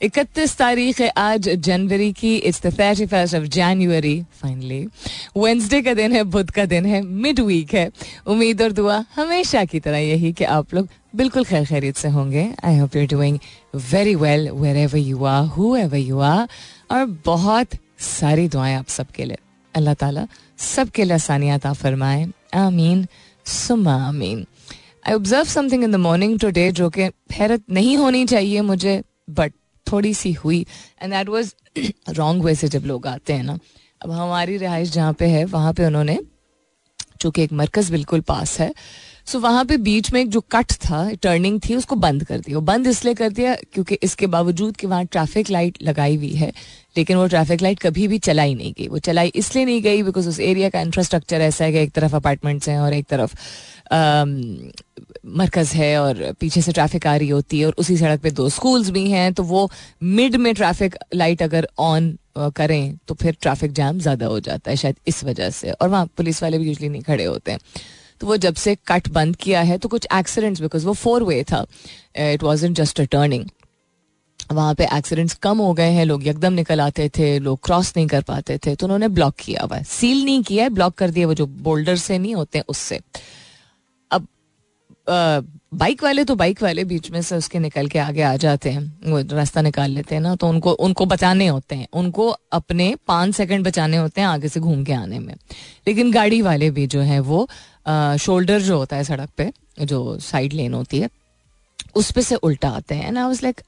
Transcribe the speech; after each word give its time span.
इकतीस 0.00 0.56
तारीख 0.56 1.00
है 1.00 1.08
आज 1.10 1.48
जनवरी 1.48 2.12
की। 2.12 2.34
It's 2.36 2.62
the 2.62 2.72
thirty 2.78 3.06
first 3.06 3.34
of 3.34 3.44
January 3.44 4.22
finally 4.40 4.86
Wednesday 5.36 5.80
का 5.82 5.94
दिन 5.94 6.12
है, 6.12 6.22
बुध 6.24 6.50
का 6.50 6.64
दिन 6.64 6.86
है 6.86 7.00
मिड 7.02 7.40
वीक 7.40 7.74
है। 7.74 7.90
उम्मीद 8.26 8.62
और 8.62 8.72
दुआ 8.72 9.04
हमेशा 9.14 9.64
की 9.64 9.80
तरह 9.80 9.98
यही 9.98 10.32
कि 10.32 10.44
आप 10.44 10.74
लोग 10.74 10.88
बिल्कुल 11.16 11.44
खैर 11.44 11.64
खैरियत 11.64 11.96
से 11.96 12.08
होंगे। 12.08 12.48
I 12.64 12.78
hope 12.78 12.96
you 12.96 13.06
doing 13.06 13.38
very 13.92 14.14
well 14.14 14.48
wherever 14.76 14.98
you 14.98 15.24
are 15.24 15.44
whoever 15.76 15.98
you 15.98 16.18
are 16.20 16.48
और 16.90 17.04
बहुत 17.24 17.76
सारी 18.00 18.48
दुआएँ 18.48 18.74
आप 18.74 18.88
सबके 18.88 19.24
लिए। 19.24 19.38
अल्लाह 19.74 19.94
ताला 19.94 20.26
सबके 20.58 21.04
लिए 21.04 21.14
आसानियात 21.14 21.66
आ 21.66 21.72
फरमाए। 21.74 22.26
आमीन 22.54 23.06
सुमा 23.46 23.96
आमीन। 24.06 24.46
I 25.06 25.14
observe 25.14 25.44
something 25.48 25.84
in 25.84 25.92
the 25.92 25.96
morning 26.06 26.38
today 26.38 26.70
जो 26.72 26.90
कि 26.90 27.10
हैरत 27.32 27.62
नहीं 27.70 27.96
होनी 27.96 28.24
चाहिए 28.26 28.60
मुझे 28.62 29.00
बट 29.30 29.52
थोड़ी 29.92 30.14
सी 30.14 30.32
हुई 30.34 30.64
and 31.02 31.12
that 31.12 31.28
was 31.28 31.54
wrong 32.10 32.44
way 32.44 32.54
से 32.54 32.68
जब 32.68 32.86
लोग 32.86 33.06
आते 33.06 33.32
हैं 33.32 33.42
ना। 33.42 33.58
अब 34.02 34.10
हमारी 34.10 34.56
रिहाइश 34.56 34.90
जहाँ 34.90 35.12
पे 35.12 35.26
है, 35.26 35.44
वहाँ 35.44 35.72
पे 35.72 35.86
उन्होंने, 35.86 36.18
चूँकि 37.20 37.42
एक 37.42 37.52
मरकज 37.52 37.90
बिल्कुल 37.90 38.20
पास 38.20 38.58
है 38.60 38.72
सो 39.26 39.38
वहाँ 39.40 39.64
पे 39.64 39.76
बीच 39.76 40.12
में 40.12 40.20
एक 40.20 40.28
जो 40.30 40.40
कट 40.52 40.72
था 40.74 40.98
टर्निंग 41.22 41.60
थी, 41.60 41.74
उसको 41.76 41.96
बंद 41.96 42.24
कर 42.24 42.38
दिया। 42.40 42.58
बंद 42.60 42.86
इसलिए 42.86 43.14
कर 43.14 43.30
दिया 43.30 43.54
क्योंकि 43.72 43.94
इसके 44.02 44.26
बावजूद 44.26 44.76
कि 44.76 44.86
वहाँ 44.86 45.04
ट्रैफ़िक 45.06 45.50
लाइट 45.50 45.78
लगाई 45.82 46.16
हुई 46.16 46.32
है, 46.32 46.52
लेकिन 46.96 47.16
वो 47.16 47.26
ट्रैफ़िक 47.26 47.62
लाइट 47.62 47.78
कभी 47.80 48.06
भी 48.08 48.18
चलाई 48.18 48.54
नहीं 48.54 48.72
गई। 48.72 48.86
वो 48.88 48.98
चलाई 48.98 49.32
इसलिए 49.34 49.64
नहीं 49.64 49.82
गई 49.82 50.02
बिकॉज़ 50.02 50.28
उस 50.28 50.40
एरिया 50.40 50.70
का 50.70 50.80
इंफ्रास्ट्रक्चर 50.80 51.40
ऐसा 51.40 51.64
है 51.64 51.72
कि 51.72 51.78
एक 51.78 51.92
तरफ़ 51.92 52.16
अपार्टमेंट्स 52.16 52.68
हैं 52.68 52.78
और 52.80 52.94
एक 52.94 53.06
तरफ़ 53.06 53.34
मरकज़ 55.26 55.74
है 55.74 55.98
और 56.00 56.32
पीछे 56.40 56.62
से 56.62 56.72
ट्रैफ़िक 56.72 57.06
आ 57.06 57.16
रही 57.16 57.28
होती 57.28 57.60
है 57.60 57.66
और 57.66 57.74
उसी 57.78 57.96
सड़क 57.96 58.20
पे 58.20 58.30
दो 58.30 58.48
स्कूल्स 58.48 58.90
भी 58.90 59.04
हैं 59.10 59.32
तो 59.34 59.42
वो 59.42 59.68
मिड 60.02 60.36
में 60.36 60.54
ट्रैफ़िक 60.54 60.96
लाइट 61.14 61.42
अगर 61.42 61.68
ऑन 61.78 62.16
करें 62.56 62.96
तो 63.08 63.14
फिर 63.14 63.36
ट्रैफ़िक 63.40 63.72
जैम 63.72 63.98
ज़्यादा 63.98 64.26
हो 64.26 64.40
जाता 64.40 64.70
है 64.70 64.76
शायद 64.76 64.96
इस 65.08 65.22
वजह 65.24 65.50
से। 65.50 65.70
और 65.70 65.88
वहाँ 65.88 66.06
पुलिस 66.16 66.42
वाले 66.42 66.58
भी 66.58 66.68
यूजली 66.68 66.88
नहीं 66.88 67.02
खड़े 67.02 67.24
होते 67.24 67.52
हैं। 67.52 67.60
तो 68.20 68.26
वो 68.26 68.36
जब 68.38 68.54
से 68.54 68.76
कट 68.88 69.08
बंद 69.10 69.36
किया 69.36 69.60
है 69.62 69.78
तो 69.78 69.88
कुछ 69.88 70.06
एक्सीडेंट्स 70.14 70.60
बिकॉज़ 70.60 70.86
वो 70.86 70.92
फोर 70.94 71.22
वे 71.22 71.42
था। 71.44 71.64
It 72.18 72.42
was 72.42 72.66
just 72.66 73.00
a 73.00 73.04
turning 73.04 73.44
वहाँ 74.52 74.74
पे 74.74 74.84
एक्सीडेंट्स 74.96 75.34
कम 75.34 75.58
हो 75.58 75.72
गए 75.74 75.90
हैं, 75.90 76.04
लोग 76.04 76.26
यकदम 76.26 76.52
निकल 76.52 76.80
आते 76.80 77.08
थे, 77.08 77.38
लोग 77.38 77.58
क्रॉस 77.64 77.92
नहीं 77.96 78.06
कर 78.06 78.22
पाते 78.22 78.56
थे 78.58 78.74
तो 78.74 78.86
उन्होंने 78.86 79.08
ब्लॉक 79.08 79.34
किया 79.38 79.62
हुआ 79.62 79.76
है। 79.76 79.84
सील 79.84 80.24
नहीं 80.24 80.42
किया 80.42 80.64
है 80.64 80.70
ब्लॉक 80.70 80.94
कर 80.94 81.10
दिया 81.10 81.26
वो 81.26 81.34
जो 81.34 81.46
बोल्डर 81.46 81.96
से 81.96 82.18
नहीं 82.18 82.34
होते 82.34 82.60
उससे। 82.68 83.00
बाइक 85.08 86.02
वाले 86.02 86.24
तो 86.24 86.34
बाइक 86.34 86.62
वाले 86.62 86.84
बीच 86.84 87.10
में 87.10 87.20
से 87.22 87.36
उसके 87.36 87.58
निकल 87.58 87.86
के 87.88 87.98
आगे 87.98 88.22
आ 88.22 88.34
जाते 88.36 88.70
हैं। 88.70 89.10
वो 89.10 89.20
रास्ता 89.36 89.62
निकाल 89.62 89.90
लेते 89.90 90.14
हैं 90.14 90.22
ना 90.22 90.34
तो 90.36 90.48
उनको 90.48 90.72
उनको 90.72 91.06
बचाने 91.06 91.46
होते 91.46 91.74
हैं। 91.74 91.86
उनको 91.92 92.28
अपने 92.28 92.94
पाँच 93.08 93.34
सेकंड 93.34 93.66
बचाने 93.66 93.96
होते 93.96 94.20
हैं 94.20 94.28
आगे 94.28 94.48
से 94.48 94.60
घूम 94.60 94.84
के 94.84 94.92
आने 94.92 95.18
में। 95.18 95.34
लेकिन 95.86 96.12
गाड़ी 96.12 96.42
वाले 96.42 96.70
भी 96.70 96.86
जो 96.86 97.00
है 97.00 97.20
वो 97.20 97.48
शोल्डर 98.18 98.60
जो 98.60 98.76
होता 98.78 98.96
है 98.96 99.04
सड़क 99.04 99.30
पे, 99.36 99.50
जो 99.80 100.18
साइड 100.20 100.52
लेन 100.52 100.74
होती 100.74 100.98
है, 100.98 101.08
उस 101.96 102.10
पे 102.12 102.22
से 102.22 102.34
उल्टा 102.34 102.68
आते 102.68 102.94
हैं। 102.94 103.06
आई 103.08 103.22
वाज 103.22 103.42
लाइक 103.42 103.60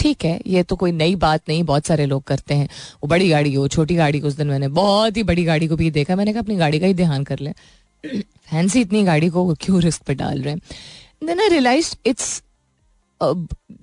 ठीक 0.00 0.24
है, 0.24 0.40
ये 0.46 0.62
तो 0.62 0.76
कोई 0.76 0.92
नई 0.92 1.14
बात 1.16 1.42
नहीं, 1.48 1.62
बहुत 1.64 1.86
सारे 1.86 2.06
लोग 2.06 2.22
करते 2.24 2.54
हैं। 2.54 2.68
वो 3.02 3.08
बड़ी 3.08 3.28
गाड़ी 3.28 3.52
हो 3.54 3.66
छोटी 3.68 3.94
गाड़ी 3.94 4.20
को 4.20 4.28
उस 4.28 4.34
दिन 4.34 4.46
मैंने 4.46 4.68
बहुत 4.68 5.16
ही 5.16 5.22
बड़ी 5.22 5.44
गाड़ी 5.44 5.66
को 5.68 5.76
भी 5.76 5.90
देखा। 5.90 6.16
मैंने 6.16 6.32
कहा, 6.32 6.42
अपनी 6.42 6.56
गाड़ी 6.56 6.78
का 6.80 6.86
ही 6.86 6.94
ध्यान 6.94 7.24
कर 7.24 7.38
ले। 7.38 7.52
फैंसी 8.50 8.80
इतनी 8.80 9.02
गाड़ी 9.02 9.28
को 9.28 9.54
क्यों 9.60 9.80
रिस्क 9.82 10.02
पे 10.02 10.14
डाल 10.14 10.42
रहे 10.42 10.54
हैं? 10.54 10.60
देन 11.26 11.40
आई 11.40 11.48
रियलाइज़ 11.48 11.96
इट्स 12.06 12.42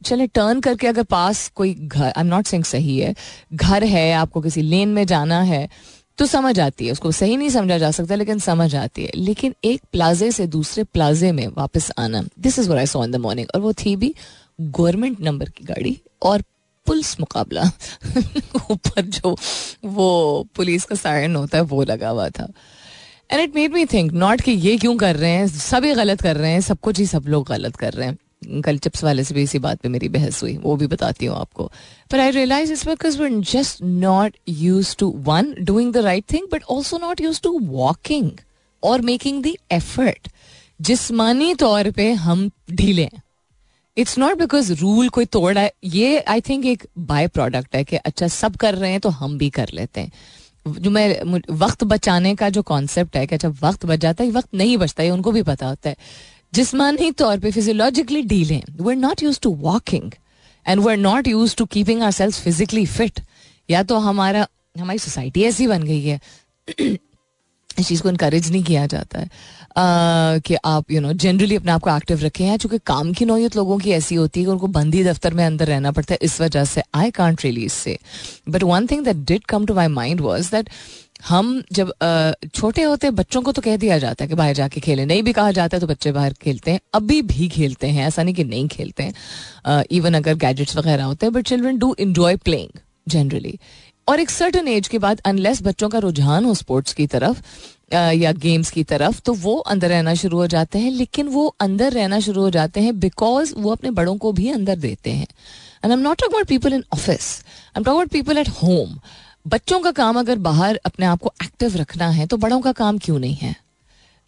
चले 0.05 0.27
टर्न 0.27 0.59
करके 0.59 0.87
अगर 0.87 1.03
पास 1.03 1.51
कोई 1.55 1.73
घर 1.73 2.05
आई 2.05 2.11
एम 2.17 2.25
नॉट 2.25 2.45
सिंग 2.45 2.63
सही 2.63 2.99
है, 2.99 3.15
घर 3.53 3.83
है, 3.83 4.13
आपको 4.13 4.41
किसी 4.41 4.61
लेन 4.61 4.89
में 4.89 5.05
जाना 5.05 5.41
है 5.41 5.69
तो 6.17 6.25
समझ 6.25 6.59
आती 6.59 6.85
है। 6.85 6.91
उसको 6.91 7.11
सही 7.11 7.37
नहीं 7.37 7.49
समझा 7.49 7.77
जा 7.77 7.91
सकता, 7.91 8.15
लेकिन 8.15 8.39
समझ 8.39 8.75
आती 8.75 9.03
है। 9.03 9.11
लेकिन 9.15 9.55
एक 9.63 9.81
प्लाजे 9.91 10.31
से 10.31 10.47
दूसरे 10.47 10.83
प्लाजे 10.83 11.31
में 11.31 11.47
वापस 11.47 11.91
आना 11.97 12.23
this 12.39 12.59
is 12.59 12.71
I 12.71 12.85
saw 12.85 13.03
in 13.05 13.11
the 13.11 13.15
morning 13.15 13.47
और 13.55 13.61
वो 13.61 13.73
थी 13.73 13.95
भी 13.95 14.15
गवर्नमेंट 14.61 15.21
नंबर 15.21 15.49
की 15.49 15.65
गाड़ी 15.65 16.01
और 16.21 16.41
पुलिस 16.85 17.19
मुकाबला। 17.19 17.71
ऊपर 18.71 19.01
जो 19.01 19.37
वो 19.85 20.47
पुलिस 20.55 20.83
का 20.83 20.95
सायरन 20.95 21.35
होता 21.35 21.57
है, 21.57 21.63
वो 21.63 21.83
लगा 21.83 22.09
हुआ 22.09 22.29
था। 22.29 22.47
And 23.33 23.41
it 23.41 23.55
made 23.55 23.73
me 23.73 23.85
think 23.85 24.11
not 24.13 24.41
कि 24.41 24.51
ये 24.51 24.75
क्यों 24.77 24.95
कर 24.97 25.15
रहे 25.15 25.29
हैं? 25.31 25.47
सभी 25.47 25.93
गलत 25.93 26.21
कर 26.21 26.35
रहे 26.35 26.51
हैं, 26.51 26.59
सब 26.61 26.79
कुछ 26.79 26.99
ही 26.99 27.05
सब 27.05 27.27
लोग 27.27 27.47
गलत 27.47 27.75
कर 27.75 27.93
रहे 27.93 28.07
हैं। 28.07 28.61
कल 28.61 28.77
चिप्स 28.77 29.03
वाले 29.03 29.23
से 29.23 29.33
भी 29.33 29.43
इसी 29.43 29.59
बात 29.59 29.79
पे 29.79 29.89
मेरी 29.89 30.09
बहस 30.09 30.41
हुई, 30.43 30.55
वो 30.57 30.75
भी 30.75 30.87
बताती 30.87 31.25
हूँ 31.25 31.37
आपको। 31.37 31.71
पर 32.11 32.19
I 32.19 32.31
realize 32.31 32.71
it's 32.71 32.87
because 32.87 33.21
we 33.21 33.29
just 33.51 33.81
not 33.83 34.35
use 34.47 34.95
to 34.99 35.09
one 35.17 35.53
doing 35.59 35.93
the 35.93 35.97
right 35.97 36.25
thing 36.33 36.47
but 36.51 36.63
also 36.63 36.97
not 36.97 37.21
use 37.21 37.41
to 37.41 37.57
walking 37.59 38.29
और 38.83 39.01
मेकिंग 39.01 39.43
द 39.43 39.55
एफर्ट 39.71 40.27
जिसमानी 40.81 41.53
तौर 41.55 41.91
पे 41.91 42.11
हम 42.11 42.49
ढीले 42.71 43.03
हैं। 43.03 43.21
इट्स 43.97 44.17
नॉट 44.17 44.37
बिकॉज़ 44.37 44.73
रूल 44.73 45.09
कोई 45.09 45.25
तोड़ा 45.25 45.61
है 45.61 45.71
ये 45.83 46.19
आई 46.19 46.41
थिंक 46.41 46.65
एक 46.65 46.87
बाय 46.99 47.27
प्रोडक्ट 47.27 47.75
है 47.75 47.83
कि 47.83 47.95
अच्छा 47.95 48.27
सब 48.27 48.55
कर 48.55 48.75
रहे 48.75 48.91
हैं 48.91 48.99
तो 48.99 49.09
हम 49.09 49.37
भी 49.37 49.49
कर 49.49 49.69
लेते 49.73 50.01
हैं। 50.01 50.11
जो 50.67 50.89
मैं 50.91 51.41
वक्त 51.51 51.83
बचाने 51.83 52.35
का 52.35 52.49
जो 52.49 52.61
कॉन्सेप्ट 52.61 53.15
है 53.17 53.25
कि 53.27 53.35
अच्छा 53.35 53.49
वक्त 53.61 53.85
बच 53.85 53.99
जाता 53.99 54.23
है, 54.23 54.31
वक्त 54.31 54.53
नहीं 54.53 54.77
बचता 54.77 55.03
है 55.03 55.09
उनको 55.09 55.31
भी 55.31 55.43
पता 55.43 55.67
होता 55.67 55.89
है। 55.89 55.95
जिसमानी 56.53 57.11
तौर 57.11 57.39
पे 57.39 57.51
फिजियोलॉजिकली 57.51 58.21
डील 58.21 58.51
है। 58.51 58.63
We 58.71 58.89
are 58.89 58.95
not 58.95 59.23
use 59.23 59.39
to 59.41 59.53
walking 59.55 60.11
and 60.67 60.81
we 60.81 60.91
are 60.91 60.97
not 60.97 61.27
use 61.27 61.55
to 61.55 61.65
keeping 61.65 62.01
ourselves 62.11 62.39
physically 62.39 62.85
fit 62.85 63.19
या 63.69 63.83
तो 63.83 63.97
हमारा, 63.97 64.47
हमारी 64.79 64.99
सोसाइटी 64.99 65.43
ऐसी 65.43 65.67
बन 65.67 65.83
गई 65.83 66.03
है। 66.03 66.19
इस 67.79 67.87
चीज़ 67.87 68.01
को 68.01 68.09
इनक्रेज 68.09 68.51
नहीं 68.51 68.63
किया 68.63 68.85
जाता 68.87 69.19
है। 69.19 69.25
uh, 69.25 70.41
कि 70.41 70.55
आप 70.65 70.91
यू 70.91 71.01
नो 71.01 71.13
जनरली 71.13 71.55
अपने 71.55 71.71
आप 71.71 71.81
को 71.81 71.89
एक्टिव 71.89 72.19
रखें 72.19 72.45
हैं 72.45 72.57
चूँकि 72.57 72.77
काम 72.85 73.13
की 73.13 73.25
नोयत 73.25 73.55
लोगों 73.55 73.77
की 73.77 73.91
ऐसी 73.91 74.15
होती 74.15 74.39
है 74.39 74.45
कि 74.45 74.51
उनको 74.51 74.67
बंदी 74.69 75.03
दफ्तर 75.03 75.33
में 75.33 75.45
अंदर 75.45 75.67
रहना 75.67 75.91
पड़ता 75.91 76.13
है 76.13 76.19
इस 76.21 76.39
वजह 76.41 76.65
से 76.65 76.83
आई 76.95 77.11
कॉन्ट 77.11 77.43
रिलीज़ 77.43 77.73
से 77.73 77.97
but 78.49 78.63
one 78.63 78.87
thing 78.87 79.05
that 79.05 79.25
did 79.27 79.45
come 79.45 79.65
to 79.65 79.73
my 79.73 79.87
mind 79.87 80.21
was 80.21 80.51
that 80.51 80.69
हम 81.27 81.61
जब 81.71 81.91
छोटे 82.55 82.83
होते 82.83 83.09
बच्चों 83.11 83.41
को 83.41 83.51
तो 83.51 83.61
कह 83.61 83.77
दिया 83.77 83.97
जाता 83.97 84.23
है 84.23 84.29
कि 84.29 84.35
बाहर 84.35 84.53
जाके 84.53 84.81
खेलें। 84.81 85.05
नहीं 85.05 85.23
भी 85.23 85.33
कहा 85.33 85.51
जाता 85.51 85.77
है 85.77 85.81
तो 85.81 85.87
बच्चे 85.87 86.11
बाहर 86.11 86.33
खेलते 86.33 86.71
हैं 86.71 86.79
अभी 86.93 87.21
भी 87.21 87.47
खेलते 87.49 87.87
हैं 87.87 88.07
ऐसा 88.07 88.23
नहीं 88.23 88.35
कि 88.35 88.43
नहीं 88.43 88.67
खेलते 88.67 89.03
हैं। 89.03 89.83
इवन 89.91 90.13
अगर 90.13 90.35
गैजेट्स 90.35 90.77
वगैरह 90.77 91.03
होते 91.03 91.25
हैं 91.25 91.33
but 91.33 91.47
children 91.47 91.77
do 91.77 91.95
enjoy 91.99 92.35
playing 92.35 92.79
generally 93.07 93.59
और 94.07 94.19
एक 94.19 94.29
सर्टन 94.29 94.67
एज 94.67 94.87
के 94.87 94.99
बाद 94.99 95.21
अनलेस 95.25 95.61
बच्चों 95.63 95.89
का 95.89 95.99
रुझान 95.99 96.45
हो 96.45 96.53
स्पोर्ट्स 96.53 96.93
की 96.93 97.07
तरफ़ 97.07 97.41
या 97.93 98.31
गेम्स 98.33 98.71
की 98.71 98.83
तरफ़ 98.83 99.19
तो 99.21 99.33
वो 99.33 99.55
अंदर 99.57 99.89
रहना 99.89 100.13
शुरू 100.15 100.37
हो 100.37 100.47
जाते 100.47 100.79
हैं। 100.79 100.91
लेकिन 100.91 101.27
वो 101.27 101.45
अंदर 101.61 101.91
रहना 101.91 102.19
शुरू 102.19 102.41
हो 102.41 102.49
जाते 102.49 102.81
हैं 102.81 102.99
बिकॉज़ 102.99 103.53
वो 103.57 103.71
अपने 103.71 103.91
बड़ों 103.91 104.15
को 104.17 104.31
भी 104.31 104.49
अंदर 104.51 104.75
देते 104.77 105.11
हैं। 105.11 105.27
And 105.83 105.85
I 105.85 105.91
am 105.91 105.99
not 105.99 106.23
about 106.23 106.47
people 106.47 106.73
in 106.73 106.83
office 106.93 107.43
I 107.43 107.79
am 107.79 107.83
about 107.83 108.09
people 108.09 108.37
at 108.37 108.49
home 108.61 108.99
बच्चों 109.45 109.79
का 109.79 109.91
काम 109.91 110.19
अगर 110.19 110.37
बाहर 110.39 110.79
अपने 110.85 111.05
आप 111.05 111.19
को 111.19 111.31
एक्टिव 111.43 111.75
रखना 111.77 112.07
है 112.09 112.25
तो 112.25 112.37
बड़ों 112.37 112.59
का 112.61 112.71
काम 112.73 112.97
क्यों 112.97 113.19
नहीं 113.19 113.35
है? 113.35 113.55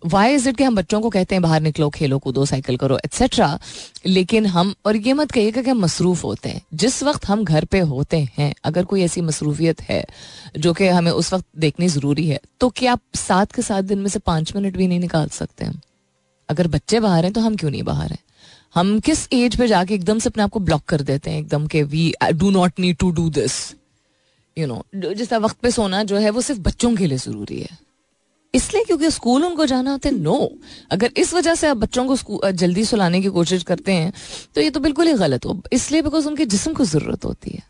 वाई 0.06 0.34
इज़ 0.34 0.48
इट 0.50 0.56
कि 0.58 0.64
हम 0.64 0.76
बच्चों 0.76 1.00
को 1.02 1.10
कहते 1.10 1.36
हैं, 1.36 1.42
बाहर 1.42 1.62
निकलो, 1.62 1.90
खेलो, 1.90 2.18
कूदो 2.20 2.46
साइकिल 2.46 2.78
करो 2.78 2.98
एट्सेट्रा 2.98 3.48
लेकिन 4.06 4.46
हम, 4.46 4.74
और 4.86 4.96
ये 4.98 5.14
मत 5.14 5.32
कहिएगा 5.32 5.62
कि 5.62 5.70
हम 5.70 5.80
मसरूफ 5.80 6.24
होते 6.24 6.50
हैं। 6.50 6.62
जिस 6.74 7.02
वक्त 7.04 7.26
हम 7.26 7.44
घर 7.44 7.66
पे 7.66 7.80
होते 7.86 8.18
हैं, 8.38 8.54
अगर 8.64 8.86
कोई 8.86 9.02
ऐसी 9.02 9.22
मसरूफियत 9.22 9.82
है, 9.82 10.04
जो 10.58 10.74
कि 10.74 10.88
हमें 10.88 11.12
उस 11.12 11.34
वक्त 11.34 11.46
देखनी 11.58 11.88
ज़रूरी 11.88 12.28
है 12.28 12.40
तो 12.60 12.70
क्या 12.70 12.92
आप 12.92 13.02
सात 13.16 13.52
के 13.52 13.62
सात 13.62 13.86
दिन 13.86 14.00
में 14.00 14.10
से 14.10 14.20
पाँच 14.20 14.56
मिनट 14.56 14.78
भी 14.78 14.88
नहीं 14.88 15.00
निकाल 15.00 15.30
सकते 15.30 15.66
हम 15.66 15.80
अगर 16.50 16.68
बच्चे 16.68 17.00
बाहर 17.00 17.24
हैं 17.24 17.34
तो 17.34 17.42
हम 17.42 17.56
क्यों 17.56 17.72
नहीं 17.72 17.84
बाहर 17.84 18.12
हैं? 18.12 18.20
हम 18.76 19.00
किस 19.00 19.28
एज 19.34 19.56
पे 19.56 19.68
जाके 19.68 19.94
एकदम 19.94 20.20
से 20.20 20.30
अपने 20.30 20.44
आप 20.44 20.50
को 20.50 20.60
ब्लॉक 20.60 20.84
कर 20.84 21.02
देते 21.02 21.32
हैं, 21.32 21.40
एकदम 21.40 21.66
के 21.68 21.84
we 21.84 22.14
do 22.34 22.50
not 22.52 22.80
need 22.80 22.98
to 22.98 23.10
do 23.12 23.30
this 23.30 23.54
you 24.58 24.68
know 24.68 24.86
जिस 24.96 25.34
वक्त 25.34 25.58
पे 25.62 25.72
सोना 25.72 26.04
जो 26.04 26.18
है, 26.18 26.30
वो 26.30 26.42
सिर्फ़ 26.42 26.62
बच्चों 26.62 26.96
के 26.96 27.08
लिए 27.08 27.18
ज़रूरी 27.18 27.60
है। 27.62 27.78
इसलिए 28.54 28.84
क्योंकि 28.84 29.10
स्कूल 29.12 29.46
उनको 29.46 29.66
जाना 29.66 29.92
होता 29.92 30.10
है 30.10 30.16
नो 30.16 30.52
अगर 30.92 31.12
इस 31.18 31.34
वजह 31.34 31.56
से 31.56 31.68
आप 31.68 31.78
बच्चों 31.78 32.06
को 32.08 32.52
जल्दी 32.54 32.86
सुलाने 32.86 33.22
की 33.22 33.30
कोशिश 33.30 33.64
करते 33.64 33.92
हैं 33.92 34.12
तो 34.56 34.62
ये 34.62 34.70
तो 34.70 34.80
बिल्कुल 34.80 35.08
ही 35.08 35.14
गलत 35.16 35.46
हो। 35.46 35.62
इसलिए 35.74 36.02
बिकॉज़ 36.02 36.28
उनके 36.28 36.46
जिसम 36.46 36.74
को 36.74 36.86
ज़रूरत 36.86 37.26
होती 37.26 37.52
है। 37.52 37.64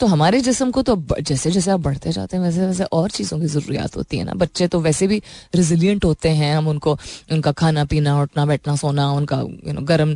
तो 0.00 0.06
हमारे 0.06 0.40
जिसम 0.40 0.70
को 0.70 0.82
तो 0.82 0.96
जैसे 1.20 1.50
जैसे 1.50 1.70
आप 1.70 1.80
बढ़ते 1.80 2.12
जाते 2.12 2.36
हैं, 2.36 2.42
वैसे 2.44 2.60
वैसे 2.60 2.84
और 2.84 3.10
चीज़ों 3.10 3.38
की 3.40 3.46
ज़रूरियात 3.46 3.96
होती 3.96 4.18
है 4.18 4.24
ना। 4.24 4.32
बच्चे 4.34 4.66
तो 4.68 4.80
वैसे 4.80 5.06
भी 5.06 5.20
रिजिलियंट 5.54 6.04
होते 6.04 6.28
हैं, 6.30 6.56
हम 6.56 6.68
उनको, 6.68 6.96
उनका 7.32 7.52
खाना 7.52 7.84
पीना, 7.84 8.20
उठना, 8.22 8.46
बैठना, 8.46 8.74
सोना, 8.76 9.10
उनका 9.12 9.40
यू 9.40 9.72
नो 9.72 9.80
गर्म 9.82 10.14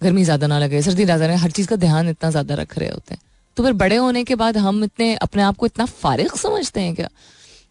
गर्मी 0.00 0.24
ज़्यादा 0.24 0.46
ना 0.46 0.58
लगे, 0.58 0.82
सर्दी 0.82 1.04
ज़्यादा 1.04 1.26
लगे, 1.26 1.36
हर 1.36 1.50
चीज़ 1.50 1.68
का 1.68 1.76
ध्यान 1.76 2.08
इतना 2.08 2.30
ज़्यादा 2.30 2.54
रख 2.54 2.78
रहे 2.78 2.88
होते 2.88 3.14
हैं। 3.14 3.22
तो 3.56 3.64
फिर 3.64 3.72
बड़े 3.74 3.96
होने 3.96 4.24
के 4.24 4.34
बाद 4.34 4.56
हम 4.58 4.84
इतने, 4.84 5.14
अपने 5.16 5.42
आप 5.42 5.56
को 5.56 5.66
इतना 5.66 5.84
फारिग 5.84 6.34
समझते 6.36 6.80
हैं 6.80 6.94
क्या? 6.94 7.08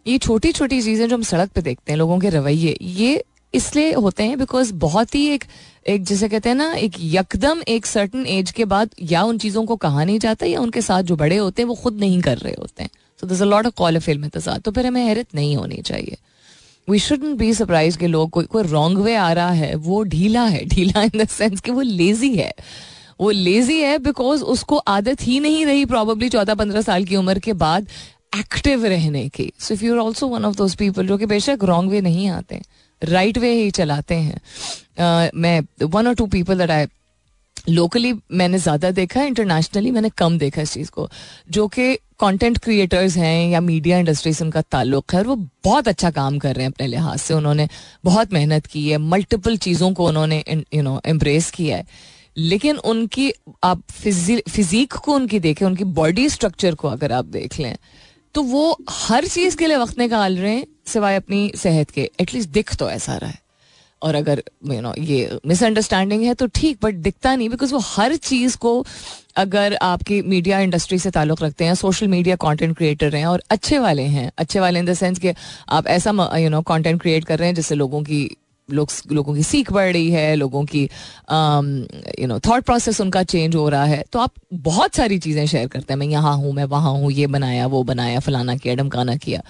ये 0.09 0.17
छोटी 0.19 0.51
छोटी 0.51 0.81
चीज़ें 0.81 1.07
जो 1.07 1.15
हम 1.15 1.23
सड़क 1.23 1.49
पे 1.55 1.61
देखते 1.61 1.91
हैं, 1.91 1.97
लोगों 1.97 2.19
के 2.19 2.29
रवैये, 2.29 2.77
ये 2.81 3.23
इसलिए 3.53 3.91
होते 3.93 4.23
हैं 4.23 4.37
बिकॉज़ 4.39 4.73
बहुत 4.75 5.15
ही 5.15 5.25
एक 5.29 5.43
एक 5.87 6.03
जिसे 6.03 6.27
कहते 6.29 6.49
हैं 6.49 6.55
ना, 6.55 6.71
एक 6.73 6.95
यकदम 6.99 7.61
एक 7.67 7.85
सर्टन 7.85 8.25
एज 8.27 8.51
के 8.51 8.65
बाद 8.65 8.89
या 9.11 9.23
उन 9.23 9.37
चीज़ों 9.37 9.65
को 9.65 9.75
कहा 9.77 10.03
नहीं 10.03 10.19
जाता 10.19 10.45
या 10.45 10.59
उनके 10.61 10.81
साथ 10.81 11.03
जो 11.03 11.15
बड़े 11.15 11.37
होते 11.37 11.61
हैं 11.61 11.67
वो 11.69 11.75
खुद 11.75 11.99
नहीं 11.99 12.21
कर 12.21 12.37
रहे 12.37 12.53
होते 12.59 12.83
हैं। 12.83 12.89
So 13.21 13.27
this 13.27 13.41
a 13.41 13.45
lot 13.45 13.67
of 13.67 13.73
call 13.77 13.99
film 13.99 14.29
तो 14.29 14.71
फिर 14.71 14.85
हमें 14.87 15.01
हैरत 15.03 15.35
नहीं 15.35 15.55
होनी 15.55 15.81
चाहिए। 15.85 16.17
वी 16.87 16.99
शुड 16.99 17.23
बी 17.37 17.53
सरप्राइज़ 17.53 17.97
के 17.97 18.07
लोग, 18.07 18.29
कोई 18.29 18.45
कोई 18.45 18.63
रॉन्ग 18.63 18.99
वे 18.99 19.15
आ 19.15 19.31
रहा 19.33 19.51
है, 19.51 19.73
वो 19.75 20.03
ढीला 20.03 20.43
है, 20.45 20.63
ढीला 20.65 21.03
इन 21.03 21.17
द 21.17 21.27
सेंस 21.29 21.59
कि 21.61 21.71
वो 21.71 21.81
लेजी 21.81 22.35
है। 22.35 22.53
वो 23.21 23.29
लेजी 23.31 23.79
है 23.79 23.97
बिकॉज़ 23.99 24.43
उसको 24.45 24.77
आदत 24.77 25.21
ही 25.21 25.39
नहीं 25.39 25.65
रही 25.65 25.85
प्रॉबली 25.85 26.29
चौदह 26.29 26.55
पंद्रह 26.55 26.81
साल 26.81 27.05
की 27.05 27.15
उम्र 27.15 27.39
के 27.39 27.53
बाद 27.55 27.87
एक्टिव 28.33 28.85
रहने 28.85 29.27
की। 29.29 29.51
So 29.59 29.73
if 29.73 29.83
you 29.85 29.93
are 29.93 29.99
also 29.99 30.27
one 30.27 30.45
of 30.45 30.55
those 30.57 30.75
people 30.75 31.07
जो 31.07 31.17
कि 31.17 31.25
बेशक 31.25 31.63
रॉन्ग 31.63 31.91
वे 31.91 32.01
नहीं 32.01 32.27
आते 32.29 32.61
राइट 33.01 33.37
वे 33.37 33.51
ही 33.53 33.71
चलाते 33.71 34.15
हैं। 34.15 35.29
मैं 35.35 35.61
वन 35.83 36.07
और 36.07 36.15
two 36.15 36.25
people 36.27 36.57
that 36.57 36.71
I 36.71 36.85
locally 37.69 38.13
मैंने 38.31 38.57
ज़्यादा 38.59 38.89
देखा 38.91 39.19
है 39.19 39.27
इंटरनेशनली 39.27 39.91
मैंने 39.91 40.09
कम 40.17 40.37
देखा 40.37 40.61
इस 40.61 40.73
चीज़ 40.73 40.91
को। 40.91 41.09
जो 41.49 41.67
कि 41.67 41.93
कंटेंट 42.19 42.57
क्रिएटर्स 42.57 43.15
हैं 43.17 43.49
या 43.49 43.61
मीडिया 43.61 43.97
इंडस्ट्री 43.99 44.33
से 44.33 44.43
उनका 44.43 44.61
ताल्लुक 44.61 45.13
है 45.13 45.21
वो 45.23 45.35
बहुत 45.65 45.87
अच्छा 45.87 46.11
काम 46.11 46.39
कर 46.39 46.55
रहे 46.55 46.65
हैं 46.65 46.71
अपने 46.71 46.87
लिहाज 46.87 47.19
से। 47.19 47.33
उन्होंने 47.33 47.67
बहुत 48.05 48.33
मेहनत 48.33 48.65
की 48.65 48.87
है 48.89 48.97
मल्टीपल 48.97 49.57
चीज़ों 49.57 49.91
को 49.93 50.07
उन्होंने 50.07 50.43
यू 50.73 50.81
नो 50.81 50.99
एम्ब्रेस 51.05 51.49
किया 51.51 51.77
है। 51.77 51.85
लेकिन 52.37 52.77
उनकी, 52.77 53.31
आप 53.63 53.81
फिजिक 53.91 54.93
को 54.95 55.13
उनकी 55.13 55.39
देखें, 55.39 55.65
उनकी 55.65 55.83
बॉडी 55.83 56.27
स्ट्रक्चर 56.29 56.75
को 56.75 56.87
अगर 56.87 57.11
आप 57.11 57.25
देख 57.27 57.59
लें 57.59 57.75
तो 58.33 58.41
वो 58.43 58.77
हर 58.89 59.27
चीज़ 59.27 59.57
के 59.57 59.67
लिए 59.67 59.77
वक्त 59.77 59.99
निकाल 59.99 60.37
रहे 60.37 60.55
हैं 60.55 60.65
सिवाय 60.87 61.15
अपनी 61.15 61.51
सेहत 61.55 61.91
के। 61.91 62.09
एटलीस्ट 62.19 62.49
दिख 62.49 62.75
तो 62.75 62.89
ऐसा 62.89 63.15
रहा 63.17 63.29
है। 63.29 63.47
और 64.01 64.15
अगर 64.15 64.43
यू 64.65 64.73
you 64.73 64.81
नो 64.81 64.91
know, 64.91 65.03
ये 65.03 65.39
मिसअंडरस्टैंडिंग 65.45 66.23
है 66.23 66.33
तो 66.33 66.47
ठीक 66.47 66.77
बट 66.83 66.95
दिखता 66.95 67.35
नहीं 67.35 67.49
बिकॉज़ 67.49 67.73
वो 67.73 67.79
हर 67.79 68.15
चीज़ 68.15 68.57
को 68.57 68.85
अगर 69.35 69.75
आपकी 69.75 70.21
मीडिया 70.21 70.59
इंडस्ट्री 70.59 70.99
से 70.99 71.11
ताल्लुक 71.11 71.41
रखते 71.41 71.65
हैं 71.65 71.73
सोशल 71.75 72.07
मीडिया 72.07 72.35
कंटेंट 72.35 72.77
क्रिएटर 72.77 73.15
हैं 73.15 73.25
और 73.25 73.43
अच्छे 73.49 73.79
वाले 73.79 74.03
हैं। 74.03 74.31
अच्छे 74.37 74.59
वाले 74.59 74.79
इन 74.79 74.85
द 74.85 74.93
सेंस 74.93 75.19
कि 75.19 75.33
आप 75.69 75.87
ऐसा 75.87 76.37
यू 76.37 76.49
नो 76.49 76.61
कंटेंट 76.61 77.01
क्रिएट 77.01 77.25
कर 77.25 77.39
रहे 77.39 77.47
हैं 77.47 77.55
जिससे 77.55 77.75
लोगों 77.75 78.01
की 78.03 78.29
लोग 78.71 78.89
लोगों 79.11 79.35
की 79.35 79.43
सीख 79.43 79.71
बढ़ 79.71 79.91
रही 79.93 80.09
है, 80.11 80.35
लोगों 80.35 80.63
की 80.65 80.81
यू 80.81 82.27
नो 82.27 82.39
थॉट 82.39 82.63
प्रोसेस 82.63 83.01
उनका 83.01 83.23
चेंज 83.25 83.55
हो 83.55 83.67
रहा 83.69 83.83
है। 83.85 84.03
तो 84.11 84.19
आप 84.19 84.33
बहुत 84.53 84.95
सारी 84.95 85.19
चीज़ें 85.19 85.45
शेयर 85.45 85.67
करते 85.67 85.93
हैं। 85.93 85.99
मैं 85.99 86.07
यहाँ 86.07 86.35
हूँ, 86.37 86.53
मैं 86.53 86.65
वहाँ 86.65 86.91
हूँ, 86.91 87.11
ये 87.11 87.27
बनाया, 87.27 87.67
वो 87.67 87.83
बनाया, 87.83 88.19
फलाना 88.19 88.55
किया 88.57 88.75
डमकाना 88.75 89.15
किया। 89.17 89.41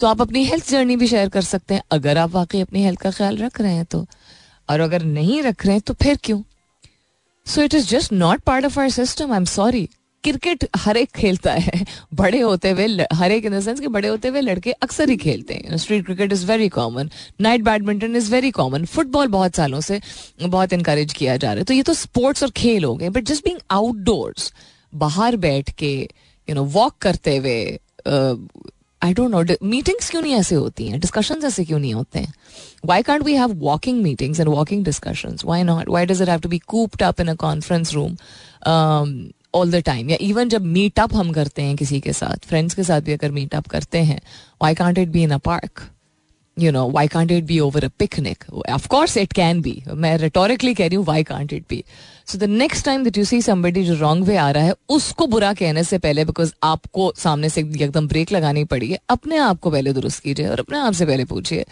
तो 0.00 0.06
आप 0.06 0.20
अपनी 0.20 0.44
हेल्थ 0.44 0.70
जर्नी 0.70 0.96
भी 0.96 1.06
शेयर 1.06 1.28
कर 1.28 1.42
सकते 1.42 1.74
हैं, 1.74 1.82
अगर 1.92 2.18
आप 2.18 2.30
वाकई 2.30 2.60
अपनी 2.60 2.82
हेल्थ 2.84 3.00
का 3.00 3.10
ख्याल 3.10 3.36
रख 3.38 3.60
रहे 3.60 3.74
हैं 3.74 3.84
तो। 3.84 4.06
और 4.68 4.80
अगर 4.80 5.02
नहीं 5.04 5.42
रख 5.42 5.66
रहे 5.66 5.74
हैं 5.74 5.82
तो 5.86 5.94
फिर 5.94 6.18
क्यों? 6.24 6.42
So 7.46 7.62
it 7.62 7.74
is 7.74 7.88
just 7.88 8.12
not 8.12 8.40
part 8.40 8.64
of 8.64 8.78
our 8.80 8.88
system 8.90 9.32
I 9.32 9.36
am 9.36 9.44
sorry 9.44 9.88
cricket 10.24 10.66
हर 10.76 10.96
एक 10.96 11.10
खेलता 11.16 11.52
है। 11.52 11.84
बड़े 12.14 12.40
होते 12.40 12.70
हुए 12.70 13.06
हर 13.12 13.32
एक 13.32 13.44
इन 13.44 13.52
देंस 13.52 13.80
के 13.80 13.88
बड़े 13.88 14.08
होते 14.08 14.28
हुए 14.28 14.40
लड़के 14.40 14.72
अक्सर 14.72 15.10
ही 15.10 15.16
खेलते 15.16 15.54
हैं। 15.54 15.76
Street 15.76 16.04
cricket 16.06 16.32
is 16.32 16.46
very 16.46 16.68
common 16.68 17.10
night 17.40 17.62
badminton 17.64 18.16
is 18.16 18.30
very 18.32 18.50
common 18.50 18.84
football 18.86 19.28
बहुत 19.28 19.56
सालों 19.56 19.80
से 19.80 20.00
बहुत 20.42 20.72
इंकरेज 20.72 21.12
किया 21.12 21.36
जा 21.36 21.52
रहा 21.52 21.58
है। 21.58 21.64
तो 21.64 21.74
ये 21.74 21.82
तो 21.82 21.94
स्पोर्ट्स 21.94 22.42
और 22.42 22.50
खेल 22.56 22.84
हो 22.84 22.94
गए 22.96 23.08
बट 23.08 23.24
जस्ट 23.24 23.44
बींग 23.44 23.58
आउटडोर्स 23.70 24.52
बाहर 24.92 25.36
बैठ 25.36 25.70
के 25.78 25.92
यू 26.48 26.54
नो 26.54 26.64
वॉक 26.72 26.96
करते 27.00 27.36
हुए 27.36 27.58
आई 29.02 29.14
डोंट 29.14 29.30
नो 29.30 29.42
मीटिंग्स 29.66 30.10
क्यों 30.10 30.20
नहीं 30.22 30.34
ऐसे 30.34 30.54
होती 30.54 30.86
हैं? 30.88 30.98
डिस्कशन 31.00 31.40
ऐसे 31.44 31.64
क्यों 31.64 31.78
नहीं 31.78 31.94
होते 31.94 32.18
हैं? 32.18 32.32
Why 32.84 33.02
can't 33.02 33.24
we 33.24 33.34
have 33.34 33.52
walking 33.60 34.02
meetings 34.02 34.40
and 34.40 34.48
walking 34.48 34.84
discussion 34.84 35.36
why 35.44 35.62
not 35.62 35.88
why 35.88 36.06
does 36.06 36.22
it 36.22 36.28
have 36.28 36.40
to 36.40 36.48
be 36.48 36.58
cooped 36.66 37.02
up 37.02 37.20
in 37.20 37.28
a 37.28 37.34
conference 37.34 37.92
room 37.94 38.16
all 39.54 39.70
the 39.70 39.76
time 39.76 40.10
या 40.10 40.16
इवन 40.20 40.48
जब 40.48 40.64
मीट 40.64 41.00
अप 41.00 41.14
हम 41.14 41.32
करते 41.32 41.62
हैं 41.62 41.76
किसी 41.76 42.00
के 42.00 42.12
साथ 42.12 42.46
फ्रेंड्स 42.46 42.74
के 42.74 42.84
साथ 42.84 43.00
भी 43.00 43.12
अगर 43.12 43.30
मीट 43.30 43.54
अप 43.54 43.68
करते 43.68 43.98
हैं 43.98 44.20
why 44.62 44.74
can't 44.74 44.98
it 44.98 45.08
be 45.08 45.22
in 45.22 45.30
a 45.30 45.38
park 45.38 45.88
you 46.56 46.70
know 46.72 46.88
why 46.90 47.08
can't 47.08 47.30
it 47.30 47.44
be 47.44 47.58
over 47.60 47.84
a 47.84 47.88
picnic 47.98 48.44
of course 48.70 49.16
it 49.16 49.32
can 49.32 49.60
be 49.62 49.82
मैं 49.94 50.16
रिटोरिकली 50.18 50.74
कह 50.74 50.86
रही 50.86 50.96
हूँ 50.96 51.04
why 51.04 51.22
can't 51.24 51.52
it 51.52 51.64
be 51.70 51.84
so 52.26 52.38
the 52.38 52.44
next 52.44 52.84
time 52.84 53.04
that 53.04 53.18
you 53.18 53.24
see 53.24 53.40
somebody 53.42 53.84
जो 53.84 53.94
wrong 53.94 54.24
way 54.26 54.36
आ 54.36 54.50
रहा 54.50 54.64
है, 54.64 54.74
उसको 54.88 55.26
बुरा 55.26 55.52
कहने 55.54 55.84
से 55.84 55.98
पहले 55.98 56.24
बिकॉज़ 56.24 56.52
आपको 56.62 57.12
सामने 57.18 57.48
से 57.48 57.60
एकदम 57.60 58.08
ब्रेक 58.08 58.32
लगानी 58.32 58.64
पड़ी 58.64 58.90
है, 58.90 58.98
अपने 59.08 59.36
आप 59.36 59.60
को 59.60 59.70
पहले 59.70 59.92
दुरुस्त 59.92 60.22
कीजिए 60.22 60.48
और 60.48 60.60
अपने 60.60 60.78
आप 60.78 60.92
से 60.92 61.06
पहले 61.06 61.24
पूछिए 61.24 61.64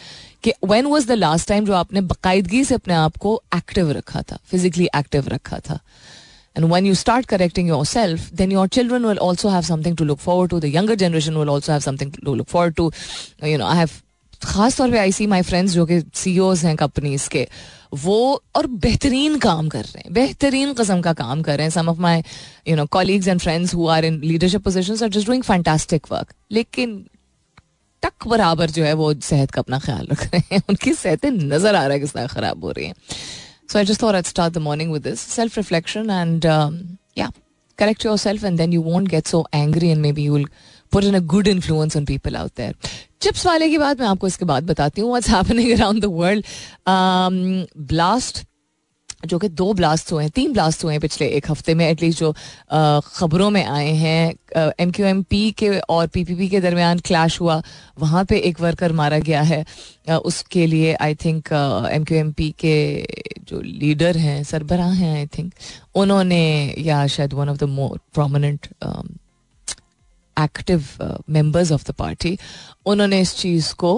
कि 0.44 0.52
when 0.64 0.86
was 0.86 1.06
the 1.08 1.12
last 1.12 1.48
time 1.48 1.66
जो 1.66 1.74
आपने 1.74 2.00
बाकायदगी 2.00 2.64
से 2.64 2.74
अपने 2.74 2.94
आप 2.94 3.16
को 3.16 3.40
एक्टिव 3.56 3.90
रखा 3.92 4.22
था 4.22 4.38
फिजिकली 4.44 4.88
एक्टिव 4.96 5.28
रखा 5.28 5.58
था? 5.58 5.78
And 6.56 6.68
when 6.70 6.84
you 6.84 6.94
start 6.94 7.26
correcting 7.26 7.66
yourself, 7.66 8.30
then 8.40 8.50
your 8.50 8.68
children 8.76 9.04
will 9.04 9.20
also 9.28 9.50
have 9.50 9.66
something 9.66 9.96
to 9.96 10.04
look 10.04 10.20
forward 10.20 10.50
to. 10.50 10.60
The 10.60 10.72
younger 10.76 10.96
generation 10.96 11.38
will 11.38 11.50
also 11.56 11.72
have 11.72 11.84
something 11.84 12.14
to 12.14 12.36
look 12.36 12.48
forward 12.48 12.76
to. 12.76 12.90
You 13.48 13.58
know, 13.58 13.68
I 13.72 13.84
have 13.84 13.90
खास 14.44 14.76
तौर 14.76 14.90
पे 14.90 14.98
आई 14.98 15.12
सी 15.12 15.26
my 15.26 15.42
friends 15.42 15.72
जो 15.72 15.86
कि 15.86 16.00
सी 16.14 16.36
हैं 16.36 16.76
companies 16.76 17.28
के 17.28 17.48
वो 17.94 18.42
और 18.56 18.66
बेहतरीन 18.66 19.38
काम 19.38 19.68
कर 19.68 19.84
रहे 19.84 19.98
हैं। 19.98 20.12
बेहतरीन 20.14 20.72
कस्म 20.72 21.00
का 21.00 21.12
काम 21.12 21.42
कर 21.42 21.56
रहे 21.56 21.64
हैं। 21.64 21.70
Some 21.70 21.88
of 21.88 21.98
my 21.98 22.22
you 22.68 22.76
know 22.76 22.86
colleagues 22.86 23.28
and 23.28 23.40
friends 23.40 23.74
who 23.74 23.88
are 23.88 24.04
in 24.04 24.20
leadership 24.24 24.64
position 24.64 24.96
are 25.02 25.08
just 25.08 25.26
doing 25.26 25.42
fantastic 25.42 26.06
work 26.12 26.32
लेकिन 26.50 27.06
टक 28.02 28.26
बराबर 28.26 28.70
जो 28.70 28.84
है 28.84 28.92
वो 28.92 29.14
सेहत 29.14 29.50
का 29.50 29.60
अपना 29.60 29.78
ख्याल 29.78 30.06
रख 30.12 30.24
रहे 30.24 30.42
हैं। 30.52 30.62
उनकी 30.68 30.94
सेहतें 30.94 31.30
नज़र 31.30 31.74
आ 31.74 31.82
रहा 31.82 31.92
है 31.92 32.00
किस 32.00 32.12
तरह 32.12 32.26
खराब 32.26 32.64
हो 32.64 32.70
रही 32.70 32.86
हैं। 32.86 32.94
So 33.69 33.79
I 33.79 33.83
just 33.83 33.99
thought 33.99 34.15
I'd 34.15 34.27
start 34.27 34.53
the 34.53 34.59
morning 34.59 34.91
with 34.91 35.03
this 35.03 35.21
self 35.21 35.57
reflection 35.57 36.09
and 36.09 36.45
um, 36.45 36.99
yeah, 37.15 37.29
correct 37.77 38.03
yourself, 38.03 38.43
and 38.43 38.57
then 38.57 38.71
you 38.71 38.81
won't 38.81 39.09
get 39.09 39.27
so 39.27 39.45
angry 39.53 39.91
and 39.91 40.01
maybe 40.01 40.21
you 40.21 40.33
will 40.33 40.45
put 40.91 41.03
in 41.03 41.15
a 41.15 41.21
good 41.21 41.47
influence 41.47 41.95
on 41.95 42.05
people 42.05 42.37
out 42.37 42.55
there. 42.55 42.73
Chips 43.21 43.45
वाले 43.45 43.69
की 43.69 43.77
बात 43.77 43.99
मैं 43.99 44.07
आपको 44.07 44.27
इसके 44.27 44.45
बाद 44.45 44.63
बताती 44.71 45.01
हूँ 45.01 45.09
what's 45.09 45.29
happening 45.29 45.71
around 45.71 46.01
the 46.01 46.05
world 46.19 46.45
blast 47.93 48.43
जो 49.22 49.38
कि 49.38 49.48
दो 49.48 49.72
ब्लास्ट 49.74 50.12
हुए 50.12 50.22
हैं, 50.22 50.30
तीन 50.34 50.52
ब्लास्ट 50.52 50.84
हुए 50.84 50.92
हैं 50.92 51.00
पिछले 51.00 51.26
एक 51.28 51.50
हफ़्ते 51.50 51.74
में 51.74 51.86
एटलीस्ट 51.88 52.18
जो 52.20 52.32
ख़बरों 53.06 53.48
में 53.50 53.64
आए 53.64 53.90
हैं। 53.94 54.72
एम 54.80 54.90
क्यू 54.90 55.06
एम 55.06 55.22
पी 55.30 55.50
के 55.52 55.68
और 55.78 56.06
पी 56.06 56.24
पी 56.24 56.34
पी 56.34 56.48
के 56.48 56.60
दरमियान 56.60 56.98
क्लैश 57.06 57.40
हुआ। 57.40 57.60
वहाँ 58.00 58.24
पे 58.24 58.38
एक 58.38 58.60
वर्कर 58.60 58.92
मारा 58.92 59.18
गया 59.18 59.42
है। 59.42 59.64
उसके 60.10 60.66
लिए 60.66 60.94
I 60.94 61.14
think 61.24 61.52
M 61.92 62.04
Q 62.04 62.18
M 62.18 62.32
P 62.32 62.50
के 62.58 62.76
जो 63.48 63.60
लीडर 63.60 64.16
हैं, 64.16 64.42
सरबराह 64.44 64.92
हैं 64.92 65.16
आई 65.16 65.26
थिंक 65.38 65.52
उन्होंने, 65.94 66.74
या 66.78 67.06
शायद 67.06 67.32
one 67.32 67.48
of 67.48 67.58
the 67.58 67.64
more 67.70 67.98
prominent 68.14 68.68
active 70.36 70.84
members 71.30 71.72
of 71.72 71.84
the 71.90 71.94
party 71.94 72.38
उन्होंने 72.86 73.20
इस 73.20 73.36
चीज़ 73.36 73.72
को 73.78 73.94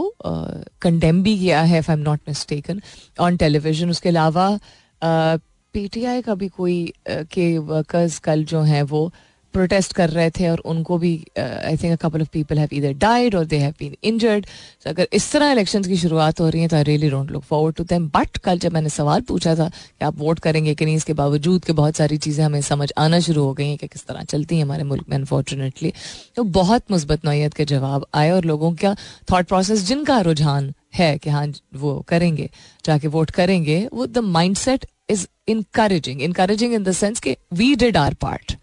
कंडेम 0.82 1.22
भी 1.22 1.38
किया 1.38 1.60
है 1.62 1.78
if 1.78 1.90
I 1.90 1.96
am 1.96 2.02
not 2.02 2.20
mistaken 2.28 2.80
on 3.20 3.36
television 3.36 3.90
उसके 3.90 4.08
अलावा 4.08 4.58
पीटीआई 5.04 6.23
का 6.23 6.35
भी 6.35 6.49
कोई 6.49 6.92
के 7.09 7.56
वर्कर्स 7.59 8.18
कल 8.18 8.44
जो 8.44 8.61
हैं 8.62 8.82
वो 8.82 9.12
प्रोटेस्ट 9.54 9.92
कर 9.92 10.11
रहे 10.11 10.30
थे 10.30 10.49
और 10.49 10.59
उनको 10.66 10.97
भी 10.99 11.12
I 11.38 11.76
think 11.76 11.99
couple 12.02 12.21
of 12.23 12.28
people 12.32 12.59
have 12.59 12.68
either 12.73 12.92
died 12.92 13.35
और 13.35 13.44
दे 13.44 13.59
हैव 13.59 13.75
बीन 13.78 13.97
इंजर्ड 14.02 14.47
अगर 14.87 15.09
इस 15.12 15.30
तरह 15.32 15.50
इलेक्शंस 15.52 15.87
की 15.87 15.97
शुरुआत 15.97 16.40
हो 16.40 16.49
रही 16.49 16.62
है 16.62 16.68
तो 16.68 16.76
I 16.76 16.82
really 16.82 17.11
don't 17.11 17.30
look 17.30 17.42
forward 17.42 17.76
to 17.76 17.85
them 17.85 18.09
but 18.09 18.37
कल 18.37 18.59
जब 18.59 18.73
मैंने 18.73 18.88
सवाल 18.88 19.21
पूछा 19.21 19.54
था 19.54 19.68
कि 19.68 20.04
आप 20.04 20.18
वोट 20.18 20.38
करेंगे 20.38 20.75
कि 20.75 20.85
नहीं, 20.85 20.97
इसके 20.97 21.12
बावजूद 21.12 21.64
कि 21.64 21.73
बहुत 21.73 21.97
सारी 21.97 22.16
चीज़ें 22.18 22.44
हमें 22.44 22.61
समझ 22.61 22.90
आना 22.99 23.21
शुरू 23.21 23.44
हो 23.44 23.52
गई 23.54 23.68
हैं 23.68 23.76
कि 23.78 23.87
किस 23.87 24.06
तरह 24.06 24.23
चलती 24.25 24.56
हैं 24.56 24.62
हमारे 24.62 24.85
मुल्क 24.85 25.09
में 25.09 25.16
अनफॉर्चुनेटली 25.16 25.92
तो 26.37 26.44
बहुत 26.52 26.90
मुस्बत 26.90 27.25
नौीयत 27.25 27.54
के 27.54 27.64
जवाब 27.64 28.06
आए 28.14 28.30
और 28.30 28.44
लोगों 28.44 28.73
का 28.75 28.94
थाट 29.32 29.47
प्रोसेस 29.47 29.85
जिनका 29.85 30.21
रुझान 30.21 30.73
है 30.94 31.16
कि 31.18 31.30
हाँ 31.30 31.46
वो 31.75 31.99
करेंगे, 32.08 32.49
जाके 32.84 33.08
वोट 33.08 33.30
करेंगे, 33.32 33.87
वो 33.92 34.06
the 34.06 34.18
mind 34.18 34.56
set 34.56 34.87
is 35.11 35.26
encouraging 35.49 36.22
encouraging 36.22 36.75
in 36.75 36.82
the 36.84 36.92
sense 36.94 37.20
के 37.20 37.37
we 37.54 37.75
did 37.76 37.96
our 37.96 38.14
part 38.22 38.56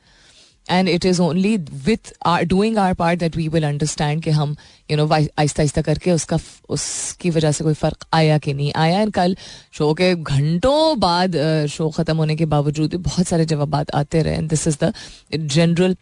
and 0.67 0.89
it 0.89 1.05
is 1.05 1.21
only 1.21 1.55
with 1.85 2.13
our 2.27 2.43
doing 2.45 2.77
our 2.77 2.93
part 2.93 3.19
that 3.19 3.35
we 3.37 3.47
will 3.47 3.63
understand 3.65 4.23
कि 4.23 4.29
हम 4.31 4.55
यू 4.91 4.97
नो 4.97 5.07
आहिस्ता 5.07 5.61
आहिस्ता 5.61 5.81
करके 5.81 6.11
उसका, 6.11 6.37
उसकी 6.69 7.29
वजह 7.29 7.51
से 7.51 7.63
कोई 7.63 7.73
फ़र्क 7.73 8.05
आया 8.13 8.37
कि 8.37 8.53
नहीं 8.53 8.71
आया। 8.75 8.99
एंड 9.01 9.13
कल 9.13 9.35
शो 9.73 9.93
के 9.93 10.13
घंटों 10.15 10.99
बाद 10.99 11.37
शो 11.69 11.89
ख़त्म 11.89 12.17
होने 12.17 12.35
के 12.35 12.45
बावजूद 12.47 12.89
भी 12.91 12.97
बहुत 12.99 13.27
सारे 13.27 13.45
जवाब 13.45 13.75
आते 13.75 14.21
रहे। 14.21 14.41
This 14.43 14.67
is 14.67 14.77
the 14.83 14.93
general 15.33 15.95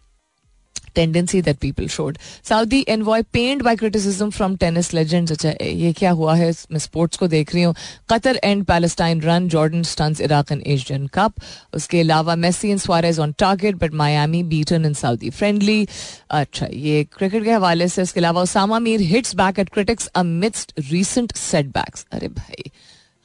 tendency 0.94 1.40
that 1.40 1.60
people 1.60 1.86
showed. 1.88 2.18
Saudi 2.42 2.82
envoy 2.88 3.22
pained 3.32 3.64
by 3.64 3.74
criticism 3.76 4.30
from 4.30 4.56
tennis 4.56 4.92
legends. 4.92 5.32
अच्छा 5.32 5.52
ये 5.62 5.92
क्या 5.92 6.10
हुआ 6.12 6.34
है 6.34 6.50
मैं 6.72 6.78
स्पोर्ट्स 6.78 7.16
को 7.16 7.28
देख 7.28 7.54
रही 7.54 7.62
हूँ 7.62 7.74
Qatar 8.10 8.40
and 8.44 8.64
Palestine 8.66 9.20
run 9.22 9.48
Jordan 9.48 9.82
stuns 9.92 10.20
Iraq 10.20 10.52
and 10.52 10.62
Asian 10.66 11.06
Cup 11.14 11.34
उसके 11.74 12.00
अलावा 12.00 12.36
Messi 12.36 12.70
and 12.70 12.80
Suarez 12.80 13.18
on 13.20 13.32
target 13.38 13.76
but 13.82 13.94
Miami 14.02 14.42
beaten 14.52 14.84
in 14.86 14.94
Saudi 14.94 15.30
friendly 15.30 15.86
अच्छा 16.40 16.66
ये 16.72 17.04
क्रिकेट 17.16 17.44
के 17.44 17.52
हवाले 17.52 17.88
से 17.88 18.02
उसके 18.02 18.20
अलावा 18.20 18.42
Usama 18.42 18.78
Mir 18.78 19.00
hits 19.14 19.34
back 19.36 19.58
at 19.58 19.68
critics 19.74 20.06
amidst 20.16 20.72
recent 20.90 21.36
setbacks 21.36 22.06
अरे 22.12 22.28
भाई 22.38 22.70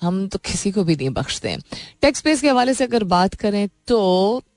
हम 0.03 0.27
तो 0.27 0.39
किसी 0.45 0.71
को 0.71 0.83
भी 0.83 0.95
नहीं 0.95 1.09
बख्शते 1.11 1.49
हैं। 1.49 1.59
टेक्स 2.01 2.19
स्पेस 2.19 2.41
के 2.41 2.49
हवाले 2.49 2.73
से 2.73 2.83
अगर 2.83 3.03
बात 3.09 3.33
करें 3.35 3.67
तो 3.87 3.99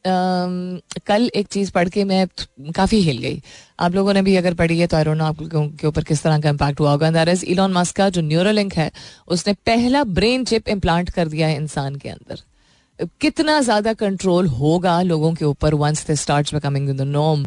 आम, 0.07 0.81
कल 1.07 1.31
एक 1.35 1.47
चीज़ 1.49 1.71
पढ़ 1.73 1.89
के 1.89 2.05
मैं 2.05 2.27
काफ़ी 2.73 3.01
हिल 3.03 3.19
गई। 3.19 3.41
आप 3.81 3.95
लोगों 3.95 4.13
ने 4.15 4.23
भी 4.23 4.37
अगर 4.37 4.55
पढ़ी 4.55 4.79
है 4.79 4.87
तो 4.87 4.97
आई 4.97 5.05
डोंट 5.05 5.17
नो 5.19 5.25
आप 5.25 5.39
के 5.53 5.87
ऊपर 5.87 6.05
किस 6.05 6.23
तरह 6.23 6.41
का 6.41 6.49
इम्पैक्ट 6.49 6.81
हुआ 6.81 6.91
होगा। 6.91 7.23
इज़ 7.23 7.45
इलॉन 7.47 7.73
मस्क 7.73 7.97
का 7.97 8.09
जो 8.11 8.21
न्यूरोलिंक 8.23 8.75
है 8.75 8.91
उसने 9.29 9.55
पहला 9.67 10.05
ब्रेन 10.13 10.45
चिप 10.45 10.69
इम्प्लांट 10.69 11.11
कर 11.11 11.29
दिया 11.29 11.49
है 11.49 11.57
इंसान 11.57 11.97
के 11.97 12.09
अंदर। 12.09 12.43
कितना 13.21 13.61
ज़्यादा 13.61 13.93
कंट्रोल 13.95 14.47
होगा 14.51 15.01
लोगों 15.05 15.33
के 15.35 15.45
ऊपर 15.45 15.75
once 15.77 16.07
they 16.07 16.17
starts 16.17 16.55
becoming 16.55 16.89
the 16.91 17.03
norm 17.03 17.45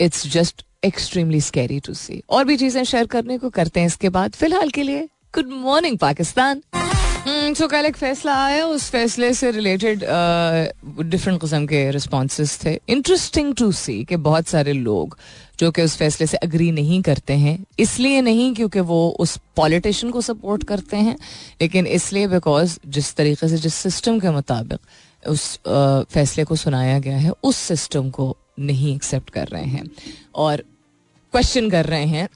it's 0.00 0.26
just 0.32 0.64
extremely 0.84 1.40
scary 1.40 1.78
to 1.80 1.94
see 1.94 2.22
और 2.30 2.44
भी 2.44 2.56
चीज़ें 2.56 2.82
शेयर 2.84 3.06
करने 3.06 3.38
को 3.38 3.50
करते 3.50 3.80
हैं 3.80 3.86
इसके 3.86 4.08
बाद। 4.10 4.32
फ़िलहाल 4.34 4.70
के 4.70 4.82
लिए 4.82 5.08
गुड 5.34 5.48
मॉर्निंग 5.62 5.98
पाकिस्तान। 5.98 6.62
सो 7.26 7.66
कल 7.68 7.86
एक 7.86 7.96
फैसला 7.96 8.34
आया, 8.36 8.64
उस 8.66 8.88
फैसले 8.90 9.32
से 9.34 9.50
रिलेटेड 9.50 10.00
डिफरेंट 11.10 11.40
किस्म 11.40 11.66
के 11.66 11.90
रिस्पॉन्स 11.90 12.58
थे. 12.64 12.74
इंटरेस्टिंग 12.88 13.54
टू 13.54 13.70
सी 13.72 14.04
कि 14.04 14.16
बहुत 14.18 14.48
सारे 14.48 14.72
लोग 14.72 15.16
जो 15.58 15.70
कि 15.70 15.82
उस 15.82 15.96
फैसले 15.96 16.26
से 16.26 16.36
अग्री 16.36 16.70
नहीं 16.72 17.00
करते 17.02 17.32
हैं, 17.34 17.64
इसलिए 17.78 18.20
नहीं 18.20 18.52
क्योंकि 18.54 18.80
वो 18.80 19.08
उस 19.20 19.36
पॉलिटिशियन 19.56 20.12
को 20.12 20.20
सपोर्ट 20.20 20.64
करते 20.64 20.96
हैं, 20.96 21.16
लेकिन 21.60 21.86
इसलिए 21.86 22.28
बिकॉज़ 22.28 22.78
जिस 22.86 23.14
तरीके 23.16 23.48
से, 23.48 23.56
जिस 23.56 23.74
सिस्टम 23.74 24.20
के 24.20 24.30
मुताबिक 24.30 25.28
उस 25.28 25.58
फैसले 25.66 26.44
को 26.44 26.56
सुनाया 26.56 26.98
गया 26.98 27.16
है, 27.16 27.32
उस 27.42 27.56
सिस्टम 27.56 28.10
को 28.10 28.36
नहीं 28.58 28.94
एक्सेप्ट 28.94 29.30
कर 29.30 29.48
रहे 29.48 29.64
हैं. 29.64 29.90
और 30.34 30.64
क्वेश्चन 31.32 31.70
कर 31.70 31.86
रहे 31.86 32.04
हैं 32.06 32.28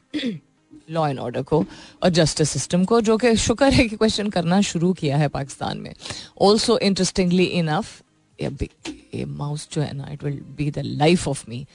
लॉ 0.91 1.09
एंड 1.09 1.19
ऑर्डर 1.19 1.43
को 1.43 1.67
और 2.03 2.11
जस्टिस 2.11 2.51
सिस्टम 2.51 2.85
को 2.85 3.01
जो 3.01 3.17
कि 3.17 3.37
शुक्र 3.37 3.65
है 3.65 3.89
कि 3.89 3.97
क्वेश्चन 3.97 4.31
करना 4.31 4.61
शुरू 4.61 4.93
किया 4.93 5.17
है 5.17 5.29
पाकिस्तान 5.29 5.79
में। 5.79 5.95
ऑल्सो 6.41 6.79
इंटरेस्टिंगली 6.79 7.45
इनफ 7.45 8.03
ये 9.15 9.25
माउस 9.25 9.69
जो 9.73 9.83
है 9.83 9.97
ना 9.97 10.09
it 10.13 10.25
will 10.25 10.35
be 10.35 10.71
the 10.71 10.79
life 10.79 11.29
of 11.29 11.45
me 11.49 11.67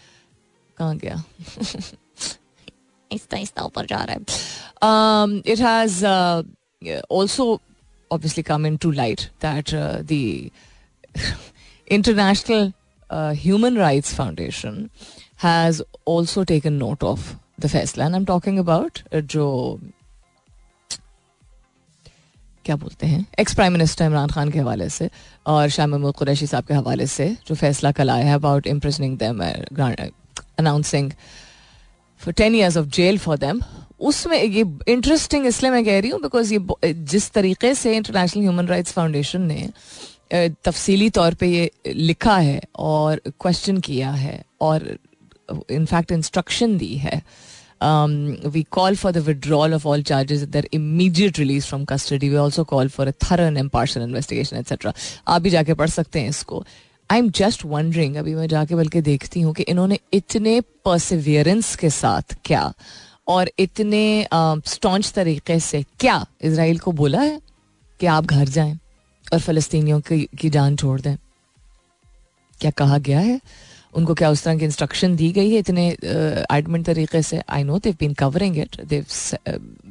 कहाँ 0.77 0.97
गया? 0.97 1.23
ऊपर 3.63 3.85
जा 3.85 4.03
रहा 4.03 4.15
है। 4.15 4.21
It 5.45 5.59
has 5.59 6.05
also 7.11 7.59
come 8.13 8.65
into 8.65 8.91
light 8.91 9.21
that 9.41 9.73
uh, 9.73 10.01
the 10.03 10.51
International 11.87 12.73
uh, 13.09 13.33
Human 13.33 13.75
Rights 13.75 14.13
Foundation 14.13 14.89
has 15.37 15.81
also 16.05 16.43
taken 16.43 16.77
note 16.77 17.03
of 17.03 17.42
the 17.57 17.67
फैसला 17.67 18.05
एंड 18.05 18.15
एम 18.15 18.25
टॉकिंग 18.25 18.59
अबाउट 18.59 18.99
जो, 19.15 19.79
क्या 22.65 22.75
बोलते 22.75 23.07
हैं 23.07 23.25
ex 23.39 23.55
prime 23.55 23.73
minister 23.73 24.05
Imran 24.05 24.29
Khan 24.29 24.49
के 24.51 24.59
हवाले 24.59 24.89
से 24.89 25.09
और 25.45 25.69
शाह 25.69 25.87
महमूद 25.87 26.15
कुरैशी 26.15 26.47
साहब 26.47 26.65
के 26.65 26.73
हवाले 26.73 27.07
से 27.07 27.29
जो 27.47 27.55
फैसला 27.55 27.91
कल 27.91 28.09
आया 28.09 28.25
है 28.25 28.33
about 28.33 28.67
imprisoning 28.67 29.17
them 29.17 29.41
announcing 30.59 31.11
for 32.21 32.33
ten 32.33 32.55
years 32.55 32.77
of 32.77 32.87
jail 32.91 33.17
for 33.19 33.37
them 33.37 33.61
उसमें 34.01 34.41
ये 34.43 34.63
इंटरेस्टिंग 34.87 35.45
इसलिए 35.45 35.71
मैं 35.71 35.83
कह 35.85 35.99
रही 35.99 36.09
हूँ 36.09 36.21
बिकॉज़ 36.21 36.53
ये 36.53 36.93
जिस 36.93 37.31
तरीके 37.31 37.73
से 37.75 37.95
इंटरनेशनल 37.95 38.43
ह्यूमन 38.43 38.67
राइट्स 38.67 38.91
फाउंडेशन 38.91 39.41
ने 39.41 39.69
तफसीली 40.33 41.09
तौर 41.09 41.33
पे 41.33 41.47
ये 41.47 41.71
लिखा 41.87 42.37
है 42.37 42.61
और 42.81 43.21
क्वेश्चन 43.29 43.77
किया 43.79 44.11
है 44.11 44.43
और 44.61 44.97
इनफैक्ट 45.71 46.11
इंस्ट्रक्शन 46.11 46.77
दी 46.77 46.95
है 46.97 47.21
we 48.49 48.63
call 48.71 48.95
for 48.95 49.11
the 49.11 49.17
withdrawal 49.17 49.73
of 49.73 49.87
all 49.87 50.03
charges 50.03 50.43
their 50.49 50.67
immediate 50.73 51.39
release 51.39 51.65
from 51.65 51.85
custody 51.85 52.29
we 52.29 52.35
also 52.35 52.63
call 52.63 52.89
for 52.89 53.07
a 53.07 53.11
thorough 53.23 53.39
and 53.39 53.57
impartial 53.57 54.01
investigation 54.01 54.57
etcetera 54.57 54.93
आप 55.27 55.41
भी 55.41 55.49
जाके 55.49 55.73
पढ़ 55.73 55.89
सकते 55.89 56.19
हैं 56.19 56.29
इसको. 56.29 56.63
आई 57.09 57.19
एम 57.19 57.29
जस्ट 57.29 57.65
वंडरिंग 57.65 58.15
अभी 58.15 58.35
मैं 58.35 58.47
जाके 58.47 58.75
बल्कि 58.75 59.01
देखती 59.01 59.41
हूँ 59.41 59.53
कि 59.53 59.63
इन्होंने 59.63 59.99
इतने 60.13 60.59
परसिवियरेंस 60.85 61.75
के 61.75 61.89
साथ 61.89 62.35
क्या 62.45 62.73
और 63.27 63.49
इतने 63.59 64.27
स्टॉन्च 64.33 65.05
uh, 65.07 65.13
तरीके 65.15 65.59
से 65.59 65.83
क्या 65.99 66.25
इसराइल 66.41 66.79
को 66.79 66.91
बोला 66.91 67.21
है 67.21 67.41
कि 67.99 68.05
आप 68.05 68.25
घर 68.25 68.47
जाएँ 68.47 68.77
और 69.33 69.39
फलस्तीनियों 69.39 70.01
की 70.11 70.49
जान 70.49 70.75
छोड़ 70.75 70.99
दें? 71.01 71.15
क्या 72.61 72.71
कहा 72.71 72.97
गया 72.97 73.19
है? 73.19 73.39
उनको 73.95 74.13
क्या 74.13 74.29
उस 74.29 74.43
तरह 74.43 74.57
की 74.57 74.65
इंस्ट्रक्शन 74.65 75.15
दी 75.15 75.31
गई 75.31 75.49
है 75.49 75.59
इतने 75.59 75.87
एडमिट 76.51 76.85
तरीके 76.85 77.21
से? 77.21 77.41
I 77.49 77.63
know 77.63 77.79
they've 77.79 77.95
been 77.99 78.13
covering 78.13 78.57
it 78.57 78.81
they've 78.83 79.05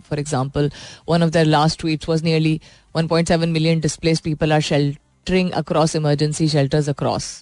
for 0.09 0.19
example 0.19 0.71
one 1.09 1.23
of 1.23 1.31
the 1.31 1.37
last 1.47 1.81
tweets 1.81 2.09
was 2.09 2.23
nearly 2.23 2.61
1.7 2.97 3.47
million 3.47 3.81
displaced 3.81 4.21
people 4.21 4.53
are 4.53 4.61
sheltering 4.63 5.51
across 5.53 5.97
emergency 5.97 6.49
shelters 6.49 6.89
across 6.89 7.33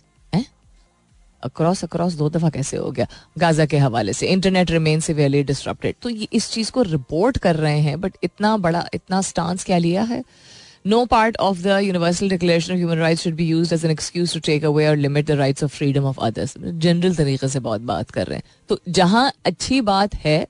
across 1.43 1.83
across 1.85 2.15
दो 2.15 2.29
दफ़ा 2.31 2.49
कैसे 2.51 2.77
हो 2.77 2.91
गया? 2.91 3.07
गाजा 3.39 3.65
के 3.67 3.79
हवाले 3.79 4.13
से। 4.13 4.27
इंटरनेट 4.27 4.71
रिमेन 4.71 5.01
सिवियरली 5.01 5.43
डिस्ट्रप्टेड 5.43 5.95
तो 6.03 6.09
ये 6.09 6.27
इस 6.33 6.51
चीज़ 6.51 6.71
को 6.71 6.83
रिपोर्ट 6.83 7.39
कर 7.39 7.57
रहे 7.57 7.79
हैं 7.81 8.01
बट 8.01 8.17
इतना 8.23 8.57
बड़ा, 8.57 8.85
इतना 8.95 9.21
स्टांस 9.23 9.65
क्या 9.65 9.79
लिया 9.79 10.03
है? 10.03 10.23
No 10.85 11.07
part 11.07 11.37
of 11.39 11.63
the 11.63 11.83
Universal 11.83 12.29
Declaration 12.29 12.73
of 12.73 12.79
Human 12.79 12.99
Rights 12.99 13.21
should 13.21 13.37
be 13.37 13.45
used 13.45 13.71
as 13.71 13.83
an 13.85 13.91
excuse 13.91 14.33
to 14.33 14.41
take 14.41 14.63
away 14.63 14.87
or 14.89 14.97
limit 14.97 15.27
the 15.27 15.37
rights 15.37 15.63
of 15.63 15.71
freedom 15.71 16.07
of 16.07 16.19
others. 16.19 16.55
General 16.59 17.15
तरीके 17.15 17.49
से 17.49 17.61
बहुत 17.61 17.81
बात 17.81 18.11
कर 18.11 18.27
रहे 18.27 18.37
हैं। 18.37 18.45
तो 18.69 18.79
जहाँ 18.89 19.33
अच्छी 19.47 19.81
बात 19.81 20.15
है 20.15 20.47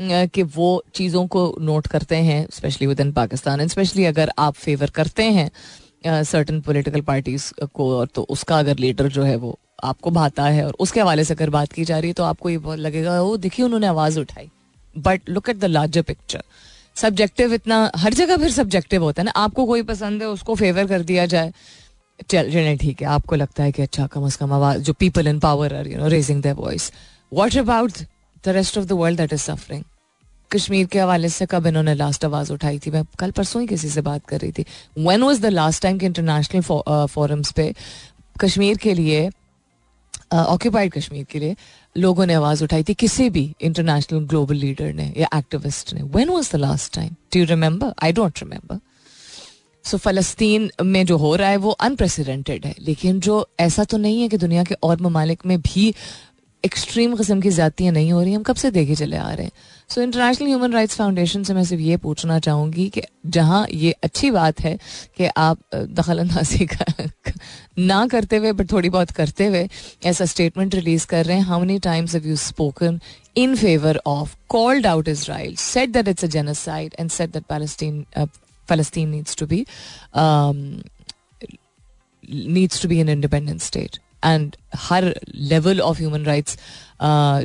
कि 0.00 0.42
वो 0.42 0.82
चीज़ों 0.94 1.26
को 1.26 1.44
नोट 1.60 1.86
करते 1.86 2.16
हैं 2.16 2.46
specially 2.52 2.86
with 2.86 3.00
in 3.00 3.12
Pakistan 3.12 3.60
and 3.60 3.70
specially 3.70 4.04
अगर 4.04 4.30
आप 4.38 4.54
फेवर 4.54 4.90
करते 4.90 5.22
हैं 5.22 6.22
सर्टन 6.24 6.60
पोलिटिकल 6.60 7.00
पार्टीज़ 7.00 7.52
को, 7.64 7.96
और 7.98 8.06
तो 8.06 8.22
उसका 8.22 8.58
अगर 8.58 8.78
लीडर 8.78 9.08
जो 9.08 9.22
है 9.22 9.36
वो 9.36 9.58
आपको 9.84 10.10
भाता 10.10 10.44
है, 10.44 10.66
और 10.66 10.76
उसके 10.80 11.00
हवाले 11.00 11.24
से 11.24 11.34
अगर 11.34 11.50
बात 11.50 11.72
की 11.72 11.84
जा 11.84 11.98
रही 11.98 12.10
है 12.10 12.14
तो 12.14 12.24
आपको 12.24 12.50
ये 12.50 12.58
बहुत 12.58 12.78
लगेगा 12.78 13.20
वो 13.22 13.36
देखिए 13.36 13.64
उन्होंने 13.64 13.86
आवाज़ 13.86 14.18
उठाई। 14.20 14.50
But 14.94 15.28
look 15.28 15.48
at 15.48 15.56
the 15.56 15.64
larger 15.64 16.02
picture 16.02 16.42
subjective 16.96 17.54
इतना, 17.54 17.90
हर 17.96 18.14
जगह 18.14 18.36
फिर 18.36 18.50
सब्जेक्टिव 18.52 19.02
होता 19.02 19.22
है 19.22 19.24
ना। 19.24 19.30
आपको 19.36 19.66
कोई 19.66 19.82
पसंद 19.84 20.22
है, 20.22 20.28
उसको 20.28 20.54
फेवर 20.54 20.86
कर 20.86 21.02
दिया 21.02 21.26
जाए। 21.26 21.52
चल, 22.20 22.50
चलें 22.50 22.76
ठीक 22.78 23.02
है। 23.02 23.08
आपको 23.08 23.36
लगता 23.36 23.62
है 23.62 23.72
कि 23.72 23.82
अच्छा 23.82 24.06
कम 24.06 24.24
अज 24.26 24.36
कम 24.36 24.52
आवाज़, 24.52 24.82
जो 24.82 24.92
people 24.92 25.26
in 25.28 25.38
power 25.38 25.74
are 25.74 25.88
you 25.88 25.98
know 25.98 26.08
raising 26.08 26.42
their 26.42 26.54
voice 26.54 26.92
what 27.32 27.56
about 27.58 27.98
the 28.44 28.48
rest 28.48 28.78
of 28.78 28.84
the 28.84 28.92
world 28.92 29.18
that 29.18 29.32
is 29.32 29.40
suffering 29.40 29.84
Kashmir 30.50 30.86
के 30.86 30.98
हवाले 31.00 31.28
से 31.28 31.46
कब 31.46 31.66
इन्होंने 31.66 31.94
लास्ट 31.94 32.24
आवाज़ 32.24 32.52
उठाई 32.52 32.78
थी? 32.78 32.90
मैं 32.90 33.04
कल 33.18 33.30
परसों 33.30 33.62
ही 33.62 33.68
किसी 33.68 33.88
से 33.88 34.00
बात 34.00 34.26
कर 34.26 34.40
रही 34.40 34.52
थी। 34.52 34.64
When 34.98 35.22
was 35.22 35.40
the 35.42 35.46
last 35.46 35.82
time 35.82 35.98
कि 35.98 36.06
इंटरनेशनल 36.06 37.06
फोरम्स 37.06 37.52
पे 37.52 37.74
कश्मीर 38.40 38.76
के 38.78 38.94
लिए 38.94 39.28
ऑक्यूपाइड 40.34 40.92
कश्मीर 40.92 41.24
के 41.24 41.38
लिए 41.38 41.56
लोगों 41.96 42.26
ने 42.26 42.34
आवाज़ 42.34 42.64
उठाई 42.64 42.82
थी, 42.82 42.94
किसी 42.94 43.30
भी 43.30 43.54
इंटरनेशनल 43.60 44.20
ग्लोबल 44.20 44.54
लीडर 44.54 44.92
ने 44.92 45.12
या 45.16 45.28
एक्टिविस्ट 45.38 45.94
ने। 45.94 46.02
When 46.02 46.28
was 46.28 46.52
the 46.52 46.56
last 46.56 46.94
time 46.94 47.08
do 47.08 47.38
you 47.38 47.44
remember 47.44 47.92
I 48.02 48.12
don't 48.12 48.38
remember 48.38 48.80
so 49.84 49.96
फलस्तीन 49.96 50.70
में 50.82 51.06
जो 51.06 51.16
हो 51.16 51.34
रहा 51.36 51.48
है, 51.48 51.56
वो 51.56 51.70
अनप्रेसिडेंटेड 51.70 52.66
है। 52.66 52.74
लेकिन 52.80 53.20
जो 53.20 53.48
ऐसा 53.60 53.84
तो 53.84 53.96
नहीं 53.96 54.22
है 54.22 54.28
कि 54.28 54.36
दुनिया 54.36 54.64
के 54.64 54.74
और 54.82 55.00
ममालिक 55.00 55.46
में 55.46 55.60
भी 55.60 55.94
एक्सट्रीम 56.66 57.16
किस्म 57.16 57.40
की 57.40 57.50
जातियाँ 57.52 57.92
नहीं 57.92 58.12
हो 58.12 58.22
रही 58.22 58.32
हम 58.32 58.42
कब 58.42 58.56
से 58.56 58.70
देखे 58.70 58.94
चले 58.94 59.16
आ 59.16 59.32
रहे 59.32 59.44
हैं 59.44 59.52
so 59.90 60.00
international 60.02 60.48
human 60.48 60.72
rights 60.72 60.96
foundation 60.96 61.42
से 61.44 61.54
मैं 61.54 61.64
सिर्फ़ 61.64 61.82
ये 61.82 61.96
पूछना 62.04 62.38
चाहूँगी 62.38 62.88
कि 62.88 63.02
जहाँ 63.36 63.66
ये 63.72 63.90
अच्छी 64.04 64.30
बात 64.30 64.60
है 64.60 64.76
कि 65.16 65.26
आप 65.36 65.58
दखल 65.74 66.18
अंदाजी 66.18 66.68
ना 67.78 68.06
करते 68.06 68.36
हुए 68.36 68.52
बट 68.52 68.70
थोड़ी 68.72 68.88
बहुत 68.88 69.10
करते 69.10 69.46
हुए 69.46 69.68
ऐसा 70.06 70.24
स्टेटमेंट 70.24 70.74
रिलीज़ 70.74 71.06
कर 71.06 71.24
रहे 71.26 71.36
हैं 71.36 71.44
how 71.44 71.60
many 71.60 71.78
times 71.84 72.14
have 72.14 72.26
you 72.28 72.36
spoken 72.36 73.00
in 73.36 73.54
favour 73.56 74.00
of 74.06 74.34
called 74.48 74.86
out 74.86 75.08
Israel 75.08 75.54
said 75.60 75.90
that 75.90 76.08
it's 76.08 76.24
a 76.24 76.28
genocide 76.28 76.94
and 77.00 77.10
said 77.10 77.32
that 77.32 77.44
Palestine 78.68 79.06
needs 79.06 79.34
to 79.36 79.46
be 79.46 79.56
um, 80.14 80.82
needs 82.28 82.80
to 82.80 82.88
be 82.88 83.00
an 83.00 83.08
independent 83.08 83.62
state. 83.62 83.98
एंड 84.24 84.56
हर 84.80 85.14
level 85.34 85.80
of 85.80 85.98
human 85.98 86.24
rights 86.24 86.58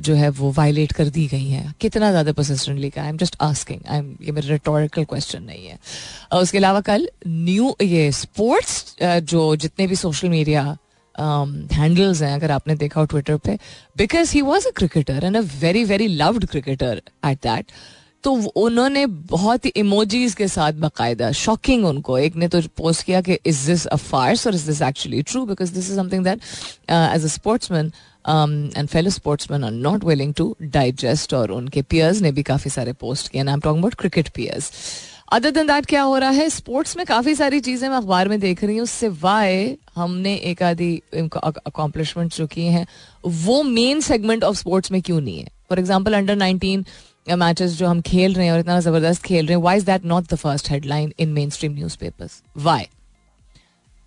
जो 0.06 0.14
है 0.16 0.30
वो 0.30 0.52
violet 0.52 0.92
कर 0.92 1.10
दी 1.10 1.26
गई 1.28 1.48
हैं। 1.48 1.74
कितना 1.82 2.10
ज़्यादा 2.12 2.34
परसिस्टेंटली 2.34 2.90
का 2.90 3.02
I 3.02 3.10
am 3.10 3.18
just 3.18 3.36
asking 3.42 3.80
I 3.88 3.98
am 3.98 4.16
ये 4.22 4.32
मेरा 4.32 4.50
रिटोरिकल 4.50 5.04
क्वेश्चन 5.06 5.44
नहीं 5.44 5.66
है। 5.66 5.78
Uh, 6.34 6.42
उसके 6.42 6.58
अलावा 6.58 6.82
कल 6.82 7.08
न्यू 7.28 7.76
ये 7.82 8.12
स्पोर्ट्स 8.12 8.96
uh, 8.96 9.20
जो 9.20 9.56
जितने 9.56 9.88
भी 9.88 9.96
सोशल 9.96 10.30
मीडिया 10.30 10.78
हैंडल्स 11.16 12.22
हैं 12.22 12.34
अगर 12.34 12.52
आपने 12.52 12.76
देखा 12.76 13.00
हो 13.00 13.06
ट्विटर 13.06 13.38
पे 13.38 13.58
because 13.98 14.32
he 14.34 14.42
was 14.42 14.68
a 14.68 14.72
cricketer 14.76 15.24
and 15.24 15.38
a 15.38 15.42
very 15.62 15.84
very 15.84 16.08
loved 16.08 16.46
cricketer 16.46 17.02
at 17.26 17.38
that 17.44 17.72
तो 18.24 18.34
उन्होंने 18.58 19.06
बहुत 19.06 19.66
ही 19.66 19.70
इमोजीज 19.76 20.34
के 20.36 20.48
साथ 20.48 20.74
बाकायदा 20.80 21.32
शॉकिंग 21.34 21.86
उनको। 21.86 22.18
एक 22.18 22.36
ने 22.36 22.48
तो 22.48 22.62
पोस्ट 22.78 23.06
किया 23.06 23.22
कि 23.22 23.38
इज़ 23.46 23.66
दिस 23.68 23.86
अ 23.86 23.96
फार्स 23.98 24.48
और 24.48 24.56
is 24.56 24.66
this 24.68 24.82
actually 24.82 25.22
true 25.24 25.46
because 25.46 25.74
this 25.74 25.90
is 25.90 25.96
something 25.98 26.24
that 26.24 26.40
as 26.90 27.24
a 27.24 27.28
sportsman 27.30 27.92
and 28.78 28.88
fellow 28.88 29.10
sportsman 29.10 29.64
are 29.64 29.72
not 29.72 30.04
willing 30.06 30.34
to 30.34 30.56
digest 30.64 31.34
और 31.34 31.52
उनके 31.52 31.82
पियर्स 31.84 32.22
ने 32.22 32.32
भी 32.32 32.44
काफ़ी 32.44 32.70
सारे 32.72 32.94
पोस्ट 32.96 33.32
किए। 33.32 33.42
Am 33.42 33.60
talking 33.60 33.78
about 33.78 33.96
cricket 33.96 34.30
peers 34.36 34.72
other 35.34 35.52
दिन 35.52 35.68
that 35.68 35.86
क्या 35.86 36.02
हो 36.02 36.18
रहा 36.18 36.30
है? 36.30 36.50
स्पोर्ट्स 36.50 36.98
में 36.98 37.06
काफ़ी 37.06 37.34
सारी 37.36 37.60
चीज़ें 37.60 37.88
मैं 37.90 37.98
अखबार 37.98 38.30
में 38.30 38.40
देख 38.40 38.64
रही 38.64 38.78
हूँ। 38.78 38.86
सिवाय 38.88 39.78
हमने 39.96 40.34
एक 40.36 40.64
आधी 40.64 40.96
अकॉम्पलिशमेंट 41.14 42.34
जो 42.34 42.48
किए 42.48 42.70
हैं, 42.70 42.86
वो 43.26 43.62
मेन 43.64 44.02
सेगमेंट 44.02 44.44
ऑफ़ 44.44 44.58
स्पोर्ट्स 44.58 44.92
में 44.92 45.02
क्यों 45.02 45.20
नहीं 45.22 45.38
है? 45.38 45.48
For 45.70 45.80
example 45.80 46.14
under 46.14 46.36
nineteen 46.36 46.86
matches 47.28 47.72
जो 47.72 47.88
हम 47.88 48.02
खेल 48.02 48.34
रहे 48.34 48.46
हैं 48.46 48.54
और 48.54 48.60
इतना 48.60 48.80
ज़बरदस्त 48.80 49.24
खेल 49.24 49.46
रहे 49.46 49.58
हैं 49.58 49.64
why 49.64 49.78
is 49.78 49.86
that 49.86 50.06
not 50.06 50.34
the 50.34 50.36
first 50.36 50.70
headline 50.72 51.14
in 51.20 51.30
mainstream 51.50 51.74
newspapers 51.98 52.42
why 52.58 52.88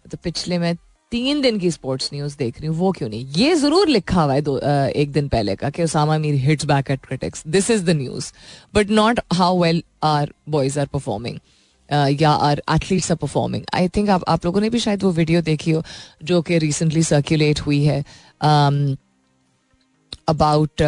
तो 0.05 0.19
पिछले 0.25 0.59
मैं 0.59 0.75
तीन 1.13 1.41
दिन 1.41 1.59
की 1.59 1.71
स्पोर्ट्स 1.71 2.11
न्यूज़ 2.13 2.37
देख 2.39 2.59
रही 2.61 2.69
हूँ, 2.69 2.77
वो 2.77 2.91
क्यों 2.93 3.09
नहीं? 3.09 3.27
ये 3.37 3.55
ज़रूर 3.55 3.89
लिखा 3.89 4.23
हुआ 4.23 4.35
है 4.35 4.41
दो 4.41 4.59
एक 4.97 5.13
दिन 5.13 5.29
पहले 5.29 5.55
का 5.57 5.71
कि 5.71 5.83
Usama 5.83 6.17
Mir 6.19 6.35
hits 6.45 6.65
back 6.67 6.91
at 6.91 7.05
critics 7.07 7.43
this 7.47 7.71
is 7.71 7.85
the 7.85 7.91
news 7.91 8.33
but 8.75 8.91
not 8.91 9.21
how 9.33 9.63
well 9.63 9.83
our 10.03 10.33
boys 10.49 10.79
are 10.81 10.87
performing 10.87 11.39
or 12.21 12.31
our 12.31 12.63
athletes 12.75 13.11
are 13.11 13.17
performing 13.17 13.65
I 13.75 13.89
think 13.97 14.11
आप 14.11 14.25
आप 14.29 14.45
लोगों 14.45 14.61
ने 14.61 14.71
भी 14.71 14.79
शायद 14.79 15.03
वो 15.03 15.11
वीडियो 15.13 15.43
देखी 15.43 15.71
हो 15.71 15.83
जो 16.25 16.41
कि 16.43 16.59
रिसेंटली 16.59 17.03
सर्क्यूलेट 17.03 17.61
हुई 17.61 17.83
है 17.85 18.03
about 20.29 20.83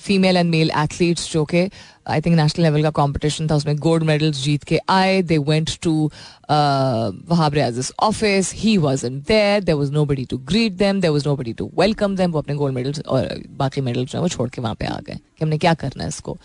female 0.00 0.36
and 0.36 0.50
male 0.50 0.70
athletes 0.78 1.32
जो 1.32 1.44
कि 1.44 1.68
आई 2.06 2.20
थिंक 2.20 2.36
नेशनल 2.36 2.64
लेवल 2.64 2.82
का 2.82 2.90
कंपटीशन 2.92 3.48
था, 3.48 3.54
उसमें 3.54 3.76
गोल्ड 3.78 4.04
मेडल्स 4.04 4.42
जीत 4.44 4.64
के 4.64 4.78
आए 4.90 5.20
they 5.22 5.38
went 5.40 5.70
to 5.82 6.10
Wahab 6.50 7.54
Riaz 7.54 7.90
office 8.00 8.52
he 8.54 8.76
was 8.76 9.06
in 9.06 9.18
there 9.28 9.62
there 9.64 9.74
was 9.74 9.92
nobody 10.04 10.24
to 10.30 10.38
greet 10.48 10.72
them 10.78 11.00
there 11.00 11.10
was 11.10 11.28
nobody 11.36 11.52
to 11.52 11.70
welcome 11.78 12.16
them 12.16 12.32
वो 12.32 12.38
अपने 12.38 12.54
गोल्ड 12.54 12.74
मेडल्स 12.74 13.00
और 13.00 13.42
बाकी 13.58 13.80
मेडल्स 13.80 14.10
जो 14.10 14.18
है 14.18 14.22
वो 14.22 14.28
छोड़ 14.28 14.48
के 14.50 14.60
वहाँ 14.62 14.74
पे 14.74 14.86
आ 14.86 14.98
गए, 15.06 15.14
कि 15.14 15.44
हमने 15.44 15.58
क्या 15.58 15.74
करना 15.74 16.02
है 16.02 16.08
इसको। 16.08 16.36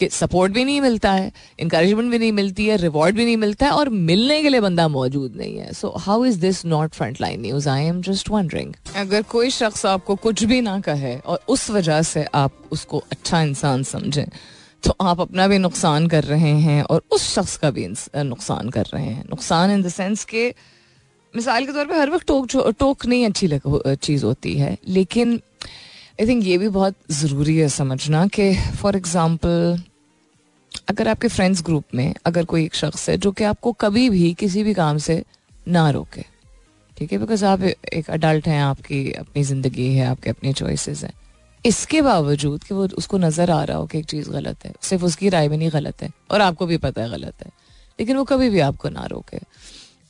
कि 0.00 0.08
सपोर्ट 0.10 0.52
भी 0.52 0.64
नहीं 0.64 0.80
मिलता 0.80 1.12
है 1.12 1.30
इंकरेजमेंट 1.60 2.10
भी 2.10 2.18
नहीं 2.18 2.32
मिलती 2.32 2.66
है 2.66 2.76
रिवॉर्ड 2.76 3.16
भी 3.16 3.24
नहीं 3.24 3.36
मिलता 3.36 3.66
है 3.66 3.72
और 3.72 3.88
मिलने 3.88 4.40
के 4.42 4.48
लिए 4.48 4.60
बंदा 4.60 4.88
मौजूद 4.88 5.36
नहीं 5.36 5.56
है। 5.58 5.72
So 5.72 5.92
how 5.98 6.24
is 6.24 6.40
this 6.40 6.64
not 6.66 6.94
front 6.94 7.20
line 7.20 7.40
news 7.42 7.68
I 7.68 7.84
am 7.84 8.00
just 8.02 8.30
wondering 8.30 8.74
अगर 8.96 9.22
कोई 9.30 9.50
शख्स 9.50 9.86
आपको 9.86 10.16
कुछ 10.16 10.44
भी 10.44 10.60
ना 10.60 10.78
कहे 10.80 11.16
और 11.16 11.40
उस 11.48 11.70
वजह 11.70 11.93
से 12.02 12.24
आप 12.34 12.52
उसको 12.72 12.98
अच्छा 13.12 13.40
इंसान 13.42 13.82
समझें 13.84 14.26
तो 14.84 14.94
आप 15.00 15.20
अपना 15.20 15.46
भी 15.48 15.58
नुकसान 15.58 16.06
कर 16.06 16.24
रहे 16.24 16.50
हैं 16.60 16.82
और 16.82 17.02
उस 17.12 17.28
शख्स 17.34 17.56
का 17.56 17.70
भी 17.70 17.86
नुकसान 18.16 18.68
कर 18.70 18.86
रहे 18.94 19.04
हैं। 19.04 19.24
नुकसान 19.30 19.70
इन 19.70 19.82
द 19.82 19.88
सेंस 19.88 20.24
के, 20.24 20.48
मिसाल 21.34 21.66
के 21.66 21.72
तौर 21.72 21.86
पे 21.86 21.98
हर 21.98 22.10
वक्त 22.10 22.26
टोक 22.26 22.74
टोक 22.78 23.06
नहीं 23.06 23.26
अच्छी 23.26 23.46
लग 23.46 23.94
चीज़ 23.96 24.24
होती 24.24 24.54
है, 24.58 24.76
लेकिन 24.88 25.40
आई 26.20 26.26
थिंक 26.26 26.44
ये 26.44 26.58
भी 26.58 26.68
बहुत 26.70 26.94
ज़रूरी 27.12 27.56
है 27.56 27.68
समझना 27.70 28.26
कि 28.26 28.54
फॉर 28.76 28.96
एग्ज़ाम्पल 28.96 29.82
अगर 30.88 31.08
आपके 31.08 31.28
फ्रेंड्स 31.28 31.62
ग्रुप 31.64 31.84
में 31.94 32.14
अगर 32.26 32.44
कोई 32.44 32.64
एक 32.64 32.74
शख्स 32.74 33.08
है 33.08 33.16
जो 33.16 33.32
कि 33.32 33.44
आपको 33.44 33.72
कभी 33.80 34.08
भी 34.10 34.32
किसी 34.34 34.62
भी 34.62 34.74
काम 34.74 34.98
से 34.98 35.22
ना 35.68 35.88
रोके, 35.90 36.24
ठीक 36.96 37.12
है? 37.12 37.18
बिकॉज़ 37.18 37.44
आप 37.44 37.62
एक 37.62 38.10
अडल्ट 38.10 38.48
हैं, 38.48 38.62
आपकी 38.62 39.10
अपनी 39.12 39.42
ज़िंदगी 39.44 39.92
है, 39.94 40.06
आपके 40.06 40.30
अपनी 40.30 40.52
चॉइसेस 40.52 41.04
हैं। 41.04 41.12
इसके 41.64 42.00
बावजूद 42.02 42.64
कि 42.64 42.74
वो 42.74 42.86
उसको 42.98 43.18
नज़र 43.18 43.50
आ 43.50 43.62
रहा 43.64 43.76
हो 43.76 43.86
कि 43.86 43.98
एक 43.98 44.04
चीज़ 44.06 44.30
गलत 44.30 44.64
है, 44.64 44.72
सिर्फ़ 44.82 45.04
उसकी 45.04 45.28
राय 45.28 45.48
में 45.48 45.56
नहीं 45.58 45.70
गलत 45.72 46.02
है 46.02 46.10
और 46.30 46.40
आपको 46.40 46.66
भी 46.66 46.76
पता 46.78 47.02
है 47.02 47.10
गलत 47.10 47.44
है, 47.44 47.50
लेकिन 47.98 48.16
वो 48.16 48.24
कभी 48.24 48.48
भी 48.50 48.60
आपको 48.62 48.88
ना 48.90 49.04
रोके। 49.06 49.38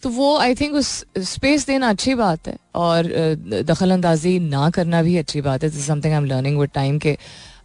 तो 0.02 0.08
वो 0.10 0.36
आई 0.38 0.54
थिंक 0.54 0.74
उस 0.74 0.88
स्पेस 1.24 1.66
देना 1.66 1.88
अच्छी 1.90 2.14
बात 2.14 2.48
है 2.48 2.56
और 2.76 3.06
दखल 3.64 3.90
अंदाजी 3.90 4.38
ना 4.40 4.68
करना 4.70 5.02
भी 5.02 5.16
अच्छी 5.16 5.40
बात 5.40 5.64
है। 5.64 5.70
Something 5.70 6.12
I 6.12 6.18
am 6.18 6.24
learning 6.26 6.58
with 6.60 6.70
time 6.74 6.98
के 6.98 7.16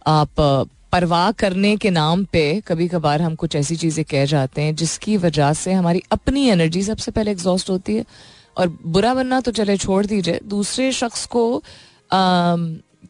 आप 0.08 0.40
परवाह 0.92 1.30
करने 1.32 1.76
के 1.76 1.90
नाम 1.90 2.24
पे 2.32 2.44
कभी 2.68 2.86
कभार 2.88 3.22
हम 3.22 3.34
कुछ 3.34 3.56
ऐसी 3.56 3.76
चीज़ें 3.76 4.04
कह 4.04 4.24
जाते 4.26 4.62
हैं 4.62 4.74
जिसकी 4.76 5.16
वजह 5.18 5.52
से 5.54 5.72
हमारी 5.72 6.02
अपनी 6.12 6.48
एनर्जी 6.50 6.82
सबसे 6.82 7.10
पहले 7.10 7.30
एग्जॉस्ट 7.30 7.70
होती 7.70 7.96
है। 7.96 8.04
और 8.56 8.68
बुरा 8.86 9.12
बनना 9.14 9.40
तो 9.40 9.50
चले 9.52 9.76
छोड़ 9.76 10.04
दीजिए। 10.06 10.40
दूसरे 10.46 10.90
शख्स 10.92 11.26
को 11.26 11.44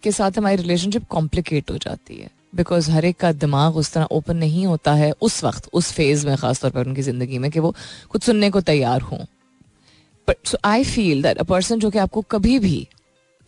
के 0.03 0.13
साथ 0.13 0.31
हमारी 0.39 0.57
रिलेशनशिप 0.57 1.05
कॉम्प्लिकेट 1.09 1.71
हो 1.71 1.79
जाती 1.79 2.17
है। 2.17 2.31
बिकॉज़ 2.55 2.91
हर 2.91 3.05
एक 3.05 3.17
का 3.17 3.33
दिमाग 3.33 3.77
उस 3.77 3.93
तरह 3.93 4.05
ओपन 4.05 4.37
नहीं 4.37 4.67
होता 4.67 4.95
है 4.95 5.13
उस 5.21 5.45
वक्त, 5.45 5.71
उस 5.73 5.93
फ़ेज़ 5.93 6.27
में, 6.27 6.37
खासतौर 6.37 6.71
पर 6.71 6.87
उनकी 6.87 7.03
ज़िंदगी 7.03 7.39
में, 7.39 7.51
कि 7.51 7.59
वो 7.59 7.75
कुछ 8.09 8.23
सुनने 8.23 8.51
को 8.51 8.61
तैयार 8.61 9.01
हों। 9.01 9.19
But 10.29 10.37
so 10.45 10.59
I 10.65 10.85
feel 10.85 11.23
that 11.23 11.39
a 11.39 11.43
person 11.43 11.79
जो 11.79 11.91
कि 11.91 11.99
आपको 11.99 12.21
कभी 12.21 12.59
भी, 12.59 12.89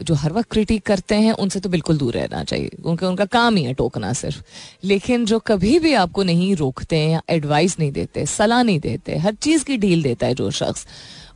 जो 0.03 0.15
हर 0.15 0.33
वक्त 0.33 0.51
क्रिटिक 0.51 0.83
करते 0.83 1.15
हैं, 1.15 1.33
उनसे 1.33 1.61
तो 1.61 1.69
बिल्कुल 1.69 1.99
दूर 1.99 2.15
रहना 2.15 2.45
चाहिए। 2.45 2.69
क्योंकि 2.69 3.07
उनका 3.07 3.25
काम 3.25 3.57
ही 3.57 3.65
है 3.65 3.75
टोकना 3.75 4.13
सिर्फ़। 4.13 4.43
लेकिन 4.85 5.25
जो 5.25 5.39
कभी 5.39 5.79
भी 5.79 5.95
आपको 5.95 6.23
नहीं 6.23 6.57
रोकते 6.57 6.97
हैं 6.97 7.23
एडवाइस 7.31 7.79
नहीं 7.79 7.93
देते, 7.93 8.27
सलाह 8.27 8.63
नहीं 8.63 8.81
देते, 8.81 9.17
हर 9.17 9.35
चीज़ 9.35 9.65
की 9.65 9.77
डील 9.77 10.03
देता 10.03 10.27
है 10.27 10.35
जो 10.35 10.51
शख्स, 10.51 10.87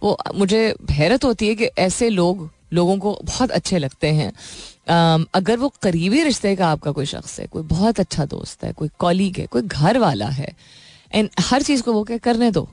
वो, 0.02 0.18
मुझे 0.34 0.74
हैरत 0.90 1.24
होती 1.24 1.48
है 1.48 1.54
कि 1.54 1.64
ऐसे 1.64 2.08
लोग 2.08 2.50
लोगों 2.70 2.96
को 2.98 3.18
बहुत 3.24 3.50
अच्छे 3.50 3.78
लगते 3.78 4.08
हैं। 4.12 4.32
अगर 5.34 5.56
वो 5.56 5.72
करीबी 5.82 6.22
रिश्ते 6.24 6.54
का 6.56 6.68
आपका 6.68 6.90
कोई 6.92 7.06
शख्स 7.06 7.38
है, 7.40 7.46
कोई 7.46 7.62
बहुत 7.64 8.00
अच्छा 8.00 8.24
दोस्त 8.26 8.64
है, 8.64 8.72
कोई 8.72 8.88
कॉलीग 8.98 9.38
है, 9.38 9.46
कोई 9.46 9.62
घर 9.62 9.98
वाला 9.98 10.28
है 10.28 10.54
एंड 11.12 11.28
हर 11.40 11.62
चीज़ 11.62 11.82
को 11.82 11.92
वो 11.92 12.02
क्या 12.04 12.18
करने 12.20 12.50
दो। 12.50 12.68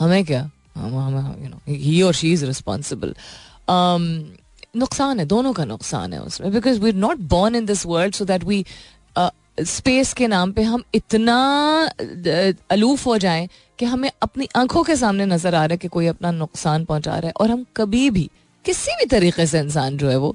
हमें 0.00 0.24
क्या? 0.24 0.40
यू 0.78 1.48
नो 1.48 1.60
ही 1.68 2.00
और 2.02 2.14
शी 2.14 2.32
इज़ 2.32 2.44
रिस्पॉन्सिबल 2.46 3.14
नुकसान 4.76 5.18
है, 5.18 5.24
दोनों 5.26 5.52
का 5.52 5.64
नुकसान 5.64 6.12
है 6.12 6.20
उसमें 6.22 6.52
because 6.52 6.80
we 6.80 6.90
are 6.90 6.96
not 6.96 7.18
born 7.28 7.56
in 7.56 7.66
this 7.66 7.84
world 7.86 8.14
so 8.14 8.24
that 8.24 8.44
we 8.44 8.64
space 9.60 10.12
के 10.14 10.26
नाम 10.28 10.52
पे 10.52 10.62
हम 10.62 10.82
इतना 10.94 11.36
अलूफ 12.70 13.06
हो 13.06 13.16
जाएँ 13.18 13.48
कि 13.78 13.84
हमें 13.84 14.10
अपनी 14.22 14.48
आँखों 14.56 14.82
के 14.84 14.96
सामने 14.96 15.26
नज़र 15.26 15.54
आ 15.54 15.64
रहा 15.64 15.72
है 15.72 15.76
कि 15.76 15.88
कोई 15.88 16.06
अपना 16.06 16.30
नुकसान 16.32 16.84
पहुँचा 16.84 17.10
रहा 17.10 17.26
है, 17.26 17.32
और 17.32 17.50
हम 17.50 17.64
कभी 17.76 18.10
भी 18.10 18.28
किसी 18.68 18.96
भी 18.98 19.04
तरीके 19.08 19.46
से 19.46 19.58
इंसान 19.58 19.96
जो 19.96 20.08
है 20.08 20.16
वो 20.18 20.34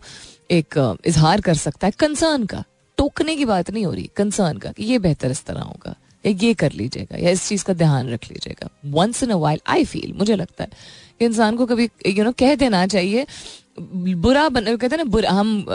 एक 0.51 0.77
इजहार 1.05 1.41
कर 1.41 1.53
सकता 1.55 1.87
है 1.87 1.93
कंसर्न 1.99 2.45
का। 2.45 2.63
टोकने 2.97 3.35
की 3.35 3.45
बात 3.45 3.69
नहीं 3.71 3.85
हो 3.85 3.91
रही 3.91 4.09
कंसर्न 4.17 4.57
का, 4.57 4.71
कि 4.71 4.83
ये 4.83 4.99
बेहतर 4.99 5.31
इस 5.31 5.43
तरह 5.45 5.61
होगा, 5.61 5.95
या 6.23 6.31
ये 6.41 6.53
कर 6.53 6.71
लीजिएगा, 6.71 7.17
या 7.17 7.29
इस 7.29 7.47
चीज़ 7.47 7.63
का 7.63 7.73
ध्यान 7.75 8.09
रख 8.09 8.29
लीजिएगा। 8.31 8.69
Once 8.91 9.23
in 9.23 9.29
a 9.29 9.35
while 9.37 9.59
I 9.67 9.85
feel 9.85 10.13
मुझे 10.17 10.35
लगता 10.35 10.63
है, 10.63 10.69
कि 11.19 11.25
इंसान 11.25 11.55
को 11.57 11.65
कभी 11.65 11.89
यू 12.07 12.23
नो 12.23 12.31
कह 12.31 12.55
देना 12.55 12.85
चाहिए, 12.87 13.25
बुरा 13.79 14.47
बन 14.49 14.65
कहते 14.65 14.87
हैं 14.87 14.97
ना, 14.97 15.09
बुरा, 15.09 15.31
हम 15.31 15.65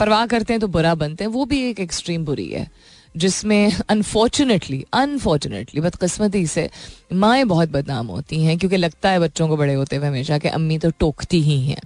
परवाह 0.00 0.26
करते 0.26 0.52
हैं 0.52 0.60
तो 0.60 0.68
बुरा 0.68 0.94
बनते 0.94 1.24
हैं, 1.24 1.30
वो 1.30 1.44
भी 1.44 1.60
एक 1.70 1.80
एक्सट्रीम 1.80 2.24
बुरी 2.24 2.48
है, 2.48 2.68
जिसमें 3.16 3.72
अनफॉर्चुनेटली 3.88 4.84
अनफॉर्चुनेटली 4.94 5.80
बदकस्मती 5.80 6.46
से 6.46 6.68
माएँ 7.12 7.44
बहुत 7.46 7.68
बदनाम 7.68 8.06
होती 8.06 8.42
हैं, 8.44 8.58
क्योंकि 8.58 8.76
लगता 8.76 9.10
है 9.10 9.20
बच्चों 9.20 9.48
को 9.48 9.56
बड़े 9.56 9.74
होते 9.74 9.96
हुए 9.96 10.08
हमेशा 10.08 10.38
कि 10.38 10.48
अम्मी 10.50 10.78
तो 10.78 10.90
टोकती 11.00 11.40
ही 11.42 11.60
हैं। 11.66 11.80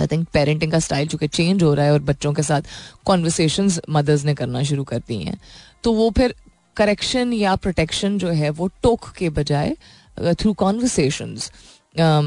आई 0.00 0.06
थिंक 0.06 0.26
पेरेंटिंग 0.32 0.72
का 0.72 0.78
स्टाइल 0.78 1.08
चूँकि 1.08 1.28
चेंज 1.28 1.62
हो 1.62 1.72
रहा 1.74 1.86
है 1.86 1.92
और 1.92 2.00
बच्चों 2.02 2.32
के 2.32 2.42
साथ 2.42 2.62
कॉन्वर्सेशन 3.06 3.70
मदर्स 3.90 4.24
ने 4.24 4.34
करना 4.34 4.62
शुरू 4.64 4.84
कर 4.84 5.02
दी 5.08 5.22
हैं 5.22 5.38
तो 5.84 5.92
वो 5.92 6.10
फिर 6.10 6.34
करेक्शन 6.76 7.32
या 7.32 7.54
प्रोटेक्शन 7.56 8.18
जो 8.18 8.28
है 8.34 8.50
वो 8.50 8.68
टोक 8.82 9.08
के 9.18 9.30
बजाय 9.30 9.76
थ्रू 10.34 10.52
कॉन्वर्सेशन 10.54 11.36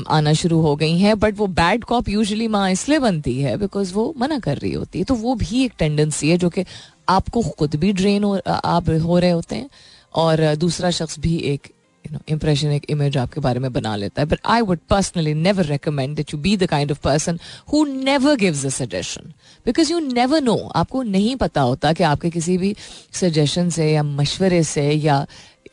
आना 0.10 0.34
शुरू 0.34 0.60
हो 0.62 0.76
गई 0.76 0.98
हैं 0.98 1.18
बट 1.20 1.38
वो 1.38 1.48
बैड 1.56 1.84
कॉप 1.84 2.10
यूजली 2.10 2.48
माँ 2.48 2.70
इसलिए 2.72 3.00
बनती 3.00 3.40
है 3.42 3.56
बिकॉज़ 3.58 3.94
वो 3.94 4.14
मना 4.18 4.40
कर 4.40 4.58
रही 4.58 4.74
होती 4.74 5.00
है 5.00 5.06
तो 5.06 5.16
वो 5.16 5.36
भी 5.36 5.64
एक 5.66 5.74
टेंडेंसी 5.80 6.30
है 6.30 6.38
जो 6.38 6.50
कि 6.50 6.66
आपको 7.10 7.42
खुद 7.50 7.76
भी 7.76 7.94
ड्रेन 7.94 8.24
हो 8.24 8.36
आप 8.48 8.90
हो 9.04 9.20
रहे 9.20 9.30
होते 9.32 9.56
हैं 9.56 9.70
और 10.14 10.44
दूसरा 10.56 10.92
शख्स 10.92 11.20
भी 11.20 11.38
एक 11.46 11.72
यू 12.06 12.14
नो 12.14 12.20
इम्प्रेशन 12.30 12.72
एक 12.72 12.86
इमेज 12.90 13.18
आपके 13.18 13.42
बारे 13.42 13.60
में 13.60 13.72
बना 13.74 13.96
लेता 13.96 14.22
है. 14.22 14.28
But 14.28 14.40
I 14.46 14.62
would 14.62 14.80
personally 14.90 15.34
never 15.34 15.66
recommend 15.66 16.16
that 16.16 16.34
you 16.34 16.40
be 16.40 16.58
the 16.58 16.66
kind 16.66 16.92
of 16.92 17.00
person 17.00 17.40
who 17.74 17.84
never 17.86 18.36
gives 18.36 18.66
a 18.66 18.70
suggestion 18.70 19.34
because 19.66 19.92
you 19.92 20.00
never 20.00 20.42
know 20.42 20.58
आपको 20.76 21.04
नहीं 21.04 21.36
पता 21.36 21.62
होता 21.62 21.94
कि 21.94 22.04
आपके 22.04 22.30
किसी 22.30 22.58
भी 22.58 22.76
सजेशन 23.12 23.70
से 23.70 23.92
या 23.92 24.04
मशवरे 24.04 24.64
से 24.64 24.92
या 24.92 25.26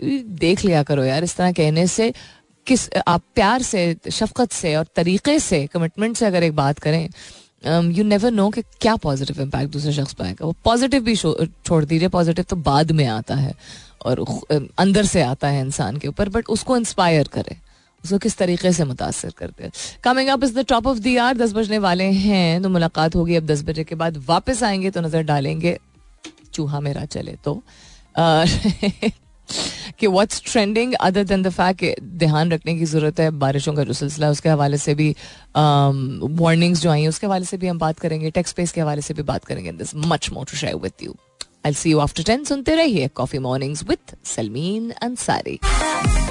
देख 0.03 0.64
लिया 0.64 0.83
करो 0.83 1.05
यार, 1.05 1.25
इस 1.25 1.37
तरह 1.37 1.53
कहने 1.53 1.87
से, 1.87 2.12
किस, 2.67 2.88
आप 3.09 3.23
प्यार 3.35 3.62
से, 3.62 3.97
शफकत 4.12 4.53
से 4.53 4.77
और 4.77 4.87
तरीके 4.97 5.38
से 5.38 5.67
कमिटमेंट 5.67 6.17
से 6.17 6.27
अगर 6.27 6.43
एक 6.43 6.53
बात 6.57 6.79
करें 6.79 7.09
यू 7.62 8.05
नेवर 8.05 8.31
नो 8.31 8.49
कि 8.51 8.62
क्या 8.81 8.94
पॉजिटिव 8.97 9.40
इम्पैक्ट 9.42 9.73
दूसरे 9.73 9.92
शख्स 9.92 10.12
पर 10.14 10.25
आएगा। 10.25 10.47
वो 10.47 10.55
पॉजिटिव 10.64 11.03
भी 11.03 11.16
छोड़ 11.16 11.85
दीजिए 11.85 12.09
पॉजिटिव 12.09 12.44
तो 12.51 12.57
बाद 12.57 12.90
में 12.92 13.07
आता 13.07 13.35
है 13.35 13.55
और 14.03 14.25
अंदर 14.79 15.05
से 15.07 15.23
आता 15.23 15.49
है 15.49 15.61
इंसान 15.61 15.97
के 15.97 16.09
ऊपर 16.09 16.29
बट 16.29 16.47
उसको 16.49 16.77
इंस्पायर 16.77 17.29
करे। 17.29 17.57
उसको 18.05 18.18
किस 18.18 18.37
तरीके 18.38 18.73
से 18.73 18.85
मुतासर 18.85 19.31
करते 19.38 19.64
हैं। 19.64 19.73
Coming 20.05 20.29
up 20.29 20.44
is 20.44 20.59
the 20.59 20.64
top 20.68 20.87
of 20.87 20.99
the 20.99 21.16
hour 21.18 21.37
दस 21.37 21.53
बजने 21.53 21.79
वाले 21.79 22.05
हैं 22.05 22.62
तो 22.62 22.68
मुलाकात 22.68 23.16
होगी 23.16 23.37
अब 23.37 23.47
दस 23.47 23.62
बजे 23.64 23.85
के 23.85 23.94
बाद। 23.94 24.25
वापस 24.29 24.62
आएँगे 24.62 24.90
तो 24.90 25.01
नज़र 25.01 25.23
डालेंगे 25.25 25.79
चूहा 26.53 26.81
मेरा 26.81 27.05
चले 27.07 27.37
तो। 27.44 27.62
कि 29.99 30.07
what's 30.07 30.43
trending 30.47 30.95
other 31.01 31.25
than 31.25 31.43
the 31.43 31.51
fact 31.51 32.01
ध्यान 32.19 32.53
रखने 32.53 32.75
की 32.79 32.85
ज़रूरत 32.85 33.21
है 33.21 33.31
बारिशों 33.39 33.75
का 33.75 33.85
जो 33.85 33.93
सिलसिला 33.93 34.31
उसके 34.31 34.49
हवाले 34.49 34.79
से 34.79 34.95
भी 34.95 35.15
वार्निंग्स 35.55 36.79
um, 36.79 36.83
जो 36.83 36.91
आई 36.91 37.01
हैं 37.01 37.09
उसके 37.09 37.27
हवाले 37.27 37.45
से 37.45 37.57
भी 37.57 37.69
हम 37.69 37.79
बात 37.79 37.99
करेंगे 37.99 38.31
टेक्स 38.31 38.51
स्पेस 38.51 38.73
के 38.73 38.81
हवाले 38.81 39.03
से 39.03 39.15
भी 39.15 39.23
बात 39.33 39.45
करेंगे 39.45 39.73
this 39.73 39.95
much 40.07 40.31
more 40.33 40.47
to 40.51 40.57
share 40.57 40.77
with 40.77 41.03
you 41.03 41.17
I 41.67 41.73
see 41.75 41.91
you 41.91 41.99
after 41.99 42.23
ten 42.23 42.45
सुनते 42.45 42.75
रहिए 42.77 43.09
coffee 43.15 43.39
mornings 43.39 43.85
with 43.89 44.17
Salmeen 44.27 44.91
Ansari 45.03 45.59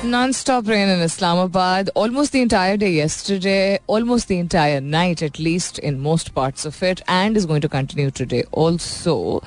Non-stop 0.03 0.67
rain 0.67 0.89
in 0.89 0.99
Islamabad, 1.01 1.89
almost 1.95 2.31
the 2.31 2.41
entire 2.41 2.77
day 2.77 2.91
yesterday, 2.91 3.79
almost 3.87 4.27
the 4.27 4.37
entire 4.37 4.79
night 4.79 5.23
at 5.23 5.39
least 5.39 5.79
in 5.79 5.99
most 5.99 6.29
parts 6.35 6.65
of 6.65 6.77
it, 6.83 7.01
and 7.07 7.35
is 7.35 7.47
going 7.47 7.61
to 7.61 7.69
continue 7.69 8.11
today 8.11 8.43
also. 8.53 8.61
Also 8.61 9.43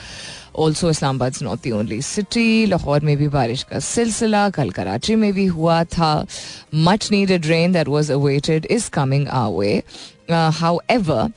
Islamabad 0.91 1.35
not 1.43 1.63
the 1.63 1.71
only 1.71 2.01
city 2.03 2.67
Lahore 2.67 3.01
में 3.01 3.17
भी 3.17 3.29
बारिश 3.29 3.63
का 3.63 3.79
सिलसिला, 3.79 4.49
कल 4.51 4.71
कराची 4.71 5.15
में 5.17 5.33
भी 5.33 5.47
हुआ 5.47 5.83
था। 5.87 6.27
Much 6.75 7.11
needed 7.13 7.47
rain 7.47 7.73
that 7.73 7.89
was 7.89 8.13
awaited 8.13 8.67
is 8.67 8.91
coming 8.93 9.29
a 9.29 9.47
way 9.49 9.83
however 10.91 11.31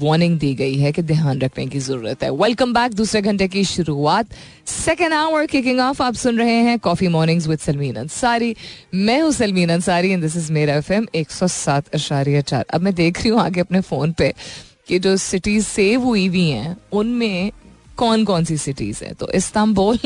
warning 0.00 0.38
दी 0.38 0.54
गई 0.54 0.74
है 0.76 0.90
कि 0.92 1.02
ध्यान 1.02 1.40
रखने 1.40 1.66
की 1.66 1.78
ज़रूरत 1.78 2.22
है। 2.22 2.30
वेलकम 2.32 2.72
बैक 2.74 2.94
दूसरे 2.94 3.20
घंटे 3.22 3.48
की 3.48 3.64
शुरुआत। 3.64 4.32
सेकेंड 4.66 5.12
आवर 5.12 5.46
किकिंग 5.46 5.80
ऑफ़ 5.80 6.02
आप 6.02 6.14
सुन 6.14 6.38
रहे 6.38 6.56
हैं 6.62 6.78
coffee 6.78 7.08
mornings 7.08 7.46
with 7.48 7.58
Salmeen 7.58 7.96
Ansari 7.96 8.54
मैं 8.94 9.20
हूँ 9.22 9.32
Salmeen 9.32 9.70
Ansari 9.72 10.10
and 10.10 10.22
this 10.22 10.36
is 10.36 10.52
मेरा 10.52 10.74
एफ़ 10.74 10.92
एम 10.92 11.06
एक 11.14 11.30
सौ 11.30 11.46
सात 11.48 11.94
अशारिया 11.94 12.40
चार। 12.42 12.64
अब 12.70 12.80
मैं 12.80 12.94
देख 12.94 13.20
रही 13.20 13.30
हूँ 13.30 13.40
आगे 13.40 13.60
अपने 13.60 13.80
फ़ोन 13.80 14.12
पे 14.12 14.32
कि 14.88 14.98
जो 14.98 15.16
सिटीज़ 15.16 15.66
सेव 15.66 16.02
हुई 16.02 16.26
हुई 16.28 16.48
हैं, 16.48 16.76
उनमें 16.92 17.52
कौन 17.96 18.24
कौन 18.24 18.44
सी 18.44 18.56
सिटीज़ 18.58 19.04
है? 19.04 19.12
तो 19.14 19.30
इस्तांबुल। 19.32 19.98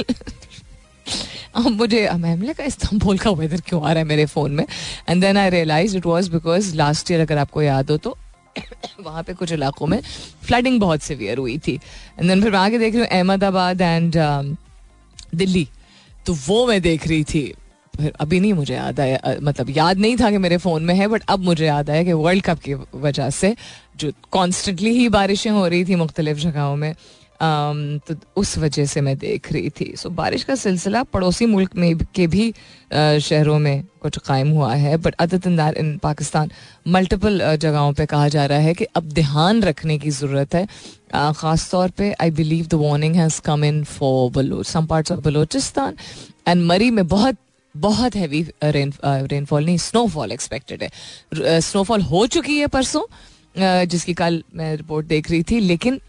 अब 1.57 1.67
मुझे 1.67 2.09
मैम 2.15 2.43
लगा 2.43 2.65
इस्तांबुल 2.65 3.19
का 3.19 3.31
वेदर 3.33 3.61
क्यों 3.67 3.83
आ 3.83 3.93
रहा 3.93 3.99
है 3.99 4.05
मेरे 4.05 4.25
फ़ोन 4.27 4.53
में? 4.53 4.65
And 5.09 5.21
then 5.23 5.37
I 5.37 5.51
realize 5.51 5.97
it 5.97 6.07
was 6.07 6.31
because 6.31 6.75
last 6.77 7.11
year 7.11 7.21
अगर 7.21 7.39
आपको 7.39 7.63
याद 7.63 7.91
हो 7.91 7.97
तो 7.97 8.17
वहाँ 9.01 9.23
पे 9.23 9.35
कुछ 9.35 9.53
इलाकों 9.53 9.87
में 9.87 10.01
फ्लडिंग 10.47 10.81
बहुत 10.81 11.03
सिवियर 11.03 11.39
हुई 11.39 11.57
थी। 11.59 11.75
एंड 12.19 12.29
देन 12.29 12.43
फिर 12.43 12.53
मैं 12.53 12.59
आगे 12.59 12.79
देख 12.79 12.95
रही 12.95 13.03
हूँ 13.03 13.09
अहमदाबाद 13.09 13.81
एंड 13.81 14.17
दिल्ली। 15.35 15.69
तो 16.27 16.35
वो 16.47 16.67
मैं 16.67 16.81
देख 16.83 17.07
रही 17.09 17.25
थी। 17.25 17.53
फिर 17.97 18.13
अभी 18.21 18.41
नहीं 18.41 18.53
मुझे 18.55 18.75
याद 18.75 19.01
आया 19.01 19.37
मतलब 19.43 19.71
याद 19.77 19.99
नहीं 19.99 20.17
था 20.17 20.31
कि 20.31 20.39
मेरे 20.39 20.57
फ़ोन 20.57 20.83
में 20.85 20.95
है 20.95 21.09
बट 21.09 21.23
अब 21.29 21.41
मुझे 21.41 21.67
याद 21.67 21.91
आया 21.91 22.03
कि 22.05 22.13
वर्ल्ड 22.13 22.45
कप 22.45 22.59
की 22.59 22.75
वजह 22.75 23.31
से 23.31 23.55
जो 23.97 24.13
कॉन्स्टेंटली 24.33 24.91
ही 24.99 25.09
बारिशें 25.09 25.51
हो 25.51 25.67
रही 25.67 25.85
थी 25.85 25.95
मुख्तलिफ़ 25.95 26.39
जगहों 26.39 26.77
में 26.77 26.95
Um, 26.95 27.18
तो 27.41 28.15
उस 28.37 28.57
वजह 28.59 28.87
से 28.87 29.01
मैं 29.01 29.17
देख 29.19 29.53
रही 29.53 29.71
थी। 29.71 29.93
सो 29.97 30.11
बारिश 30.11 30.45
का 30.45 30.55
सिलसिला 30.57 31.03
पड़ोसी 31.05 31.47
मुल्क 31.47 31.77
में 31.77 31.97
के 32.15 32.27
भी 32.27 32.53
शहरों 32.93 33.59
में 33.59 33.85
कुछ 34.03 34.19
कायम 34.19 34.49
हुआ 34.51 34.75
है 34.75 34.97
but 34.97 35.15
other 35.17 35.75
in 35.79 35.97
Pakistan 35.99 36.51
multiple 36.89 37.57
जगहों 37.57 37.93
पे 37.93 38.07
कहा 38.07 38.29
जा 38.29 38.47
रहा 38.47 38.59
है 38.59 38.75
कि 38.75 38.85
अब 38.97 39.09
ध्यान 39.13 39.63
रखने 39.63 39.99
की 39.99 40.11
ज़रूरत 40.11 40.55
है। 40.55 40.67
ख़ास 41.35 41.71
तौर 41.71 41.91
पे 41.91 42.13
I 42.13 42.31
believe 42.33 42.67
the 42.67 42.75
warning 42.77 43.17
has 43.17 43.41
come 43.43 43.65
in 43.65 43.83
for 43.87 44.31
Baloch 44.33 44.67
some 44.67 44.87
parts 44.87 45.13
of 45.13 45.21
Balochistan 45.21 45.97
and 46.49 46.67
Murree 46.67 46.91
में 46.91 47.07
बहुत 47.09 47.37
बहुत 47.75 48.15
हैवी 48.17 48.43
रेन 48.65 48.93
रेनफॉल 49.05 49.65
नहीं 49.65 49.79
स्नोफॉल 49.79 50.33
एक्सपेक्टेड 50.33 50.83
है। 50.83 51.61
स्नोफॉल 51.61 52.03
हो 52.03 52.27
चुकी 52.29 52.59
है 52.59 52.67
परसों 52.67 53.03
जिसकी 53.87 54.15
कल 54.15 54.43
मैं 54.55 54.77
रिपोर्ट 54.77 55.07
देख 55.07 55.31
रही 55.31 55.43
थी, 55.43 55.61
लेकिन 55.61 56.01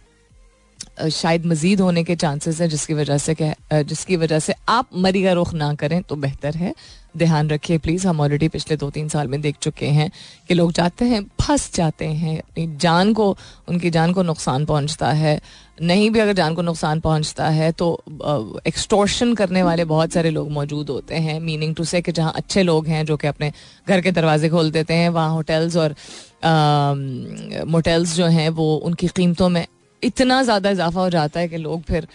शायद 0.99 1.45
मजीद 1.45 1.81
होने 1.81 2.03
के 2.03 2.15
चांसेस 2.15 2.61
हैं, 2.61 2.69
जिसकी 2.69 2.93
वजह 2.93 3.17
से 3.17 3.35
जिसकी 3.73 4.15
वजह 4.17 4.39
से 4.39 4.53
आप 4.69 4.89
मरी 4.95 5.23
का 5.23 5.31
रुख 5.33 5.53
ना 5.53 5.73
करें 5.75 6.01
तो 6.03 6.15
बेहतर 6.17 6.55
है। 6.55 6.73
ध्यान 7.17 7.49
रखिए 7.49 7.77
प्लीज़ 7.77 8.07
हम 8.07 8.19
ऑलरेडी 8.21 8.47
पिछले 8.47 8.75
दो 8.77 8.89
तीन 8.89 9.07
साल 9.09 9.27
में 9.27 9.39
देख 9.41 9.55
चुके 9.61 9.85
हैं 9.87 10.09
कि 10.49 10.53
लोग 10.53 10.71
जाते 10.71 11.05
हैं, 11.05 11.23
फंस 11.41 11.73
जाते 11.75 12.05
हैं। 12.05 12.37
अपनी 12.39 12.67
जान 12.77 13.13
को, 13.13 13.37
उनकी 13.67 13.89
जान 13.89 14.13
को 14.13 14.23
नुकसान 14.23 14.65
पहुँचता 14.65 15.11
है। 15.11 15.39
नहीं 15.81 16.09
भी 16.11 16.19
अगर 16.19 16.33
जान 16.33 16.55
को 16.55 16.61
नुकसान 16.61 16.99
पहुँचता 16.99 17.47
है 17.49 17.71
तो 17.71 17.89
एक्सटोर्शन 18.67 19.33
करने 19.33 19.63
वाले 19.63 19.85
बहुत 19.85 20.13
सारे 20.13 20.29
लोग 20.29 20.51
मौजूद 20.51 20.89
होते 20.89 21.15
हैं। 21.17 21.39
मीनिंग 21.39 21.75
टू 21.75 21.83
से 21.83 22.01
कि 22.01 22.11
जहाँ 22.11 22.33
अच्छे 22.35 22.63
लोग 22.63 22.87
हैं, 22.87 23.05
जो 23.05 23.17
कि 23.17 23.27
अपने 23.27 23.51
घर 23.87 24.01
के 24.01 24.11
दरवाजे 24.11 24.49
खोल 24.49 24.71
देते 24.71 24.93
हैं, 24.93 25.09
वहाँ 25.09 25.31
होटल्स 25.31 25.77
और 25.77 25.95
मोटेल्स 27.67 28.15
जो 28.15 28.25
हैं, 28.27 28.49
वो 28.51 28.75
उनकी 28.75 29.07
कीमतों 29.07 29.49
में 29.49 29.65
इतना 30.03 30.41
ज़्यादा 30.43 30.69
इजाफा 30.69 31.01
हो 31.01 31.09
जाता 31.09 31.39
है 31.39 31.47
कि 31.47 31.57
लोग 31.57 31.83
फिर 31.83 32.07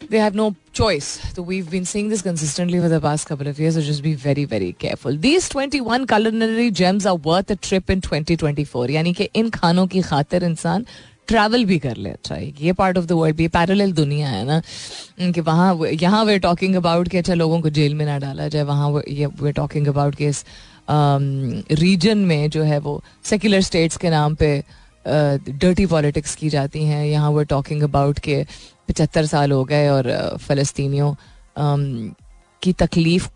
have 0.00 0.34
no 0.34 0.54
choice. 0.72 1.20
So 1.34 1.42
we've 1.42 1.70
been 1.70 1.84
seeing 1.84 2.08
this 2.08 2.22
consistently 2.22 2.80
for 2.80 2.88
the 2.88 3.00
past 3.00 3.26
couple 3.26 3.46
of 3.46 3.58
years. 3.58 3.74
So 3.74 3.82
just 3.82 4.02
be 4.02 4.14
very, 4.14 4.44
very 4.44 4.72
careful. 4.72 5.16
These 5.16 5.48
21 5.50 6.06
culinary 6.06 6.70
gems 6.70 7.06
are 7.06 7.16
worth 7.16 7.50
a 7.50 7.56
trip 7.56 7.90
in 7.90 8.00
2024. 8.00 8.90
यानी 8.90 9.12
कि 9.12 9.28
इन 9.34 9.50
खानों 9.50 9.86
की 9.86 10.02
खातिर 10.02 10.44
इंसान 10.44 10.86
ट्रैवल 11.28 11.64
भी 11.64 11.78
कर 11.78 11.96
ले 11.96 12.10
अच्छा 12.10 12.36
ये 12.36 12.72
पार्ट 12.72 12.98
ऑफ़ 12.98 13.04
द 13.06 13.12
वर्ल्ड 13.12 13.36
भी 13.36 13.48
पैरेलल 13.48 13.92
दुनिया 13.92 14.28
है 14.28 14.44
ना 14.46 15.30
कि 15.32 15.40
वहाँ 15.40 15.76
यहाँ 16.02 16.24
वे 16.24 16.38
टॉकिंग 16.48 16.74
अबाउट 16.76 17.08
कि 17.08 17.18
अच्छा 17.18 17.34
लोगों 17.34 17.60
को 17.60 17.70
जेल 17.78 17.94
में 17.94 18.04
ना 18.06 18.18
डाला 18.18 18.48
जाए 18.48 18.62
वहाँ 18.72 19.02
ये 19.08 19.26
वे 19.42 19.52
टॉकिंग 19.52 19.86
अबाउट 19.88 20.14
कि 20.14 20.26
इस 20.28 20.44
रीजन 21.80 22.18
में 22.18 22.50
जो 22.50 22.62
है 22.62 22.78
वो 22.86 23.02
सेक्युलर 23.24 23.60
स्टेट्स 23.62 23.96
के 23.96 24.10
नाम 24.10 24.34
पे 24.34 24.50
डर्टी 25.06 25.86
पॉलिटिक्स 25.86 26.34
की 26.34 26.48
जाती 26.48 26.84
हैं। 26.84 27.04
यहाँ 27.06 27.30
वो 27.30 27.42
टॉकिंग 27.44 27.82
अबाउट 27.82 28.18
के 28.18 28.44
पचहत्तर 28.88 29.26
साल 29.26 29.52
हो 29.52 29.64
गए 29.64 29.88
और 29.88 30.36
फ़लस्तीनियों 30.40 31.14
की 32.62 32.72
तकलीफ़ 32.72 33.28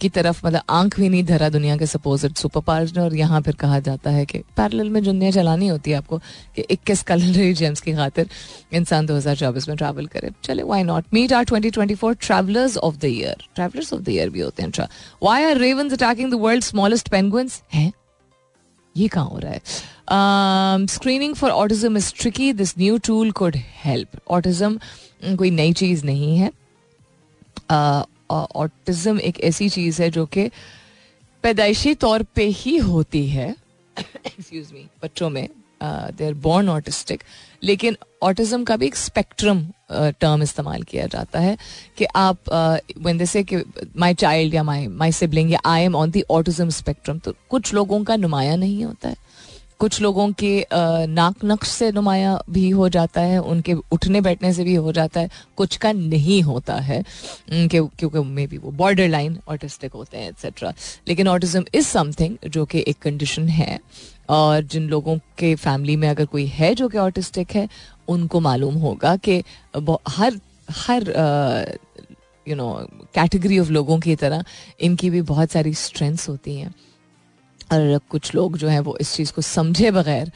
की 0.00 0.08
तरफ़ 0.08 0.40
मतलब 0.46 0.62
आँख 0.70 0.98
भी 1.00 1.08
नहीं 1.08 1.24
धरा 1.24 1.48
दुनिया 1.48 1.76
के 1.76 1.86
सपोजिट 1.86 2.36
सुपर 2.36 2.60
पावर्स 2.60 2.96
ने। 2.96 3.02
और 3.02 3.14
यहाँ 3.16 3.40
फिर 3.40 3.54
कहा 3.54 3.78
जाता 3.80 4.10
है 4.10 4.24
कि 4.26 4.38
पैरेलल 4.56 4.88
में 4.90 5.02
दुनिया 5.04 5.30
चलानी 5.30 5.66
होती 5.68 5.90
है 5.90 5.96
आपको 5.96 6.18
कि 6.56 6.62
इक्कीस 6.70 7.02
कलरी 7.02 7.52
जेम्स 7.54 7.80
की 7.86 7.92
खातिर 7.92 8.28
इंसान 8.72 9.06
2024 9.06 9.68
में 9.68 9.76
ट्रैवल 9.76 10.06
करे। 10.06 10.30
चले 10.44 10.62
why 10.62 10.82
not 10.82 11.04
meet 11.14 11.32
our 11.32 11.44
2024 11.44 12.16
travellers 12.20 12.76
of 12.76 12.96
the 12.96 13.04
year 13.04 13.44
travellers 13.54 13.92
of 13.92 14.02
the 14.02 14.08
year 14.08 14.30
भी 14.30 14.40
होते 14.40 14.62
हैं 14.62 14.70
why 15.22 15.44
are 15.44 15.56
ravens 15.58 15.92
attacking 15.92 16.30
the 16.30 16.40
world 16.40 16.64
smallest 16.64 17.08
penguins 17.08 17.62
हैं? 17.74 17.92
ये 18.96 19.08
कहाँ 19.08 19.26
हो 19.26 19.38
रहा 19.38 19.52
है? 19.52 19.60
Screening 20.10 21.34
for 21.34 21.50
autism 21.50 21.96
is 21.96 22.12
tricky 22.20 22.52
this 22.52 22.74
new 22.78 22.98
tool 22.98 23.30
could 23.32 23.56
help 23.84 24.20
autism 24.28 25.36
कोई 25.36 25.50
नई 25.50 25.72
चीज़ 25.72 26.04
नहीं 26.04 26.36
है. 26.38 26.50
ऑटिज्म 28.30 29.18
uh, 29.18 29.24
एक 29.24 29.40
ऐसी 29.40 29.68
चीज़ 29.68 30.02
है 30.02 30.10
जो 30.10 30.26
कि 30.26 30.50
पैदाइशी 31.44 31.94
तौर 31.94 32.22
पे 32.34 32.44
ही 32.44 32.76
होती 32.76 33.26
है. 33.28 33.54
एक्सक्यूज 33.98 34.72
मी 34.72 34.86
बच्चों 35.02 35.30
में 35.30 35.48
दे 35.82 36.26
आर 36.26 36.34
बॉर्न 36.34 36.68
ऑटिस्टिक 36.68 37.22
लेकिन 37.62 37.96
ऑटिज्म 38.22 38.64
का 38.64 38.76
भी 38.76 38.86
एक 38.86 38.96
स्पेक्ट्रम 38.96 39.64
टर्म 39.90 40.42
इस्तेमाल 40.42 40.82
किया 40.82 41.06
जाता 41.06 41.40
है 41.40 41.56
कि 41.98 42.04
आप 42.16 42.38
वन 42.98 43.18
दे 43.18 43.26
से 43.26 43.42
कि 43.44 43.56
माई 43.96 44.14
चाइल्ड 44.14 44.54
या 44.54 44.62
माई 44.62 44.86
माई 44.86 45.12
सिबलिंग 45.12 45.52
या 45.52 45.60
I 45.64 45.82
am 45.82 45.96
on 45.96 46.10
the 46.10 46.22
autism 46.30 46.68
spectrum 46.70 47.18
तो 47.18 47.34
कुछ 47.50 47.74
लोगों 47.74 48.02
का 48.04 48.16
नुमाया 48.16 48.56
नहीं 48.56 48.84
होता 48.84 49.08
है. 49.08 49.16
कुछ 49.80 50.00
लोगों 50.02 50.30
के 50.32 50.66
नाक 50.72 51.44
नक्श 51.44 51.68
से 51.68 51.90
नुमाया 51.92 52.38
भी 52.50 52.68
हो 52.70 52.88
जाता 52.88 53.20
है, 53.20 53.38
उनके 53.38 53.74
उठने 53.92 54.20
बैठने 54.20 54.52
से 54.52 54.64
भी 54.64 54.74
हो 54.74 54.92
जाता 54.92 55.20
है, 55.20 55.30
कुछ 55.56 55.76
का 55.76 55.92
नहीं 55.92 56.42
होता 56.42 56.74
है 56.76 57.02
क्योंकि 57.50 58.18
मे 58.20 58.46
बी 58.46 58.58
वो 58.58 58.70
बॉर्डर 58.72 59.08
लाइन 59.08 59.38
ऑटिस्टिक 59.48 59.92
होते 59.92 60.18
हैं 60.18 60.28
एक्सेट्रा 60.28 60.72
लेकिन 61.08 61.28
ऑटिज्म 61.28 61.64
इज़ 61.74 61.86
समथिंग 61.86 62.36
जो 62.48 62.64
कि 62.64 62.84
एक 62.88 62.98
कंडीशन 63.02 63.48
है, 63.48 63.78
और 64.30 64.62
जिन 64.62 64.88
लोगों 64.88 65.16
के 65.38 65.54
फैमिली 65.56 65.96
में 65.96 66.08
अगर 66.08 66.26
कोई 66.26 66.46
है 66.48 66.74
जो 66.74 66.88
कि 66.88 66.98
ऑटिस्टिक 66.98 67.50
है, 67.50 67.68
उनको 68.08 68.40
मालूम 68.40 68.74
होगा 68.76 69.16
कि 69.18 69.42
हर 70.08 70.40
हर 70.70 71.78
यू 72.46 72.56
नो 72.56 72.72
कैटेगरी 73.14 73.58
ऑफ़ 73.58 73.70
लोगों 73.70 73.98
की 74.00 74.16
तरह, 74.16 74.44
इनकी 74.80 75.10
भी 75.10 75.20
बहुत 75.24 75.50
सारी 75.50 75.74
स्ट्रेंथ्स 75.76 76.28
होती 76.28 76.56
हैं। 76.56 76.74
और 77.72 78.00
कुछ 78.10 78.34
लोग 78.34 78.58
जो 78.58 78.68
हैं 78.68 78.80
वो 78.80 78.96
इस 79.00 79.14
चीज़ 79.14 79.32
को 79.32 79.42
समझे 79.42 79.90
बगैर 79.90 80.32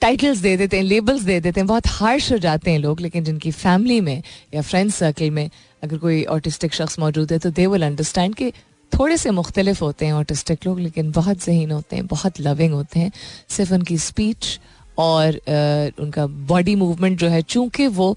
टाइटल्स 0.00 0.38
दे 0.38 0.56
देते 0.56 0.76
हैं 0.76 0.84
लेबल्स 0.84 1.22
दे 1.22 1.40
देते 1.40 1.60
हैं 1.60 1.66
बहुत 1.66 1.82
हार्श 1.86 2.32
हो 2.32 2.38
जाते 2.38 2.70
हैं 2.70 2.78
लोग 2.78 3.00
लेकिन 3.00 3.24
जिनकी 3.24 3.50
फैमिली 3.50 4.00
में 4.00 4.22
या 4.54 4.62
फ्रेंड 4.62 4.90
सर्कल 4.90 5.30
में 5.30 5.50
अगर 5.82 5.96
कोई 5.96 6.24
ऑटिस्टिक 6.24 6.74
शख्स 6.74 6.98
मौजूद 6.98 7.32
है 7.32 7.38
तो 7.38 7.50
दे 7.50 7.66
विल 7.66 7.86
अंडरस्टैंड 7.86 8.34
कि 8.34 8.50
थोड़े 8.98 9.16
से 9.16 9.30
मुख्तलिफ़ 9.30 9.84
होते 9.84 10.06
हैं 10.06 10.12
ऑटिस्टिक 10.12 10.58
लोग 10.66 10.80
लेकिन 10.80 11.10
बहुत 11.12 11.44
जहीन 11.44 11.70
होते 11.70 11.96
हैं 11.96 12.06
बहुत 12.06 12.40
लविंग 12.40 12.72
होते 12.72 13.00
हैं। 13.00 13.12
सिर्फ़ 13.48 13.74
उनकी 13.74 13.98
स्पीच 13.98 14.60
और 14.98 15.26
आ, 15.28 16.02
उनका 16.02 16.26
बॉडी 16.26 16.74
मूवमेंट 16.74 17.18
जो 17.18 17.28
है 17.28 17.42
चूँकि 17.42 17.86
वो 17.86 18.16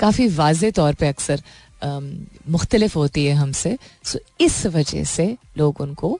काफ़ी 0.00 0.28
वाज 0.28 0.64
तौर 0.64 0.94
पर 0.94 1.06
अक्सर 1.06 1.42
मुख्तलिफ़ 1.82 2.96
होती 2.98 3.24
है 3.26 3.34
हमसे। 3.34 3.76
सो 4.04 4.18
इस 4.40 4.64
वजह 4.68 5.04
से 5.06 5.36
लोग 5.58 5.80
उनको 5.80 6.18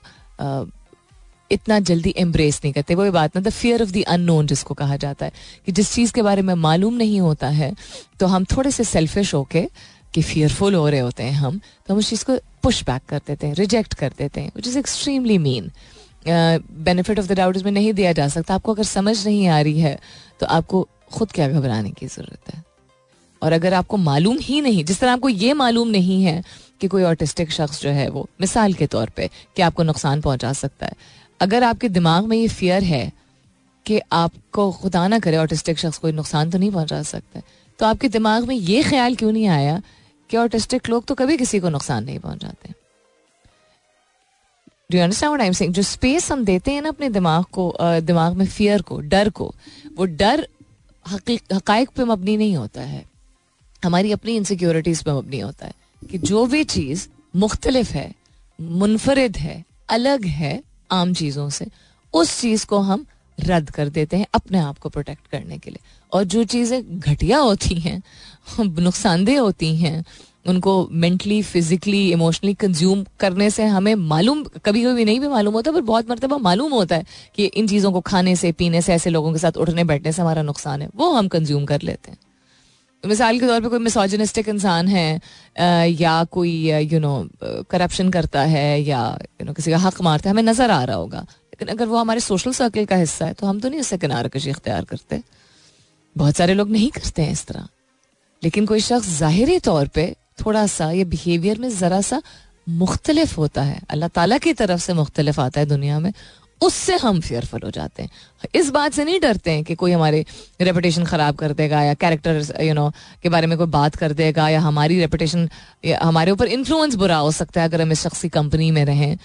इतना 1.50 1.78
जल्दी 1.80 2.14
एम्ब्रेस 2.18 2.60
नहीं 2.64 2.72
करते। 2.72 2.94
वही 2.94 3.10
बात 3.10 3.36
ना 3.36 3.42
the 3.42 3.50
fear 3.50 3.82
of 3.82 3.90
the 3.90 4.02
unknown 4.08 4.46
जिसको 4.46 4.74
कहा 4.74 4.96
जाता 4.98 5.26
है, 5.26 5.32
कि 5.66 5.72
जिस 5.72 5.92
चीज़ 5.92 6.12
के 6.12 6.22
बारे 6.22 6.42
में 6.42 6.54
मालूम 6.56 6.94
नहीं 6.96 7.20
होता 7.20 7.48
है 7.50 7.72
तो 8.20 8.26
हम 8.26 8.44
थोड़े 8.46 8.70
से 8.70 8.84
सेल्फिश 8.86 9.34
होके, 9.34 9.66
कि 10.14 10.22
फियरफुल 10.22 10.74
हो 10.74 10.88
रहे 10.88 11.00
होते 11.00 11.22
हैं 11.22 11.32
हम 11.32 11.58
तो 11.58 11.94
हम 11.94 11.98
उस 11.98 12.08
चीज़ 12.10 12.24
को 12.24 12.36
पुश 12.62 12.82
बैक 12.84 13.02
कर 13.08 13.20
देते 13.26 13.46
हैं 13.46 13.54
रिजेक्ट 13.54 13.94
कर 13.94 14.12
देते 14.18 14.40
हैं 14.40 14.52
which 14.56 14.66
is 14.68 14.78
extremely 14.78 15.38
mean 15.38 15.70
benefit 16.26 17.18
of 17.18 17.26
the 17.26 17.32
doubt 17.32 17.56
इसमें 17.56 17.72
नहीं 17.72 17.92
दिया 17.92 18.12
जा 18.12 18.28
सकता। 18.28 18.54
आपको 18.54 18.74
अगर 18.74 18.84
समझ 18.86 19.26
नहीं 19.26 19.46
आ 19.48 19.60
रही 19.60 19.80
है 19.80 19.98
तो 20.40 20.46
आपको 20.48 20.86
खुद 21.12 21.32
क्या 21.32 21.48
घबराने 21.48 21.90
की 21.90 22.06
ज़रूरत 22.08 22.54
है? 22.54 22.62
और 23.42 23.52
अगर 23.52 23.74
आपको 23.74 23.96
मालूम 23.98 24.38
ही 24.40 24.60
नहीं, 24.60 24.84
जिस 24.84 25.00
तरह 25.00 25.12
आपको 25.12 25.28
ये 25.28 25.52
मालूम 25.54 25.88
नहीं 25.88 26.22
है 26.24 26.42
कि 26.80 26.88
कोई 26.88 27.02
ऑटिस्टिक 27.02 27.50
शख्स 27.52 27.80
जो 27.82 27.90
है 27.90 28.08
वो, 28.10 28.28
मिसाल 28.40 28.72
के 28.72 28.86
तौर 28.86 29.10
पे, 29.16 29.28
कि 29.56 29.62
आपको 29.62 29.82
नुकसान 29.82 30.20
पहुँचा 30.20 30.52
सकता 30.52 30.86
है। 30.86 30.92
अगर 31.40 31.64
आपके 31.64 31.88
दिमाग 31.88 32.26
में 32.26 32.36
ये 32.36 32.48
फियर 32.48 32.82
है 32.84 33.10
कि 33.86 34.00
आपको 34.12 34.70
खुदा 34.72 35.06
ना 35.08 35.18
करे 35.18 35.36
ऑटिस्टिक 35.36 35.78
शख्स 35.78 35.98
कोई 35.98 36.12
नुकसान 36.12 36.50
तो 36.50 36.58
नहीं 36.58 36.70
पहुँचा 36.70 37.02
सकता 37.04 37.40
तो 37.78 37.86
आपके 37.86 38.08
दिमाग 38.08 38.44
में 38.46 38.54
ये 38.54 38.82
ख्याल 38.82 39.14
क्यों 39.14 39.32
नहीं 39.32 39.46
आया 39.48 39.80
कि 40.30 40.36
ऑटिस्टिक 40.36 40.88
लोग 40.88 41.04
तो 41.04 41.14
कभी 41.14 41.36
किसी 41.36 41.60
को 41.60 41.68
नुकसान 41.68 42.04
नहीं 42.04 42.18
पहुंचाते? 42.18 42.68
Do 44.90 44.98
understand 44.98 45.40
I 45.40 45.46
am 45.46 45.52
saying 45.52 45.74
जो 45.74 45.82
स्पेस 45.82 46.30
हम 46.32 46.44
देते 46.44 46.70
हैं 46.70 46.82
ना 46.82 46.88
अपने 46.88 47.08
दिमाग 47.10 47.44
को 47.52 47.72
दिमाग 47.80 48.34
में 48.34 48.46
फियर 48.46 48.82
को, 48.82 49.00
डर 49.00 49.30
को, 49.30 49.54
वो 49.96 50.04
डर 50.04 50.46
हकाइक 51.06 51.90
पे 51.90 52.04
मबनी 52.04 52.36
नहीं 52.36 52.56
होता 52.56 52.80
है। 52.82 53.04
हमारी 53.84 54.12
अपनी 54.12 54.36
इनसिक्योरिटीज 54.36 55.02
पे 55.02 55.12
मबनी 55.12 55.38
होता 55.38 55.66
है 55.66 55.72
कि 56.10 56.18
जो 56.18 56.46
भी 56.46 56.64
चीज़ 56.64 57.08
मुख्तलिफ़ 57.36 57.92
है, 57.92 58.14
मुनफरद 58.60 59.36
है, 59.36 59.64
अलग 59.88 60.24
है 60.24 60.62
आम 60.90 61.14
चीज़ों 61.14 61.50
से, 61.50 61.66
उस 62.14 62.40
चीज़ 62.40 62.66
को 62.66 62.78
हम 62.78 63.06
रद्द 63.40 63.70
कर 63.70 63.88
देते 63.88 64.16
हैं 64.16 64.26
अपने 64.34 64.58
आप 64.58 64.78
को 64.78 64.88
प्रोटेक्ट 64.88 65.26
करने 65.26 65.58
के 65.58 65.70
लिए। 65.70 65.80
और 66.12 66.24
जो 66.24 66.44
चीज़ें 66.44 67.00
घटिया 67.00 67.38
होती 67.38 67.74
हैं, 67.74 68.02
नुकसानदेह 68.60 69.40
होती 69.40 69.76
हैं, 69.76 70.04
उनको 70.46 70.88
मेंटली 70.92 71.42
फिजिकली 71.42 72.12
इमोशनली 72.12 72.54
कंज्यूम 72.54 73.04
करने 73.20 73.50
से 73.50 73.64
हमें 73.64 73.94
मालूम, 73.94 74.44
कभी 74.44 74.84
कभी 74.84 75.04
नहीं 75.04 75.20
भी 75.20 75.28
मालूम 75.28 75.54
होता, 75.54 75.72
पर 75.72 75.80
बहुत 75.80 76.10
मरतबा 76.10 76.38
मालूम 76.38 76.72
होता 76.72 76.96
है 76.96 77.04
कि 77.34 77.44
इन 77.44 77.68
चीज़ों 77.68 77.92
को 77.92 78.00
खाने 78.00 78.36
से, 78.36 78.52
पीने 78.52 78.82
से, 78.82 78.94
ऐसे 78.94 79.10
लोगों 79.10 79.32
के 79.32 79.38
साथ 79.38 79.56
उठने 79.56 79.84
बैठने 79.84 80.12
से 80.12 80.22
हमारा 80.22 80.42
नुकसान 80.42 80.82
है, 80.82 80.88
वो 80.96 81.12
हम 81.12 81.28
कंज्यूम 81.28 81.64
कर 81.64 81.82
लेते 81.82 82.10
हैं। 82.10 82.18
मिसाल 83.04 83.38
के 83.40 83.46
तौर 83.46 83.60
पे 83.60 83.68
कोई 83.68 83.78
मिसोजनिस्टिक 83.78 84.48
इंसान 84.48 84.88
है 84.88 85.20
या 85.90 86.22
कोई 86.30 86.52
यू 86.82 87.00
नो 87.00 87.14
करप्शन 87.70 88.10
करता 88.10 88.40
है, 88.42 88.82
या 88.82 89.00
यू 89.40 89.46
नो 89.46 89.52
किसी 89.52 89.70
का 89.70 89.78
हक 89.78 90.00
मारता 90.02 90.28
है, 90.28 90.32
हमें 90.32 90.42
नज़र 90.42 90.70
आ 90.70 90.82
रहा 90.84 90.96
होगा। 90.96 91.20
लेकिन 91.20 91.68
अगर 91.68 91.86
वो 91.86 91.96
हमारे 91.96 92.20
सोशल 92.22 92.52
सर्कल 92.54 92.84
का 92.84 92.96
हिस्सा 92.96 93.26
है 93.26 93.32
तो 93.34 93.46
हम 93.46 93.60
तो 93.60 93.68
नहीं 93.68 93.80
उससे 93.80 93.98
किनारा 93.98 94.28
कशी 94.28 94.50
इख्तियार 94.50 94.84
करते। 94.84 95.22
बहुत 96.16 96.36
सारे 96.36 96.54
लोग 96.54 96.70
नहीं 96.70 96.90
करते 96.92 97.22
हैं 97.22 97.32
इस 97.32 97.46
तरह। 97.46 97.68
लेकिन 98.42 98.66
कोई 98.66 98.80
शख्स 98.82 99.08
ज़ाहरी 99.18 99.58
तौर 99.60 99.86
पर 99.88 100.14
थोड़ा 100.40 100.66
सा, 100.68 100.90
या 100.92 101.04
बिहेवियर 101.04 101.58
में 101.58 101.68
ज़रा 101.70 102.00
सा 102.02 102.22
मुख्तलिफ़ 102.68 103.34
होता 103.36 103.62
है। 103.62 103.80
अल्लाह 103.90 104.08
ताला 104.08 104.38
की 104.38 104.52
तरफ़ 104.54 104.80
से 104.80 104.92
मुख्तलिफ़ 104.94 105.40
आता 105.40 105.60
है 105.60 105.66
दुनिया 105.66 105.98
में। 106.00 106.12
उससे 106.62 106.96
हम 106.96 107.20
फेयरफुल 107.20 107.60
हो 107.64 107.70
जाते 107.70 108.02
हैं। 108.02 108.10
इस 108.54 108.70
बात 108.70 108.92
से 108.92 109.04
नहीं 109.04 109.20
डरते 109.20 109.50
हैं 109.50 109.64
कि 109.64 109.74
कोई 109.74 109.92
हमारे 109.92 110.24
रेपुटेशन 110.60 111.04
ख़राब 111.04 111.36
कर 111.36 111.52
देगा 111.52 111.82
या 111.82 111.94
कैरेक्टर 111.94 112.62
यू 112.62 112.74
नो 112.74 112.90
के 113.22 113.28
बारे 113.28 113.46
में 113.46 113.56
कोई 113.58 113.66
बात 113.68 113.96
कर 113.96 114.12
देगा 114.12 114.48
या 114.48 114.60
हमारी 114.60 114.98
रेपुटेशन 115.00 115.48
हमारे 116.02 116.30
ऊपर 116.32 116.46
इन्फ्लुएंस 116.48 116.94
बुरा 116.94 117.16
हो 117.16 117.30
सकता 117.32 117.60
है 117.60 117.68
अगर 117.68 117.82
हम 117.82 117.92
इस 117.92 118.02
शख्स 118.02 118.22
की 118.22 118.28
कंपनी 118.28 118.70
में 118.70 118.84
रहें 118.84 119.16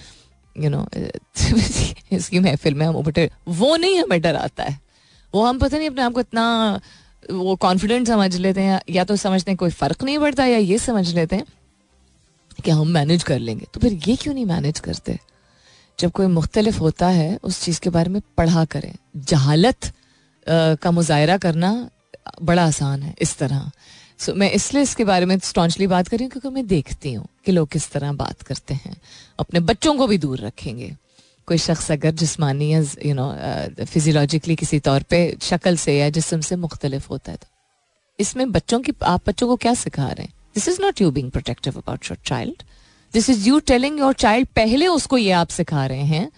यू 0.55 0.69
नो 0.69 0.85
इसकी 2.11 2.39
महफिल 2.39 2.73
में 2.73 2.85
हम 2.85 2.95
उबटे 2.95 3.29
वो 3.47 3.75
नहीं 3.75 4.01
हमें 4.01 4.21
डर 4.21 4.35
आता 4.35 4.63
है। 4.63 4.79
वो 5.33 5.43
हम 5.45 5.59
पता 5.59 5.77
नहीं 5.77 5.89
अपने 5.89 6.01
आप 6.01 6.13
को 6.13 6.19
इतना, 6.19 6.79
वो 7.31 7.55
कॉन्फिडेंट 7.55 8.07
समझ 8.07 8.35
लेते 8.35 8.61
हैं 8.61 8.79
या 8.89 9.03
तो 9.03 9.15
समझते 9.15 9.51
हैं 9.51 9.57
कोई 9.57 9.69
फ़र्क 9.69 10.03
नहीं 10.03 10.19
पड़ता 10.19 10.45
या 10.45 10.57
ये 10.57 10.77
समझ 10.77 11.13
लेते 11.15 11.35
हैं 11.35 11.45
कि 12.65 12.71
हम 12.71 12.87
मैनेज 12.87 13.23
कर 13.23 13.39
लेंगे। 13.39 13.65
तो 13.73 13.79
फिर 13.79 13.93
ये 14.07 14.15
क्यों 14.15 14.33
नहीं 14.33 14.45
मैनेज 14.45 14.79
करते? 14.79 15.19
जब 15.99 16.11
कोई 16.11 16.27
मुख्तलिफ़ 16.27 16.77
होता 16.79 17.07
है, 17.09 17.37
उस 17.43 17.61
चीज़ 17.61 17.79
के 17.81 17.89
बारे 17.89 18.09
में 18.09 18.21
पढ़ा 18.37 18.65
करें। 18.65 18.93
जहालत 19.17 19.91
का 20.81 20.91
मुजाहरा 20.91 21.37
करना 21.37 21.89
बड़ा 22.41 22.65
आसान 22.65 23.03
है, 23.03 23.15
इस 23.21 23.37
तरह। 23.37 23.71
सो 24.19 24.33
मैं 24.33 24.51
इसलिए 24.51 24.83
इसके 24.83 25.03
बारे 25.05 25.25
में 25.25 25.37
स्टॉन्चली 25.39 25.87
बात 25.87 26.07
करी 26.07 26.27
क्योंकि 26.27 26.49
मैं 26.49 26.65
देखती 26.67 27.13
हूँ 27.13 27.27
कि 27.45 27.51
लोग 27.51 27.67
किस 27.69 27.89
तरह 27.91 28.13
बात 28.13 28.41
करते 28.41 28.73
हैं। 28.75 28.95
अपने 29.39 29.59
बच्चों 29.61 29.95
को 29.97 30.07
भी 30.07 30.17
दूर 30.17 30.39
रखेंगे। 30.41 30.95
कोई 31.47 31.57
शख्स 31.57 31.91
अगर 31.91 32.11
जिसमानी 32.13 32.71
या 32.73 32.79
यू 33.05 33.13
नो 33.15 33.27
फिजियोलॉजिकली 33.83 34.55
किसी 34.55 34.79
तौर 34.79 35.03
पे 35.03 35.19
शक्ल 35.41 35.75
से 35.77 35.97
या 35.97 36.09
जिसम 36.09 36.41
से 36.41 36.55
मुख्तलिफ़ 36.57 37.07
होता 37.09 37.31
है 37.31 37.37
तो 37.37 37.47
इसमें 38.19 38.51
बच्चों 38.51 38.79
की, 38.79 38.93
आप 39.03 39.21
बच्चों 39.27 39.47
को 39.47 39.55
क्या 39.55 39.73
सिखा 39.75 40.07
रहे 40.07 40.23
हैं? 40.23 40.33
This 40.55 40.67
is 40.67 40.81
not 40.81 41.01
you 41.01 41.11
being 41.11 41.29
protective 41.31 41.77
about 41.77 42.05
your 42.05 42.17
child 42.25 42.63
this 43.13 43.29
is 43.29 43.47
you 43.49 43.59
telling 43.59 43.99
your 43.99 44.13
child 44.13 44.47
पहले 44.47 44.87
उसको 44.87 45.17
ये 45.17 45.31
आप 45.31 45.47
सिखा 45.47 45.85
रहे 45.85 46.03
हैं 46.03 46.31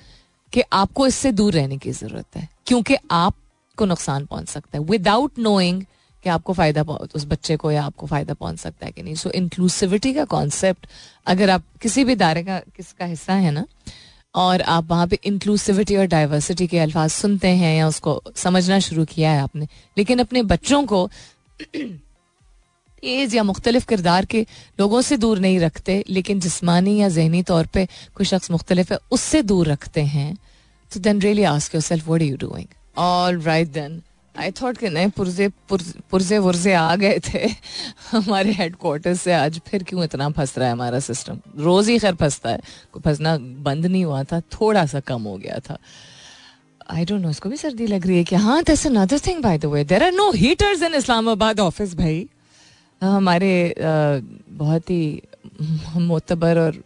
कि 0.54 0.62
आपको 0.74 1.08
इससे 1.08 1.32
दूर 1.32 1.54
रहने 1.54 1.78
की 1.78 1.92
ज़रूरत 1.92 2.38
है 2.38 2.50
क्योंकि 2.66 2.96
आपको 3.12 3.86
नुकसान 3.86 4.26
पहुँच 4.26 4.50
सकता 4.50 4.78
है 4.78 4.84
विदाउट 4.84 5.40
नोइंग 5.40 5.84
कि 6.24 6.30
आपको 6.30 6.54
फ़ायदा 6.54 6.82
उस 7.16 7.26
बच्चे 7.26 7.56
को 7.58 7.72
या 7.72 7.84
आपको 7.84 8.08
फ़ायदा 8.08 8.34
पहुँच 8.34 8.58
सकता 8.60 8.86
है 8.86 8.92
कि 8.92 9.04
नहीं. 9.04 9.16
सो 9.16 9.30
so, 9.30 9.36
इंक्लूसिविटी 9.36 10.14
का 10.14 10.26
कॉन्सेप्ट 10.26 10.88
अगर 11.26 11.50
आप 11.50 11.64
किसी 11.82 12.04
भी 12.04 12.16
दायरे 12.16 12.44
का 12.44 12.60
किसका 12.60 13.06
हिस्सा 13.06 13.34
है 13.34 13.52
ना 13.52 13.66
और 14.36 14.62
आप 14.62 14.90
वहाँ 14.90 15.08
पे 15.08 15.20
इंक्लूसिविटी 15.24 15.96
और 15.96 16.06
डाइवर्सिटी 16.06 16.68
के 16.68 16.80
अल्फाज 16.80 17.10
सुनते 17.10 17.48
हैं 17.48 17.78
या 17.78 17.88
उसको 17.88 18.22
समझना 18.36 18.80
शुरू 18.80 19.06
किया 19.06 19.32
है 19.32 19.42
आपने 19.42 19.68
लेकिन 19.98 20.20
अपने 20.20 20.44
बच्चों 20.44 20.86
को 20.86 21.10
एज 23.04 23.36
या 23.36 23.44
मुख्तलिफ़ 23.44 23.86
किरदार 23.88 24.26
के 24.26 24.46
लोगों 24.80 25.02
से 25.02 25.18
दूर 25.18 25.40
नहीं 25.40 25.60
रखते, 25.60 26.04
लेकिन 26.10 26.40
जिसमानी 26.40 26.98
या 26.98 27.10
जहनी 27.10 27.44
तौर 27.44 27.66
पर 27.68 27.88
कोई 28.16 28.26
शख्स 28.26 28.52
मुख्तलिफ़ 28.52 28.94
है, 28.94 29.00
उससे 29.12 29.42
दूर 29.44 29.68
रखते 29.68 30.02
हैं। 30.04 30.36
तो 30.92 31.00
then 31.00 31.22
really 31.22 31.44
ask 31.46 31.76
yourself 31.84 32.08
what 32.10 32.22
you 32.22 32.38
doing 32.38 32.68
all 32.98 33.42
right 33.42 33.72
then 33.72 34.02
I 34.36 34.52
thought 34.52 34.78
कि 34.78 34.90
नए 34.90 35.08
पुरजे 35.10 35.48
पुरजे 35.70 36.38
वुरजे 36.38 36.74
आ 36.74 36.96
गए 36.96 37.20
थे। 37.26 37.48
हमारे 38.12 38.52
हेडक्वार्टर 38.54 39.16
से 39.16 39.34
आज 39.34 39.60
फिर 39.68 39.84
क्यों 39.84 40.04
इतना 40.04 40.30
फंस 40.30 40.58
रहा 40.58 40.68
है 40.68 40.74
हमारा 40.74 41.00
सिस्टम 41.02 41.40
रोज 41.58 41.90
ही 41.90 41.98
खैर 42.00 42.16
फंसता 42.16 42.50
है। 42.50 42.60
कोई 42.94 43.02
फंसना 43.02 43.38
बंद 43.38 43.86
नहीं 43.86 44.04
हुआ 44.06 44.24
था, 44.24 44.40
थोड़ा 44.40 44.86
सा 44.86 45.00
कम 45.02 45.24
हो 45.24 45.38
गया 45.38 45.60
था। 45.60 45.78
आई 46.92 47.06
डोंट 47.06 47.22
नो 47.22 47.30
इसको 47.30 47.50
भी 47.50 47.58
सर्दी 47.58 47.88
लग 47.88 48.08
रही 48.08 48.18
है 48.18 48.24
कि 48.24 48.36
हाँ 48.38 48.62
that's 48.64 48.88
another 48.88 49.20
thing 49.28 49.42
by 49.44 49.58
the 49.58 49.66
way 49.66 49.84
there 49.84 50.04
are 50.04 50.12
no 50.14 50.32
heaters 50.34 50.82
in 50.84 50.94
Islamabad 50.96 51.60
office 51.60 51.96
भाई। 51.96 52.28
हमारे 53.02 53.74
बहुत 53.80 54.90
ही 54.90 55.22
मोतबर 55.98 56.60
और 56.60 56.84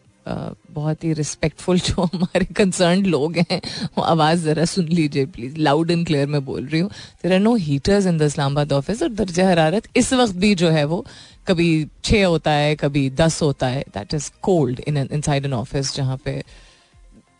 बहुत 0.71 1.03
ही 1.03 1.11
रिस्पेक्टफुल 1.13 1.79
जो 1.79 2.03
हमारे 2.03 2.45
कंसर्न 2.55 3.05
लोग 3.05 3.37
हैं, 3.37 3.59
वो 3.97 4.03
आवाज़ 4.03 4.39
ज़रा 4.41 4.65
सुन 4.65 4.87
लीजिए 4.87 5.25
प्लीज़ 5.27 5.57
लाउड 5.57 5.91
एंड 5.91 6.05
क्लियर 6.07 6.27
मैं 6.27 6.43
बोल 6.45 6.65
रही 6.65 6.81
हूँ। 6.81 6.89
There 7.23 7.33
are 7.33 7.39
no 7.39 7.55
heaters 7.55 8.05
in 8.05 8.17
the 8.17 8.21
Islamabad 8.23 8.73
office 8.73 9.01
और 9.03 9.09
दर्जा 9.11 9.49
हरारत 9.49 9.87
इस 9.97 10.13
वक्त 10.13 10.35
भी 10.35 10.53
जो 10.55 10.69
है 10.69 10.83
वो 10.85 11.05
कभी 11.47 11.87
छः 12.03 12.25
होता 12.25 12.51
है, 12.51 12.75
कभी 12.75 13.09
दस 13.11 13.41
होता 13.41 13.67
है। 13.67 13.81
That 13.93 14.13
is 14.13 14.29
cold 14.41 14.79
in 14.79 14.97
inside 15.21 15.45
an 15.45 15.53
office 15.53 15.95
जहाँ 15.95 16.17
पे 16.25 16.41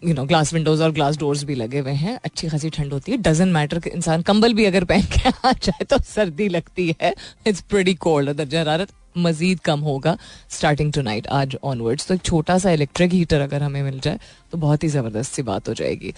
यू 0.06 0.14
नो 0.14 0.24
ग्लास 0.26 0.54
विंडोज़ 0.54 0.84
और 0.84 0.92
ग्लास 0.92 1.18
डोर्स 1.18 1.44
भी 1.44 1.56
लगे 1.56 1.80
हुए 1.80 1.92
हैं। 1.94 2.18
अच्छी 2.26 2.48
खासी 2.50 2.70
ठंड 2.70 2.94
होती 2.94 3.12
है। 3.12 3.18
डजन 3.20 3.50
मैटर 3.50 3.82
इंसान 3.88 4.22
कंबल 4.24 4.54
भी 4.54 4.66
अगर 4.66 4.84
पहन 4.86 5.06
के 5.14 5.30
आ 5.48 5.52
जाए 5.54 5.84
तो 5.86 5.98
सर्दी 6.06 6.48
लगती 6.50 6.96
है। 7.02 7.14
इट्स 7.48 7.62
प्रेटी 7.70 7.94
कोल्ड 7.96 8.32
दर्जा 8.32 8.60
हरारत 8.60 8.92
मजीद 9.18 9.60
कम 9.60 9.80
होगा। 9.80 10.16
स्टार्टिंग 10.52 10.92
टू 10.94 11.02
नाइट 11.02 11.28
आज 11.32 11.56
ऑनवर्ड्स 11.64 12.08
तो 12.08 12.14
एक 12.14 12.22
छोटा 12.22 12.58
सा 12.58 12.72
इलेक्ट्रिक 12.72 13.12
हीटर 13.14 13.42
अगर 13.42 13.64
हमें 13.64 13.82
मिल 13.84 14.00
जाए 14.00 14.20
तो 14.52 14.58
बहुत 14.58 14.84
ही 14.84 14.90
ज़बरदस्त 14.90 15.34
सी 15.34 15.42
बात 15.44 15.70
हो 15.70 15.74
जाएगी। 15.74 16.14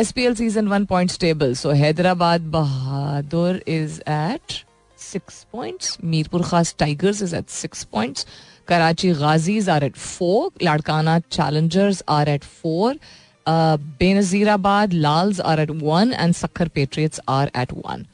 S 0.00 0.12
P 0.12 0.24
L 0.24 0.34
season 0.34 0.68
one 0.68 0.84
point 0.84 1.10
stable 1.10 1.54
so 1.54 1.70
Hyderabad 1.82 2.40
Bahadur 2.50 3.62
is 3.68 4.00
at 4.10 4.62
six 5.02 5.44
points 5.52 5.96
Mirpur 6.04 6.42
Khas 6.42 6.74
Tigers 6.78 7.22
is 7.22 7.36
at 7.36 7.48
six 7.50 7.84
points 7.92 8.26
Karachi 8.68 9.12
Ghazis 9.14 9.68
are 9.68 9.84
at 9.84 9.96
four 9.96 10.50
Larkana 10.62 11.18
Challengers 11.30 12.02
are 12.08 12.28
at 12.28 12.44
four 12.62 12.98
Benazirabad 13.46 14.92
Lals 14.92 15.40
are 15.40 15.60
at 15.60 15.70
one 15.82 16.12
and 16.12 16.34
Sukkur 16.34 16.68
Patriots 16.74 17.20
are 17.28 17.50
at 17.56 17.72
one 17.72 18.06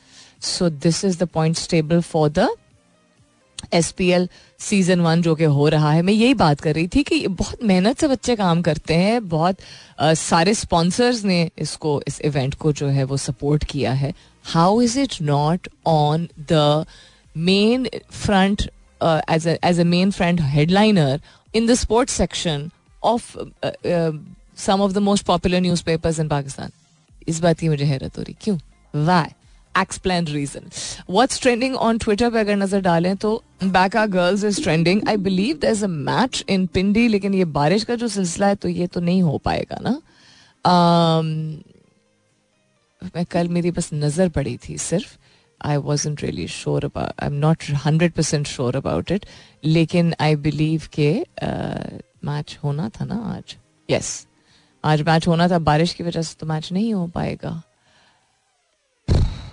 so 0.43 0.71
this 0.71 1.05
is 1.05 1.19
the 1.19 1.29
point 1.35 1.57
stable 1.57 2.01
for 2.01 2.31
the 2.31 2.49
S 3.75 3.91
P 3.93 4.09
L 4.11 4.29
season 4.61 5.01
one 5.01 5.23
जो 5.23 5.35
कि 5.35 5.45
हो 5.45 5.69
रहा 5.69 5.91
है। 5.93 6.03
मैं 6.03 6.13
यही 6.13 6.35
बात 6.35 6.61
कर 6.61 6.75
रही 6.75 6.89
थी 6.89 7.03
कि 7.03 7.27
बहुत 7.29 7.63
मेहनत 7.65 8.01
से 8.01 8.09
बच्चे 8.09 8.37
काम 8.37 8.63
करते 8.63 8.95
हैं 8.95 9.29
बहुत 9.29 9.57
आ, 10.01 10.15
सारे 10.15 10.55
स्पॉन्सर्स 10.55 11.25
ने 11.25 11.51
इसको 11.59 12.01
इस 12.09 12.21
इवेंट 12.21 12.55
को 12.55 12.73
जो 12.73 12.89
है 12.89 13.05
वो 13.05 13.17
सपोर्ट 13.17 13.65
किया 13.65 13.93
है। 13.93 14.13
How 14.45 14.81
is 14.83 14.99
it 15.01 15.17
not 15.23 15.69
on 15.87 16.29
the 16.53 16.85
main 17.37 17.89
front 18.11 18.71
as 19.03 19.81
a 19.81 19.85
main 19.85 20.11
friend 20.11 20.41
headliner 20.41 21.21
in 21.55 21.67
the 21.67 21.75
sports 21.77 22.13
section 22.15 22.71
of 23.03 23.37
some 24.67 24.81
of 24.83 24.93
the 24.93 24.99
most 25.09 25.27
popular 25.27 25.61
newspapers 25.85 26.21
in 26.21 26.29
Pakistan 26.29 26.71
इस 27.29 27.41
बात 27.41 27.59
की 27.59 27.69
मुझे 27.69 27.85
हैरत 27.85 28.19
हो 28.19 28.23
रही 28.23 28.37
क्यों? 28.43 28.59
Why 28.95 29.35
explain 29.75 30.27
reason 30.27 30.71
what's 31.11 31.41
trending 31.43 31.77
on 31.77 31.99
Twitter 31.99 32.31
पे 32.31 32.39
अगर 32.41 32.57
नज़र 32.57 32.81
डालें 32.81 33.17
तो 33.17 33.43
Baika 33.65 34.07
girls 34.09 34.45
is 34.45 34.63
trending 34.63 35.09
I 35.09 35.17
believe 35.17 35.59
there 35.63 35.71
is 35.71 35.85
a 35.85 35.89
match 35.89 36.45
in 36.49 36.67
Pindi 36.75 37.07
लेकिन 37.09 37.35
ये 37.35 37.45
बारिश 37.57 37.85
का 37.85 37.95
जो 37.95 38.09
सिलसिला 38.09 38.47
है 38.47 38.55
तो 38.55 38.69
ये 38.69 38.87
तो 38.87 39.01
नहीं 39.01 39.23
हो 39.23 39.39
पाएगा 39.45 39.79
ना। 39.83 40.01
Um, 40.65 41.27
मैं 43.15 43.25
कल 43.31 43.49
मेरी 43.49 43.71
बस 43.71 43.91
नज़र 43.95 44.29
पड़ी 44.29 44.57
थी 44.59 44.77
सिर्फ़। 44.79 45.17
I 45.61 45.77
was 45.79 46.09
really 46.09 46.47
sure 46.49 46.85
about 46.85 47.21
I 47.21 47.29
am 47.29 47.35
not 47.37 47.64
hundred 47.85 48.12
percent 48.12 48.47
sure 48.47 48.77
about 48.77 49.11
it 49.12 49.27
लेकिन 49.64 50.14
आई 50.21 50.37
बिलीव 50.38 50.88
के 50.92 51.12
मैच 52.25 52.59
होना 52.64 52.88
था 52.90 53.05
ना 53.05 53.23
आज। 53.37 53.57
यस 53.88 54.27
आज 54.85 55.03
मैच 55.03 55.27
होना 55.29 55.49
था, 55.49 55.59
बारिश 55.61 55.92
की 55.94 56.05
वजह 56.05 56.23
से 56.23 56.37
तो 56.40 56.47
मैच 56.47 56.73
नहीं 56.73 56.92
हो 56.94 57.07
पाएगा। 57.07 57.62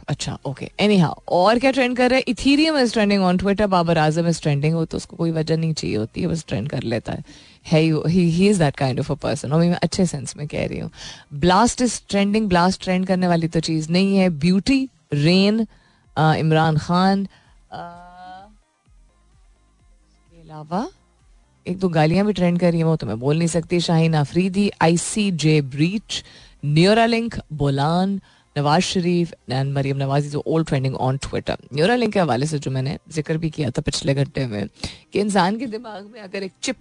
अच्छा 0.09 0.37
ओके 0.45 0.69
एनी 0.79 0.97
हाउ 0.97 1.13
और 1.35 1.59
क्या 1.59 1.69
ट्रेंड 1.71 1.95
कर 1.97 2.09
रहे 2.09 2.19
हैं? 2.19 2.25
Ethereum 2.27 2.77
is 2.77 2.91
trending 2.93 3.23
on 3.23 3.37
Twitter 3.37 3.67
Babar 3.67 3.97
Azam 3.97 4.27
is 4.27 4.41
trending 4.41 4.73
हो 4.73 4.83
तो 4.85 4.97
उसको 4.97 5.15
कोई 5.17 5.31
वजह 5.31 5.57
नहीं 5.57 5.73
चाहिए 5.73 5.95
होती 5.95 6.21
है 6.21 6.27
बस 6.27 6.43
ट्रेंड 6.47 6.69
कर 6.69 6.83
लेता 6.83 7.13
है। 7.13 7.23
है 7.65 7.81
he 7.81 8.47
is 8.47 8.59
that 8.59 8.75
kind 8.77 8.99
of 8.99 9.11
a 9.11 9.15
person 9.15 9.51
और 9.51 9.59
मैं 9.59 9.79
अच्छे 9.83 10.05
सेंस 10.05 10.35
में 10.37 10.47
कह 10.47 10.65
रही 10.65 10.79
हूँ। 10.79 10.91
Blast 11.39 11.81
is 11.81 11.99
trending 12.09 12.47
blast 12.49 12.83
trend 12.83 13.07
करने 13.07 13.27
वाली 13.27 13.47
तो 13.47 13.59
चीज़ 13.59 13.91
नहीं 13.91 14.17
है। 14.17 14.29
ब्यूटी 14.29 14.87
रेन 15.13 15.65
इमरान 16.17 16.77
खान 16.77 17.25
के 20.29 20.41
अलावा 20.41 20.87
एक 21.65 21.77
दो 21.79 21.89
गालियाँ 21.89 22.25
भी 22.25 22.33
ट्रेंड 22.33 22.59
कर 22.59 22.71
रही 22.71 22.79
हैं, 22.79 22.85
वो 22.85 22.95
तो 22.95 23.07
मैं 23.07 23.19
बोल 23.19 23.37
नहीं 23.37 23.47
सकती। 23.47 23.79
Shaheen 23.79 24.15
Afridi 24.15 24.69
I 24.81 24.97
C 24.97 25.31
J 25.33 25.61
breach 25.63 26.23
Neuralink 27.05 27.35
Bolan 27.53 28.19
Nawaz 28.55 28.83
Sharif 28.83 29.33
and 29.49 29.73
Maryam 29.73 29.97
Nawaz 29.97 30.25
is 30.25 30.35
old 30.37 30.67
trending 30.67 30.95
on 30.95 31.17
Twitter 31.23 31.57
Neuralink 31.95 32.13
के 32.13 32.19
हवाले 32.19 32.45
से 32.45 32.59
जो 32.59 32.71
मैंने 32.71 32.97
ज़िक्र 33.11 33.37
भी 33.37 33.49
किया 33.49 33.69
था 33.69 33.81
पिछले 33.81 34.13
घंटे 34.13 34.45
में, 34.47 34.67
कि 35.13 35.19
इंसान 35.19 35.57
के 35.59 35.67
दिमाग 35.67 36.05
में 36.13 36.21
अगर 36.21 36.43
एक 36.43 36.51
चिप 36.63 36.77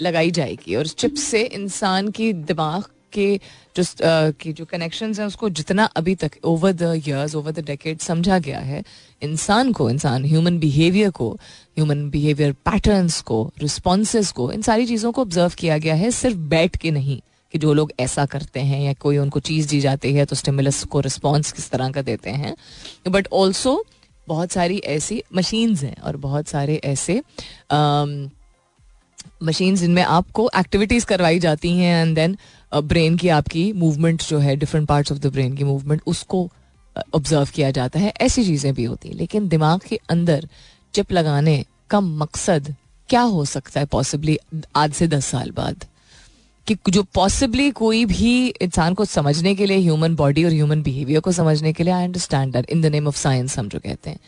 लगाई 0.00 0.30
जाएगी 0.30 0.74
और 0.74 0.86
चिप 0.86 1.14
से 1.14 1.42
इंसान 1.42 2.10
की 2.10 2.32
दिमाग 2.32 2.84
के 3.12 3.40
जो 3.76 3.84
की 4.32 4.52
जो 4.52 4.64
कनेक्शन 4.64 5.14
हैं, 5.14 5.26
उसको 5.26 5.48
जितना 5.50 5.84
अभी 5.96 6.14
तक 6.14 6.32
over 6.44 6.72
the 6.72 6.92
years 7.06 7.34
over 7.34 7.52
the 7.52 7.64
decade 7.64 7.98
समझा 8.00 8.38
गया 8.38 8.58
है, 8.60 8.82
इंसान 9.22 9.72
को, 9.72 9.88
इंसान 9.90 10.24
ह्यूमन 10.24 10.58
बिहेवियर 10.58 11.10
को 11.10 11.30
ह्यूमन 11.30 12.08
बिहेवियर 12.10 12.52
पैटर्न्स 12.64 13.20
को 13.22 13.42
रिस्पॉन्सेस 13.62 14.30
को, 14.32 14.50
इन 14.52 14.62
सारी 14.62 14.86
चीज़ों 14.86 15.12
को 15.12 15.20
ऑब्ज़र्व 15.20 15.52
किया 15.58 15.78
गया 15.78 15.94
है, 15.94 16.10
सिर्फ़ 16.12 16.36
बैठ 16.36 16.76
के 16.76 16.90
नहीं 16.90 17.20
कि 17.54 17.58
जो 17.58 17.72
लोग 17.74 17.92
ऐसा 18.00 18.24
करते 18.26 18.60
हैं 18.60 18.80
या 18.82 18.92
कोई 19.00 19.18
उनको 19.18 19.40
चीज़ 19.40 19.68
दी 19.68 19.80
जाती 19.80 20.12
है 20.14 20.24
तो 20.24 20.36
स्टिमुलस 20.36 20.84
को 20.84 21.00
रिस्पॉन्स 21.00 21.52
किस 21.52 21.70
तरह 21.70 21.90
का 21.90 22.02
देते 22.02 22.30
हैं। 22.30 22.54
बट 23.08 23.28
ऑल्सो 23.32 23.84
बहुत 24.28 24.52
सारी 24.52 24.78
ऐसी 24.78 25.22
मशीन्स 25.34 25.82
हैं 25.82 25.96
और 26.00 26.16
बहुत 26.16 26.48
सारे 26.48 26.80
ऐसे 26.84 27.20
मशीन 29.42 29.76
जिनमें 29.76 30.02
आपको 30.02 30.50
एक्टिविटीज़ 30.58 31.06
करवाई 31.06 31.38
जाती 31.38 31.70
हैं 31.70 32.02
एंड 32.02 32.14
देन 32.14 32.36
ब्रेन 32.74 33.16
की 33.16 33.28
आपकी 33.28 33.72
मूवमेंट 33.72 34.22
जो 34.22 34.38
है 34.38 34.56
different 34.56 34.88
parts 34.88 35.12
of 35.12 35.18
the 35.18 35.26
brain 35.26 35.54
की 35.54 35.64
मूवमेंट 35.64 36.02
उसको 36.06 36.50
ऑब्ज़र्व 37.14 37.48
किया 37.54 37.70
जाता 37.70 38.00
है। 38.00 38.12
ऐसी 38.20 38.44
चीज़ें 38.44 38.74
भी 38.74 38.84
होती 38.84 39.08
हैं। 39.08 39.16
लेकिन 39.16 39.48
दिमाग 39.48 39.80
के 39.88 40.00
अंदर 40.10 40.48
चिप 40.94 41.12
लगाने 41.12 41.64
का 41.90 42.00
मकसद 42.00 42.74
क्या 43.08 43.20
हो 43.20 43.44
सकता 43.44 43.80
है 43.80 43.86
पॉसिबली 43.86 44.38
आज 44.76 44.92
से 44.92 45.08
दस 45.08 45.26
साल 45.26 45.50
बाद? 45.50 45.84
कि 46.66 46.76
जो 46.88 47.02
पॉसिबली 47.02 47.70
कोई 47.70 48.04
भी 48.04 48.48
इंसान 48.48 48.94
को 48.94 49.04
समझने 49.04 49.54
के 49.54 49.66
लिए 49.66 49.78
ह्यूमन 49.78 50.14
बॉडी 50.16 50.44
और 50.44 50.50
ह्यूमन 50.50 50.82
बिहेवियर 50.82 51.20
को 51.20 51.32
समझने 51.32 51.72
के 51.72 51.84
लिए 51.84 51.92
I 51.92 52.04
understand 52.04 52.56
in 52.70 52.82
the 52.82 52.86
name 52.86 53.06
of 53.08 53.16
science 53.16 53.58
हम 53.58 53.68
जो 53.68 53.78
कहते 53.78 54.10
हैं। 54.10 54.18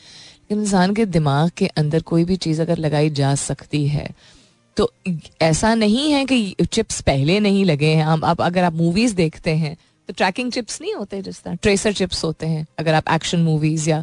इंसान 0.50 0.94
के 0.94 1.06
दिमाग 1.06 1.50
के 1.56 1.66
अंदर 1.66 2.02
कोई 2.02 2.24
भी 2.24 2.36
चीज़ 2.36 2.62
अगर 2.62 2.78
लगाई 2.78 3.10
जा 3.10 3.34
सकती 3.34 3.86
है 3.86 4.08
तो 4.76 4.90
ऐसा 5.42 5.74
नहीं 5.74 6.10
है 6.12 6.24
कि 6.24 6.54
चिप्स 6.62 7.00
पहले 7.00 7.38
नहीं 7.40 7.64
लगे 7.64 7.88
हैं। 7.88 8.04
हम 8.04 8.24
आप 8.24 8.40
अगर 8.42 8.64
आप 8.64 8.74
मूवीज़ 8.74 9.14
देखते 9.14 9.54
हैं 9.56 9.76
तो 10.08 10.12
ट्रैकिंग 10.12 10.50
चिप्स 10.52 10.80
नहीं 10.80 10.94
होते 10.94 11.20
जिस 11.22 11.42
तरह 11.42 11.54
ट्रेसर 11.54 11.92
चिप्स 11.92 12.24
होते 12.24 12.46
हैं। 12.46 12.66
अगर 12.78 12.94
आप 12.94 13.08
एक्शन 13.12 13.40
मूवीज़ 13.40 13.88
या 13.90 14.02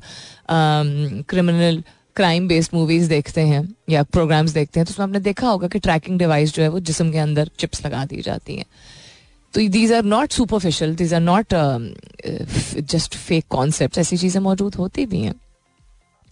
क्रिमिनल 0.52 1.84
क्राइम 2.16 2.48
बेस्ड 2.48 2.74
मूवीज़ 2.74 3.10
देखते 3.10 3.42
हैं 3.42 3.68
या 3.90 4.04
प्रोग्राम्स 4.06 4.52
देखते 4.52 4.80
हैं 4.80 4.86
तो 4.86 4.92
उसमें 4.92 5.06
आपने 5.06 5.20
देखा 5.20 5.48
होगा 5.48 5.68
कि 5.68 5.80
ट्रैकिंग 5.80 6.18
डिवाइस 6.20 6.54
जो 6.54 6.64
है 6.64 6.70
वो 6.70 6.80
जिसम 6.82 7.12
के 7.12 7.18
अंदर 7.18 7.50
चिप्स 7.60 7.86
लगा 7.86 8.06
दी 8.06 8.22
जाती 8.22 8.56
हैं। 8.56 8.66
तो 9.54 9.68
these 9.70 9.94
are 9.94 10.04
not 10.06 10.32
superficial 10.32 10.96
these 10.96 11.14
are 11.14 11.22
not 11.22 11.54
just 12.90 13.16
fake 13.18 13.46
concept 13.50 13.98
ऐसी 13.98 14.18
चीज़ें 14.18 14.42
मौजूद 14.42 14.76
होती 14.76 15.06
भी 15.06 15.22
हैं। 15.22 15.34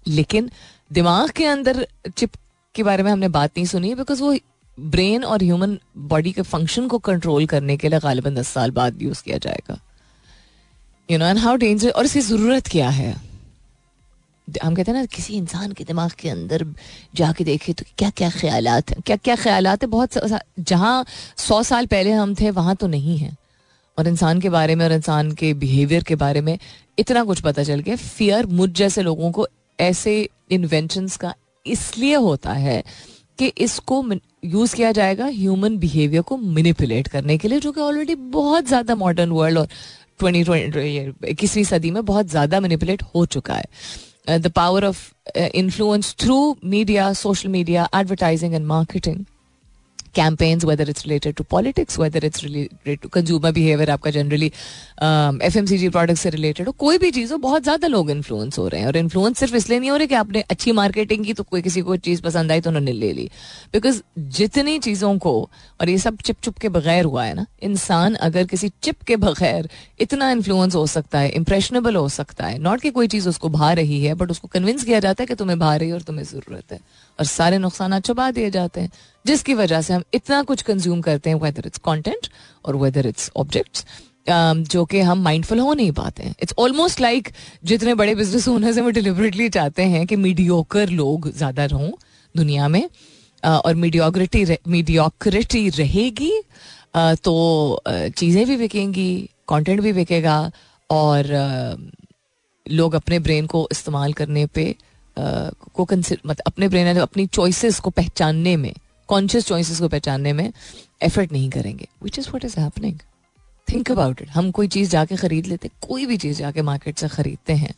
लेकिन 0.06 0.50
दिमाग 0.92 1.30
के 1.30 1.46
अंदर 1.46 1.86
चिप 2.18 2.32
के 2.76 2.84
बारे 2.84 3.04
में 3.04 3.12
हमने 3.12 3.28
बात 3.30 3.52
नहीं 3.58 3.66
सुनी 3.66 3.94
बिकॉज़ 3.96 4.22
वो 4.24 4.36
ब्रेन 4.78 5.24
और 5.24 5.44
ह्यूमन 5.44 5.78
बॉडी 6.10 6.32
के 6.32 6.42
फ़ंक्शन 6.42 6.88
को 6.88 6.98
कंट्रोल 7.00 7.46
करने 7.46 7.78
के 7.78 7.90
लिए 7.90 8.00
गालिबा 8.00 8.30
दस 8.30 8.48
साल 8.48 8.72
बाद 8.72 9.02
यूज़ 9.02 9.24
किया 9.24 9.38
जाएगा। 9.38 9.80
You 11.10 11.18
know 11.18 11.26
and 11.26 11.40
how 11.40 11.56
danger 11.56 11.90
और 11.90 12.06
इसकी 12.06 12.20
ज़रूरत 12.22 12.68
क्या 12.68 12.90
है? 12.90 13.16
हम 14.64 14.76
कहते 14.76 14.92
हैं 14.92 14.98
ना, 14.98 15.06
किसी 15.06 15.34
इंसान 15.34 15.72
के 15.72 15.84
दिमाग 15.84 16.12
के 16.20 16.30
अंदर 16.30 16.66
जाके 17.16 17.44
देखे 17.44 17.74
तो 17.74 17.86
क्या 17.98 18.10
क्या 18.10 18.30
ख्याल 18.30 18.68
हैं? 18.68 18.82
क्या 19.06 19.16
क्या 19.16 19.36
ख्याल 19.36 19.68
है? 19.68 19.76
बहुत 19.78 20.18
जहाँ 20.60 21.06
सौ 21.38 21.62
साल 21.64 21.86
पहले 21.86 22.12
हम 22.12 22.34
थे, 22.36 22.50
वहाँ 22.52 22.76
तो 22.76 22.88
नहीं 22.88 23.18
है। 23.18 23.36
और 23.98 24.08
इंसान 24.08 24.40
के 24.42 24.50
बारे 24.50 24.76
में 24.76 24.86
और 24.86 24.92
इंसान 24.92 25.32
के 25.32 25.54
बिहेवियर 25.54 26.04
के 26.04 26.16
बारे 26.16 26.42
में 26.42 26.58
इतना 27.00 27.24
कुछ 27.24 27.42
पता 27.42 27.64
चल 27.64 27.80
गया। 27.80 27.96
फियर 27.96 28.46
मुझ 28.46 28.70
जैसे 28.72 29.02
लोगों 29.02 29.32
को 29.32 29.48
ऐसे 29.80 30.30
इन्वेंशंस 30.52 31.18
का 31.18 31.34
इसलिए 31.72 32.16
होता 32.16 32.54
है 32.54 32.84
कि 33.40 33.48
इसको 33.58 34.04
यूज़ 34.46 34.76
किया 34.76 34.92
जाएगा 34.92 35.26
ह्यूमन 35.26 35.78
बिहेवियर 35.78 36.22
को 36.22 36.38
मिनिपुलेट 36.38 37.08
करने 37.08 37.38
के 37.38 37.48
लिए 37.48 37.60
जो 37.60 37.72
कि 37.72 37.82
ऑलरेडी 37.82 38.16
बहुत 38.16 38.68
ज़्यादा 38.68 38.96
मॉडर्न 38.96 39.30
वर्ल्ड 39.30 39.58
और 39.58 39.68
ट्वेंटी 40.20 40.44
ट्वेंटी 40.44 41.30
इक्कीसवीं 41.30 41.64
सदी 41.64 41.92
में 41.92 42.06
बहुत 42.06 42.28
ज़्यादा 42.28 42.60
मैनिपुलेट 42.60 43.04
हो 43.16 43.26
चुका 43.26 43.54
है। 43.54 44.40
The 44.40 44.48
power 44.48 44.86
of 44.86 45.12
influence 45.38 46.16
through 46.20 46.58
media 46.66 47.12
social 47.14 47.50
media 47.50 47.90
advertising 47.96 48.54
and 48.54 48.66
advertising, 48.66 49.39
campaigns 50.16 50.66
whether 50.66 50.90
it's 50.90 51.06
related 51.06 51.36
to 51.36 51.44
politics 51.52 52.00
whether 52.00 52.26
it's 52.26 52.44
related 52.44 53.00
to 53.00 53.10
consumer 53.10 53.52
behaviour 53.52 53.90
आपका 53.92 54.12
generally 54.12 54.48
F 54.48 55.58
M 55.58 55.66
C 55.66 55.78
G 55.78 55.90
product 55.90 56.20
से 56.20 56.30
रिलेटेड 56.30 56.68
हो, 56.68 56.72
कोई 56.74 56.98
भी 56.98 57.12
चीज़ 57.12 57.32
हो, 57.34 57.38
बहुत 57.40 57.64
ज़्यादा 57.64 57.88
लोग 57.88 58.12
इन्फ्लुएंस 58.12 58.58
हो 58.60 58.68
रहे 58.68 58.82
हैं। 58.82 58.88
और 58.88 58.98
इन्फ्लुएंस 58.98 59.38
सिर्फ़ 59.40 59.56
इसलिए 59.56 59.80
नहीं 59.80 59.90
हो 59.90 59.98
रहे 59.98 60.08
कि 60.08 60.16
आपने 60.16 60.42
अच्छी 60.52 60.72
मार्केटिंग 60.74 61.26
की 61.26 61.34
तो 61.34 61.44
कोई 61.44 61.62
किसी 61.62 61.82
को 61.82 61.96
चीज़ 62.00 62.22
पसंद 62.22 62.52
आई 62.52 62.62
तो 62.62 62.70
उन्होंने 62.70 62.92
ले 62.94 63.12
ली। 63.14 63.30
बिकॉज़ 63.74 64.02
जितनी 64.20 64.78
चीज़ों 64.80 65.18
को, 65.18 65.34
और 65.82 65.90
ये 65.90 65.98
सब 65.98 66.18
चिप 66.26 66.38
चुप 66.44 66.58
के 66.58 66.70
बगैर 66.70 67.06
हुआ 67.06 67.24
है 67.24 67.34
ना, 67.34 67.46
इंसान 67.64 68.16
अगर 68.22 68.46
किसी 68.46 68.70
चिप 68.84 69.02
के 69.08 69.16
बगैर 69.18 69.70
इतना 70.02 70.30
इन्फ्लुएंस 70.32 70.76
हो 70.76 70.86
सकता 70.88 71.20
है 71.20 71.30
इंप्रेशनेबल 71.32 71.96
हो 71.96 72.08
सकता 72.10 72.46
है 72.46 72.58
नॉट 72.60 72.82
कि 72.82 72.90
कोई 72.92 73.08
चीज़ 73.08 73.30
उसको 73.30 73.50
भा 73.50 73.72
रही 73.74 74.04
है 74.04 74.14
बट 74.14 74.32
उसको 74.32 74.48
कन्विंस 74.48 74.84
किया 74.84 75.00
जाता 75.00 75.24
है 75.24 75.28
कि 75.28 75.36
तुम्हें 75.36 75.60
भा 75.60 75.76
रही 75.76 75.88
है 75.88 75.94
और 75.94 76.02
तुम्हें 76.02 76.26
ज़रूरत 76.26 76.72
है। 76.72 76.80
और 77.20 77.26
सारे 77.28 77.58
नुकसान 77.60 78.00
छुपा 78.02 78.30
दिए 78.32 78.50
जाते 78.52 78.82
हैं, 78.82 78.92
जिसकी 79.26 79.54
वजह 79.56 79.82
से 79.82 79.94
हम 79.94 80.04
इतना 80.14 80.42
कुछ 80.44 80.62
कंज्यूम 80.64 81.02
करते 81.02 81.30
हैं 81.30 81.38
वेदर 81.38 81.68
इट्स 81.68 81.78
कॉन्टेंट 81.80 82.28
और 82.66 82.76
वेदर 82.78 83.08
इट्स 83.08 83.32
ऑब्जेक्ट्स 83.38 83.86
जो 84.30 84.84
कि 84.86 85.00
हम 85.02 85.22
माइंडफुल 85.24 85.60
हो 85.60 85.74
नहीं 85.74 85.92
पाते 85.94 86.24
हैं। 86.24 86.36
इट्स 86.42 86.54
ऑलमोस्ट 86.60 87.02
लाइक 87.02 87.30
जितने 87.64 87.94
बड़े 87.96 88.16
बिज़नेस 88.16 88.48
ओनर्स 88.48 88.78
हैं, 88.78 88.84
वो 88.84 88.90
डिलिबरेटली 88.92 89.50
चाहते 89.50 89.84
हैं 89.86 90.06
कि 90.08 90.16
मीडियोकर 90.18 90.90
लोग 90.92 91.30
ज़्यादा 91.32 91.66
रहूँ 91.66 91.92
दुनिया 92.36 92.68
में 92.68 92.90
और 93.44 93.76
मीडियोक्रिटी 93.76 94.46
मीडियोक्रिटी 94.68 95.68
रहेगी 95.72 96.32
तो 96.96 97.82
चीज़ें 97.88 98.46
भी 98.46 98.58
बिकेंगी 98.58 99.30
कंटेंट 99.50 99.82
भी 99.82 99.94
बिकेगा, 99.94 100.52
और 100.90 101.26
लोग 102.66 102.96
अपने 102.96 103.20
ब्रेन 103.20 103.46
को 103.48 103.68
इस्तेमाल 103.72 104.14
करने 104.14 104.46
पे 104.46 104.64
को 105.74 105.84
मतलब 105.84 106.36
अपने 106.48 106.68
ब्रेन 106.68 106.98
अपनी 106.98 107.26
चॉइसेस 107.28 107.80
को 107.80 107.90
पहचानने 107.90 108.56
में 108.58 108.74
कॉन्शियस 109.10 109.46
चॉइसेस 109.46 109.80
को 109.80 109.88
पहचानने 109.88 110.34
में 110.34 110.52
एफर्ट 111.04 111.32
नहीं 111.32 111.50
करेंगे 111.50 111.88
which 112.04 112.20
is 112.20 112.30
what 112.30 112.46
is 112.46 112.60
happening 112.60 113.00
think 113.68 113.92
about 113.92 114.22
it 114.22 114.30
हम 114.30 114.52
कोई 114.52 114.68
चीज़ 114.68 114.90
जाके 114.90 115.16
खरीद 115.16 115.48
लेते, 115.48 115.70
कोई 115.88 116.06
भी 116.06 116.18
चीज़ 116.18 116.38
जाके 116.40 116.62
मार्केट 116.62 116.98
से 116.98 117.08
खरीदते 117.08 117.54
हैं, 117.54 117.74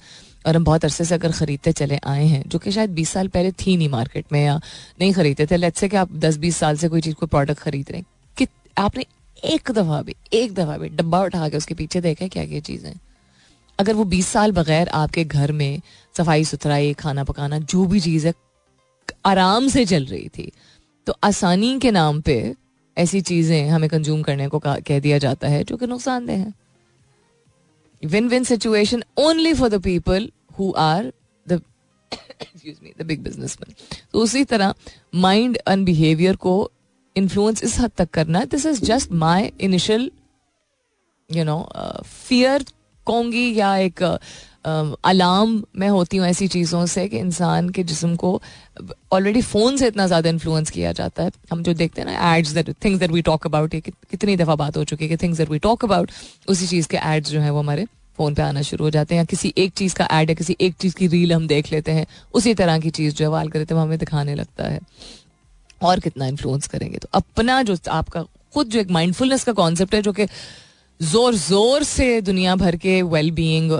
और 0.47 0.55
हम 0.55 0.63
बहुत 0.63 0.85
अरसे 0.85 1.05
से 1.05 1.15
अगर 1.15 1.31
खरीदते 1.31 1.71
चले 1.71 1.97
आए 1.97 2.25
हैं, 2.25 2.43
जो 2.47 2.59
कि 2.59 2.71
शायद 2.71 2.89
बीस 2.89 3.09
साल 3.09 3.27
पहले 3.27 3.51
थी 3.51 3.75
नहीं 3.77 3.89
मार्केट 3.89 4.25
में 4.31 4.43
या 4.43 4.59
नहीं 5.01 5.13
खरीदते 5.13 5.45
थे 5.45 5.57
लेट्स 5.57 5.79
से 5.79 5.89
कि 5.89 5.97
आप 5.97 6.11
दस 6.15 6.37
बीस 6.37 6.57
साल 6.57 6.77
से 6.77 6.89
कोई 6.89 7.01
चीज़ 7.01 7.15
को 7.15 7.27
प्रोडक्ट 7.27 7.59
खरीद 7.59 7.91
रहे 7.91 7.99
हैं, 7.99 8.05
कि 8.37 8.47
आपने 8.77 9.05
एक 9.43 9.71
दफ़ा 9.71 10.01
भी, 10.01 10.15
एक 10.33 10.53
दफ़ा 10.53 10.77
भी 10.77 10.89
डब्बा 10.89 11.21
उठा 11.21 11.49
के 11.49 11.57
उसके 11.57 11.73
पीछे 11.73 12.01
देखा 12.01 12.27
क्या 12.27 12.45
क्या 12.45 12.59
चीज़ें 12.59 12.93
अगर 13.79 13.93
वो 13.93 14.03
बीस 14.03 14.27
साल 14.27 14.51
बगैर 14.51 14.89
आपके 14.89 15.23
घर 15.25 15.51
में 15.51 15.81
सफ़ाई 16.15 16.43
सुथराई 16.45 16.93
खाना 16.93 17.23
पकाना, 17.23 17.59
जो 17.59 17.85
भी 17.85 17.99
चीज़ 17.99 18.27
है, 18.27 18.33
आराम 19.25 19.67
से 19.67 19.85
चल 19.85 20.05
रही 20.05 20.27
थी। 20.29 20.51
तो 21.07 21.15
आसानी 21.23 21.77
के 21.79 21.91
नाम 21.91 22.21
पे 22.21 22.55
ऐसी 22.97 23.21
चीज़ें 23.21 23.69
हमें 23.69 23.89
कंज्यूम 23.89 24.21
करने 24.21 24.47
को 24.47 24.59
कह 24.59 24.99
दिया 24.99 25.17
जाता 25.17 25.47
है, 25.47 25.63
जो 25.63 25.77
कि 25.77 25.87
नुकसानदेह 25.87 26.37
है। 26.37 26.53
Win 28.03 28.27
win 28.27 28.43
situation 28.43 29.03
only 29.19 29.53
for 29.53 29.69
the 29.69 29.81
people 29.83 30.29
who 30.59 30.71
are 30.79 31.11
the 31.45 31.61
big 33.01 33.19
businessman 33.19 33.73
तो 34.13 34.19
उसी 34.19 34.43
तरह 34.45 34.73
माइंड 35.15 35.57
एंड 35.67 35.85
बिहेवियर 35.85 36.35
को 36.35 36.71
इन्फ्लुएंस 37.15 37.63
इस 37.63 37.79
हद 37.79 37.91
तक 37.97 38.09
करना 38.09 38.43
this 38.45 38.65
is 38.65 38.81
just 38.85 39.11
my 39.23 39.51
initial 39.61 40.09
you 41.29 41.43
know 41.43 41.57
fear 42.05 42.63
कहूँगी 43.07 43.53
या 43.59 43.75
एक 43.77 44.03
अलार्म 44.65 45.61
मैं 45.79 45.89
होती 45.89 46.17
हूँ 46.17 46.27
ऐसी 46.27 46.47
चीज़ों 46.47 46.85
से 46.85 47.07
कि 47.09 47.17
इंसान 47.17 47.69
के 47.69 47.83
जिसम 47.83 48.15
को 48.15 48.41
ऑलरेडी 49.13 49.41
फ़ोन 49.43 49.77
से 49.77 49.87
इतना 49.87 50.07
ज़्यादा 50.07 50.29
इन्फ्लुएंस 50.29 50.69
किया 50.69 50.91
जाता 50.91 51.23
है। 51.23 51.31
हम 51.51 51.63
जो 51.63 51.73
देखते 51.73 52.01
हैं 52.01 52.07
ना 52.07 52.35
ads 52.35 52.51
that 52.51 52.69
things 52.85 52.99
that 52.99 53.11
we 53.11 53.21
talk 53.21 53.47
about 53.47 53.73
ये 53.73 53.81
कितनी 53.81 54.35
दफ़ा 54.37 54.55
बात 54.55 54.77
हो 54.77 54.83
चुकी 54.83 55.05
है 55.05 55.09
कि 55.09 55.17
things 55.17 55.37
that 55.37 55.49
we 55.49 55.59
talk 55.59 55.85
about 55.85 56.11
उसी 56.47 56.67
चीज़ 56.67 56.87
के 56.87 56.97
एड्स 56.97 57.29
जो 57.29 57.39
है 57.39 57.51
वो 57.51 57.59
हमारे 57.59 57.85
फ़ोन 58.17 58.33
पे 58.35 58.41
आना 58.41 58.61
शुरू 58.61 58.85
हो 58.85 58.89
जाते 58.89 59.15
हैं 59.15 59.19
या 59.19 59.25
किसी 59.25 59.53
एक 59.57 59.73
चीज़ 59.73 59.95
का 59.95 60.07
एड 60.11 60.29
या 60.29 60.35
किसी 60.35 60.55
एक 60.61 60.75
चीज़ 60.79 60.95
की 60.95 61.07
रील 61.07 61.33
हम 61.33 61.47
देख 61.47 61.71
लेते 61.71 61.91
हैं, 61.91 62.05
उसी 62.33 62.53
तरह 62.53 62.79
की 62.79 62.89
चीज़ 62.89 63.15
जो 63.15 63.25
है 63.25 63.29
वाल 63.31 63.49
करते 63.49 63.75
हमें 63.75 63.97
दिखाने 63.99 64.35
लगता 64.35 64.67
है। 64.67 64.79
और 65.81 65.99
कितना 65.99 66.25
इन्फ्लुएंस 66.25 66.67
करेंगे? 66.67 66.97
तो 66.97 67.07
अपना 67.13 67.61
जो 67.63 67.77
आपका, 67.89 68.23
खुद 68.53 68.67
जो 68.67 68.79
एक 68.79 68.89
माइंडफुलनेस 68.91 69.43
का 69.43 69.53
कॉन्सेप्ट 69.53 69.95
है 69.95 70.01
जो 70.01 70.11
कि 70.13 70.25
ज़ोर 71.01 71.35
ज़ोर 71.35 71.83
से 71.83 72.21
दुनिया 72.21 72.55
भर 72.55 72.75
के 72.75 73.01
वेल 73.01 73.29
बीइंग 73.31 73.71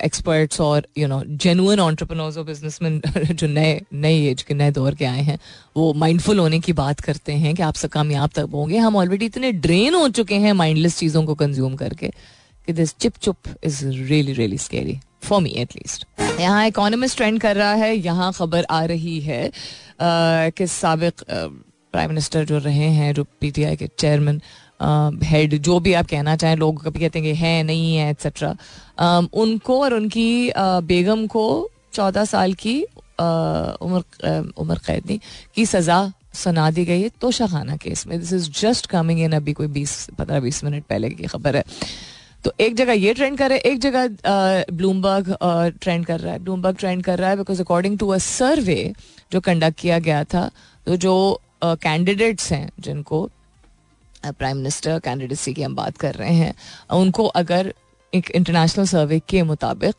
एक्सपर्ट्स 0.00 0.60
और 0.60 0.86
यू 0.98 1.08
नो 1.08 1.22
जेनुअन 1.24 1.80
ऑन्टरप्रनोर्स 1.80 2.36
और 2.38 2.44
बिजनेसमैन 2.44 3.00
जो 3.32 3.46
नए 3.46 3.80
नए 3.94 4.26
एज 4.30 4.42
के 4.42 4.54
नए 4.54 4.70
दौर 4.70 4.94
के 4.94 5.04
आए 5.04 5.20
हैं 5.20 5.38
वो 5.76 5.92
माइंडफुल 5.94 6.38
होने 6.38 6.60
की 6.60 6.72
बात 6.72 7.00
करते 7.00 7.32
हैं 7.32 7.54
कि 7.54 7.62
आप 7.62 7.74
सब 7.74 7.88
कामयाब 7.88 8.30
तक 8.30 8.48
होंगे। 8.52 8.78
हम 8.78 8.96
ऑलरेडी 8.96 9.26
इतने 9.26 9.52
ड्रेन 9.52 9.94
हो 9.94 10.08
चुके 10.08 10.34
हैं 10.34 10.52
माइंडलेस 10.52 10.98
चीज़ों 10.98 11.24
को 11.24 11.34
कंज्यूम 11.34 11.76
करके 11.76 12.10
कि 12.66 12.72
दिस 12.72 12.96
चिप 12.96 13.16
चुप 13.22 13.54
is 13.64 13.84
really 13.86 14.32
really 14.32 14.58
scary 14.58 14.98
for 15.22 15.42
me 15.42 15.50
at least 15.56 16.06
यहाँ 16.40 16.66
इकोनॉमिस्ट 16.66 17.16
ट्रेंड 17.16 17.40
कर 17.40 17.56
रहा 17.56 17.72
है 17.74 17.96
यहाँ 17.96 18.32
खबर 18.32 18.66
आ 18.70 18.84
रही 18.84 19.20
है 19.20 19.48
uh, 19.48 20.56
कि 20.56 20.66
सबक 20.66 21.24
प्राइम 21.92 22.08
मिनिस्टर 22.10 22.44
जो 22.44 22.58
रहे 22.58 22.88
हैं 22.92 23.14
जो 23.14 23.24
पीटीआई 23.40 23.76
के 23.76 23.86
चेयरमैन 23.98 24.40
हेड 24.80 25.56
जो 25.58 25.78
भी 25.80 25.92
आप 25.94 26.06
कहना 26.06 26.36
चाहें, 26.36 26.56
लोग 26.56 26.82
कभी 26.84 27.00
कहते 27.00 27.18
हैं 27.18 27.28
कि 27.28 27.34
है, 27.36 27.62
नहीं 27.62 27.96
है 27.96 28.10
एक्सेट्रा 28.10 28.56
उनको 29.34 29.80
और 29.82 29.94
उनकी 29.94 30.52
बेगम 30.56 31.26
को 31.26 31.46
चौदह 31.92 32.24
साल 32.26 32.54
की 32.56 32.82
उम्र 33.20 34.52
उम्र 34.58 34.78
कैदी 34.86 35.20
की 35.54 35.66
सज़ा 35.66 36.12
सुना 36.34 36.70
दी 36.70 36.84
गई 36.84 37.02
है 37.02 37.08
तोशाखाना 37.20 37.76
केस 37.76 38.06
में. 38.06 38.18
This 38.20 38.32
is 38.32 38.50
just 38.60 38.86
coming 38.86 39.20
in 39.20 39.32
अभी 39.32 39.52
कोई 39.52 39.66
बीस, 39.68 40.06
पंद्रह, 40.18 40.40
बीस 40.40 40.62
मिनट 40.64 40.84
पहले 40.84 41.10
की 41.10 41.26
खबर 41.26 41.56
है. 41.56 41.64
तो 42.44 42.52
एक 42.60 42.74
जगह 42.76 42.92
ये 42.92 43.14
ट्रेंड 43.14 43.38
कर 43.38 43.48
रहा 43.48 43.54
है, 43.54 43.60
एक 43.62 43.78
जगह 43.80 44.66
ब्लूमबर्ग 44.72 45.36
ट्रेंड 45.80 46.04
कर 46.06 46.20
रहा 46.20 46.32
है. 46.32 46.38
ब्लूमबर्ग 46.38 46.76
ट्रेंड 46.76 47.02
कर 47.04 47.18
रहा 47.18 47.30
है 47.30 47.36
because 47.36 47.62
according 47.62 47.98
to 47.98 48.08
a 48.08 48.18
survey 48.18 48.92
जो 49.32 49.40
कंडक्ट 49.40 49.78
किया 49.80 49.98
गया 49.98 50.22
था 50.24 50.50
तो 50.86 50.96
जो 50.96 51.40
कैंडिडेट्स 51.64 52.52
हैं 52.52 52.68
जिनको 52.80 53.28
प्राइम 54.26 54.56
मिनिस्टर 54.56 54.98
कैंडिडेसी 54.98 55.54
की 55.54 55.62
हम 55.62 55.74
बात 55.74 55.96
कर 55.96 56.14
रहे 56.14 56.34
हैं, 56.34 56.54
उनको 56.92 57.26
अगर 57.26 57.74
एक 58.14 58.30
इंटरनेशनल 58.30 58.86
सर्वे 58.86 59.20
के 59.28 59.42
मुताबिक 59.42 59.94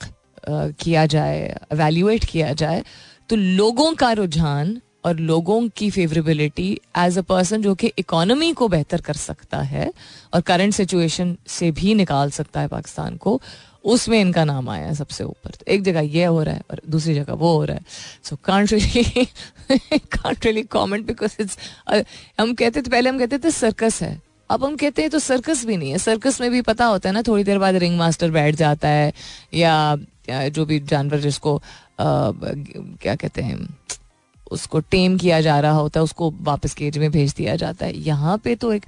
किया 0.50 1.06
जाए 1.06 1.40
एवेल्यूएट 1.74 2.26
किया 2.26 2.54
जाए 2.54 2.84
तो 3.30 3.36
लोगों 3.36 3.94
का 3.96 4.12
रुझान 4.12 4.82
और 5.06 5.16
लोगों 5.16 5.70
की 5.78 5.90
फेवरेबिलिटी 5.90 6.82
एज 6.98 7.18
अ 7.18 7.22
पर्सन 7.22 7.62
जो 7.62 7.76
कि 7.76 7.92
इकोनॉमी 8.00 8.54
को 8.54 8.68
बेहतर 8.68 9.02
कर 9.02 9.14
सकता 9.14 9.62
है 9.62 9.94
और 10.34 10.42
करंट 10.42 10.74
सिचुएशन 10.74 11.38
से 11.48 11.72
भी 11.72 11.94
निकाल 11.96 12.32
सकता 12.32 12.60
है 12.60 12.68
पाकिस्तान 12.68 13.18
को 13.18 13.42
उसमें 13.84 14.20
इनका 14.20 14.44
नाम 14.44 14.70
आया 14.70 14.88
है 14.88 14.94
सबसे 14.96 15.24
ऊपर। 15.24 15.52
तो 15.52 15.66
एक 15.68 15.84
जगह 15.84 16.00
ये 16.16 16.26
हो 16.26 16.42
रहा 16.44 16.56
है 16.56 16.62
और 16.72 16.82
दूसरी 16.90 17.14
जगह 17.16 17.34
वो 17.34 17.56
हो 17.58 17.64
रहा 17.66 17.78
है। 17.78 17.86
So 18.24 18.36
can't 18.44 18.74
really 18.74 19.26
can't 19.96 20.46
really 20.46 20.64
comment 20.72 21.06
because 21.08 21.36
it's 21.42 21.58
हम 22.40 22.54
कहते 22.54 22.82
थे 22.82 22.90
पहले 22.90 23.10
हम 23.10 23.20
कहते 23.20 23.38
थे 23.38 23.52
सर्कस 23.52 24.02
है। 24.02 24.22
अब 24.50 24.64
हम 24.66 24.76
कहते 24.76 25.02
हैं 25.02 25.12
तो 25.12 25.20
सर्कस 25.20 25.66
भी 25.66 25.78
नहीं 25.78 25.92
है। 25.92 25.98
सर्कस 25.98 26.40
में 26.42 26.50
भी 26.52 26.62
पता 26.62 26.86
होता 26.86 27.10
है 27.10 27.14
ना 27.14 27.22
थोड़ी 27.22 27.44
देर 27.44 27.60
बाद 27.60 27.76
रिंग 27.76 27.98
मास्टर 27.98 28.32
बैठ 28.32 28.56
जाता 28.56 28.88
है 28.88 29.12
या, 29.54 29.98
या 30.30 30.48
जो 30.50 30.66
भी 30.66 30.80
जानवर 30.80 31.20
जिसको 31.20 31.56
आ, 31.58 31.62
क्या 32.00 33.16
कहते 33.16 33.42
हैं 33.42 33.68
उसको 34.52 34.80
टेम 34.82 35.18
किया 35.18 35.40
जा 35.42 35.60
रहा 35.60 35.72
होता 35.72 36.00
है 36.00 36.04
उसको 36.04 36.34
वापस 36.42 36.74
केज 36.74 36.98
में 36.98 37.10
भेज 37.12 37.34
दिया 37.34 37.56
जाता 37.56 37.86
है। 37.86 37.98
यहाँ 37.98 38.38
पे 38.38 38.56
तो 38.56 38.72
एक 38.74 38.86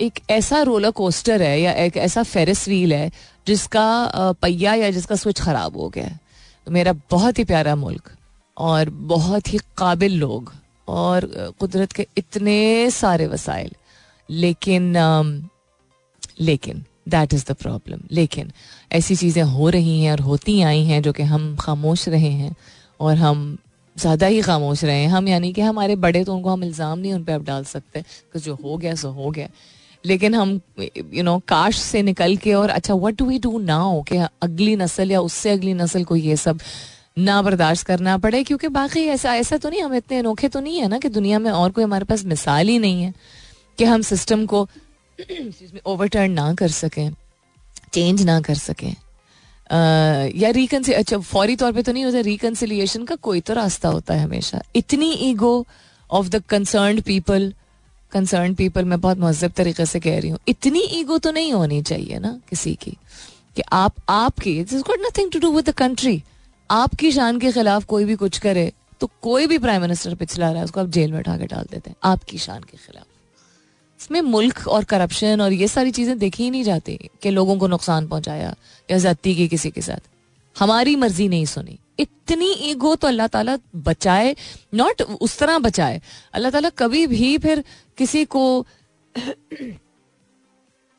एक 0.00 0.20
ऐसा 0.30 0.60
रोलर 0.62 0.90
कोस्टर 0.92 1.42
है 1.42 1.60
या 1.60 1.72
एक 1.84 1.96
ऐसा 1.98 2.22
फेरिस 2.24 2.66
व्हील 2.68 2.92
है 2.92 3.10
जिसका 3.46 3.86
पहिया 4.42 4.74
या 4.74 4.90
जिसका 4.90 5.16
स्विच 5.16 5.40
खराब 5.40 5.76
हो 5.76 5.88
गया 5.88 6.04
है। 6.04 6.18
तो 6.66 6.70
मेरा 6.72 6.92
बहुत 7.10 7.38
ही 7.38 7.44
प्यारा 7.44 7.74
मुल्क 7.76 8.10
और 8.56 8.90
बहुत 9.08 9.52
ही 9.52 9.58
काबिल 9.78 10.16
लोग 10.18 10.52
और 10.88 11.28
कुदरत 11.60 11.92
के 11.92 12.06
इतने 12.18 12.90
सारे 12.90 13.26
वसाइल। 13.26 13.70
लेकिन 14.28 14.92
लेकिन 16.40 16.84
दैट 17.08 17.34
इज़ 17.34 17.44
द 17.48 17.52
प्रॉब्लम 17.52 18.00
लेकिन, 18.10 18.50
ऐसी 18.92 19.16
चीज़ें 19.16 19.42
हो 19.44 19.68
रही 19.68 20.02
हैं 20.02 20.12
और 20.12 20.20
होती 20.20 20.60
आई 20.62 20.84
हैं 20.84 21.00
जो 21.02 21.12
कि 21.12 21.22
हम 21.24 21.56
खामोश 21.56 22.08
रहे 22.08 22.30
हैं 22.30 22.54
और 23.00 23.16
हम 23.16 23.56
ज़्यादा 23.96 24.26
ही 24.26 24.40
खामोश 24.42 24.84
रहे 24.84 24.96
हैं। 24.96 25.08
हम 25.08 25.28
यानी 25.28 25.52
कि 25.52 25.60
हमारे 25.60 25.96
बड़े 25.96 26.24
तो 26.24 26.34
उनको 26.34 26.50
हम 26.50 26.64
इल्ज़ाम 26.64 26.98
नहीं 26.98 27.12
उन 27.14 27.24
पर 27.24 27.32
अब 27.32 27.44
डाल 27.44 27.64
सकते, 27.64 28.02
कि 28.02 28.38
जो 28.38 28.54
हो 28.54 28.76
गया, 28.76 28.94
सो 28.94 29.10
हो 29.10 29.30
गया। 29.30 29.48
लेकिन 30.04 30.34
हम 30.34 30.60
यू 31.14 31.22
नो 31.22 31.38
काश 31.48 31.78
से 31.78 32.02
निकल 32.02 32.36
के 32.36 32.54
और 32.54 32.70
अच्छा 32.70 32.94
what 32.94 33.14
do 33.14 33.24
we 33.24 33.38
do 33.38 33.58
now 33.58 34.02
कि 34.02 34.16
अगली 34.16 34.76
नस्ल 34.76 35.10
या 35.12 35.20
उससे 35.20 35.50
अगली 35.50 35.74
नस्ल 35.74 36.04
को 36.04 36.16
ये 36.16 36.36
सब 36.36 36.60
ना 37.18 37.40
बर्दाश्त 37.42 37.86
करना 37.86 38.16
पड़े, 38.18 38.42
क्योंकि 38.44 38.68
बाकी 38.68 39.00
ऐसा 39.08 39.34
ऐसा 39.36 39.56
तो 39.56 39.68
नहीं, 39.68 39.82
हम 39.82 39.94
इतने 39.94 40.18
अनोखे 40.18 40.48
तो 40.48 40.60
नहीं 40.60 40.78
है 40.80 40.88
ना 40.88 40.98
कि 40.98 41.08
दुनिया 41.08 41.38
में 41.38 41.50
और 41.50 41.70
कोई 41.70 41.84
हमारे 41.84 42.04
पास 42.04 42.24
मिसाल 42.24 42.68
ही 42.68 42.78
नहीं 42.78 43.02
है 43.02 43.12
कि 43.78 43.84
हम 43.84 44.02
सिस्टम 44.02 44.46
को 44.46 44.66
ओवरटर्न 45.86 46.32
ना 46.32 46.52
कर 46.54 46.68
सकें 46.70 47.10
चेंज 47.92 48.22
ना 48.22 48.40
कर 48.40 48.54
सकें। 48.54 48.94
या 50.36 50.50
रिकनसी 50.50 50.92
अच्छा 50.92 51.18
फौरी 51.18 51.56
तौर 51.56 51.72
पे 51.72 51.82
तो 51.82 51.92
नहीं 51.92 52.04
होता 52.04 52.20
रिकनसिलिएशन 52.20 53.04
का 53.04 53.14
कोई 53.16 53.40
तो 53.40 53.54
रास्ता 53.54 53.88
होता 53.88 54.14
है 54.14 54.24
हमेशा। 54.24 54.62
इतनी 54.76 55.12
ego 55.28 55.66
of 56.10 56.28
the 56.28 56.42
concern 56.48 57.00
people 57.00 57.52
concern 58.12 58.54
people 58.54 58.84
मैं 58.84 59.00
बहुत 59.00 59.18
महजब 59.18 59.52
तरीके 59.52 59.86
से 59.86 60.00
कह 60.00 60.18
रही 60.20 60.30
हूँ। 60.30 60.38
इतनी 60.48 60.80
ईगो 60.92 61.18
तो 61.18 61.30
नहीं 61.32 61.52
होनी 61.52 61.82
चाहिए 61.82 62.18
ना 62.18 62.38
किसी 62.50 62.74
की 62.74 62.96
कि 63.56 63.62
आप, 63.62 63.94
आपकी 64.08 64.62
this 64.64 64.82
got 64.82 64.98
nothing 65.00 65.30
to 65.32 65.38
do 65.38 65.50
with 65.52 65.68
the 65.68 65.72
country 65.74 66.22
आपकी 66.70 67.10
शान 67.12 67.38
के 67.38 67.52
खिलाफ 67.52 67.84
कोई 67.84 68.04
भी 68.04 68.14
कुछ 68.16 68.38
करे 68.38 68.72
तो 69.00 69.10
कोई 69.22 69.46
भी 69.46 69.58
प्राइम 69.58 69.82
मिनिस्टर 69.82 70.14
पिछला 70.14 70.48
रहा 70.48 70.58
है, 70.58 70.64
उसको 70.64 70.80
आप 70.80 70.88
जेल 70.88 71.12
में 71.12 71.18
उठा 71.18 71.36
के 71.38 71.46
डाल 71.46 71.66
देते 71.70 71.90
हैं, 71.90 71.96
आपकी 72.04 72.38
शान 72.38 72.62
के 72.62 72.76
खिलाफ। 72.76 73.06
इसमें 74.00 74.20
मुल्क 74.22 74.66
और 74.68 74.84
करप्शन 74.84 75.40
और 75.40 75.52
ये 75.52 75.68
सारी 75.68 75.90
चीज़ें 75.90 76.18
देखी 76.18 76.42
ही 76.42 76.50
नहीं 76.50 76.62
जाती 76.64 76.98
कि 77.22 77.30
लोगों 77.30 77.56
को 77.58 77.66
नुकसान 77.66 78.06
पहुँचाया 78.08 78.54
या 78.88 78.98
जाती 78.98 79.34
की 79.34 79.46
किसी 79.48 79.70
के 79.70 79.80
साथ। 79.80 80.08
हमारी 80.56 80.94
मर्ज़ी 80.96 81.28
नहीं 81.28 81.46
सुनी। 81.46 81.78
इतनी 82.00 82.50
ईगो 82.70 82.94
तो 82.96 83.08
अल्लाह 83.08 83.26
ताला 83.28 83.56
बचाए 83.76 84.34
नॉट 84.74 85.02
उस 85.02 85.38
तरह 85.38 85.58
बचाए। 85.60 86.00
अल्लाह 86.34 86.50
ताला 86.50 86.68
कभी 86.78 87.06
भी 87.06 87.36
फिर 87.38 87.64
किसी 87.98 88.24
को 88.24 88.44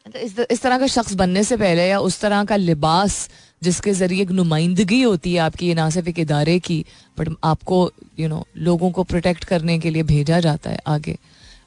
इस, 0.05 0.39
इस 0.51 0.61
तरह 0.61 0.77
का 0.77 0.87
शख्स 0.87 1.13
बनने 1.15 1.43
से 1.43 1.57
पहले 1.57 1.87
या 1.87 1.99
उस 2.01 2.19
तरह 2.21 2.43
का 2.45 2.55
लिबास 2.55 3.29
जिसके 3.61 3.91
ज़रिए 3.93 4.21
एक 4.21 4.31
नुमाइंदगी 4.31 5.01
होती 5.01 5.33
है 5.33 5.39
आपकी 5.39 5.67
ये 5.67 5.73
ना 5.73 5.89
सिर्फ़ 5.89 6.09
एक 6.09 6.19
इदारे 6.19 6.57
की 6.59 6.83
बट 7.17 7.29
आपको 7.43 7.79
यू 8.19 8.25
you 8.25 8.29
नो 8.29 8.35
know, 8.35 8.47
लोगों 8.57 8.91
को 8.91 9.03
प्रोटेक्ट 9.03 9.43
करने 9.43 9.77
के 9.79 9.89
लिए 9.89 10.03
भेजा 10.03 10.39
जाता 10.39 10.69
है 10.69 10.79
आगे 10.87 11.17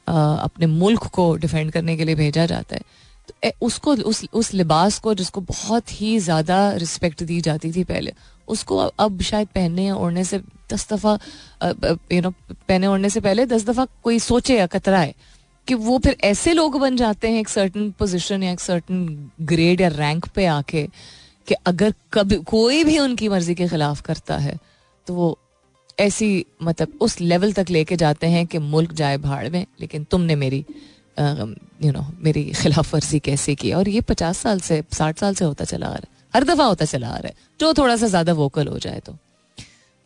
आ, 0.09 0.35
अपने 0.35 0.67
मुल्क 0.67 1.07
को 1.15 1.35
डिफेंड 1.37 1.71
करने 1.73 1.97
के 1.97 2.05
लिए 2.05 2.15
भेजा 2.15 2.47
जाता 2.47 2.77
है। 2.77 2.83
तो 3.29 3.35
ए, 3.45 3.53
उसको 3.63 3.95
उस 3.95 4.25
उस 4.33 4.53
लिबास 4.55 4.99
को 4.99 5.15
जिसको 5.15 5.41
बहुत 5.43 5.93
ही 6.01 6.19
ज़्यादा 6.21 6.59
रिस्पेक्ट 6.79 7.23
दी 7.23 7.41
जाती 7.41 7.73
थी 7.73 7.85
पहले 7.85 8.13
उसको 8.49 8.77
अब 8.77 9.21
शायद 9.23 9.49
पहनने 9.55 9.87
या 9.87 9.95
ओढ़ने 9.95 10.25
से 10.25 10.39
दस 10.73 10.89
दफ़ा 10.93 11.19
यू 12.13 12.21
नो 12.23 12.31
पहने 12.69 12.87
ओढ़ने 12.87 13.11
से 13.11 13.21
पहले 13.21 13.47
दस 13.47 13.65
दफ़ा 13.67 13.87
कोई 14.03 14.19
सोचे 14.19 14.59
या 14.59 14.67
कतराए 14.67 15.15
कि 15.69 15.75
वो 15.75 15.99
फिर 15.99 16.17
ऐसे 16.25 16.53
लोग 16.53 16.79
बन 16.81 16.97
जाते 16.97 17.29
हैं 17.29 17.41
एक 17.41 17.49
सर्टन 17.49 17.91
पोजीशन 17.91 18.43
या 18.43 18.53
एक 18.53 18.61
सर्टन 18.61 19.31
ग्रेड 19.43 19.81
या 19.81 19.89
रैंक 19.89 20.29
पे 20.35 20.47
आके 20.47 20.87
कि 21.49 21.55
अगर 21.67 21.95
कभी, 22.13 22.37
कोई 22.37 22.85
भी 22.85 22.99
उनकी 22.99 23.29
मर्ज़ी 23.29 23.55
के 23.55 23.69
खिलाफ 23.69 24.01
करता 24.01 24.37
है 24.39 24.59
तो 25.07 25.15
वो 25.15 25.39
ऐसी 25.99 26.45
मतलब 26.63 26.99
उस 27.01 27.21
लेवल 27.21 27.53
तक 27.53 27.67
लेके 27.71 27.97
जाते 27.97 28.27
हैं 28.27 28.47
कि 28.47 28.59
मुल्क 28.59 28.93
जाए 28.93 29.17
भाड़ 29.19 29.49
में, 29.49 29.67
लेकिन 29.81 30.05
तुमने 30.05 30.35
मेरी 30.37 30.65
यू 31.19 31.93
नो 31.93 32.07
मेरी 32.23 32.45
खिलाफ 32.53 32.95
वर्जी 32.95 33.19
कैसे 33.19 33.55
की? 33.55 33.73
और 33.73 33.89
ये 33.89 34.01
पचास 34.01 34.39
साल 34.39 34.61
से, 34.61 34.83
साठ 34.93 35.19
साल 35.19 35.35
से 35.35 35.45
होता 35.45 35.65
चला 35.65 35.87
आ 35.87 35.89
रहा 35.89 35.99
है। 35.99 36.14
हर 36.35 36.45
दफ़ा 36.45 36.65
होता 36.65 36.85
चला 36.85 37.09
आ 37.09 37.17
रहा 37.17 37.29
है। 37.29 37.35
जो 37.61 37.73
थोड़ा 37.75 37.97
सा 37.97 38.07
ज़्यादा 38.09 38.33
वोकल 38.35 38.69
हो 38.69 38.79
जाए 38.79 39.01
तो। 39.01 39.17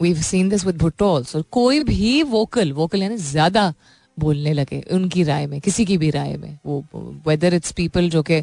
We 0.00 0.14
seen 0.14 0.48
this 0.48 0.64
with 0.66 0.76
Bhutto 0.78 1.06
also 1.08 1.42
कोई 1.52 1.82
भी 1.84 2.22
वोकल 2.24 2.72
वोकल 2.72 3.02
यानी 3.02 3.16
ज़्यादा 3.18 3.72
बोलने 4.16 4.52
लगे, 4.52 4.80
उनकी 4.92 5.22
राय 5.24 5.46
में, 5.46 5.60
किसी 5.60 5.84
की 5.84 5.96
भी 5.98 6.10
राय 6.10 6.36
में, 6.36 6.58
वो 6.66 6.84
वेदर 7.26 7.54
इट्स 7.54 7.72
पीपल 7.72 8.08
जो 8.10 8.22
कि 8.22 8.42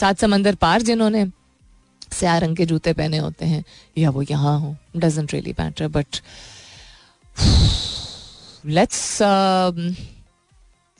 सात 0.00 0.18
समंदर 0.18 0.54
पार 0.54 0.82
जिन्होंने 0.82 1.24
स्या 2.12 2.36
रंग 2.38 2.56
के 2.56 2.66
जूते 2.66 2.92
पहने 2.92 3.18
होते 3.18 3.46
हैं, 3.46 3.64
या 3.98 4.10
वो 4.10 4.22
यहाँ 4.22 4.58
हो 4.60 4.74
doesn't 4.96 5.32
really 5.32 5.54
matter 5.60 5.88
but 5.88 6.20
let's 8.64 9.18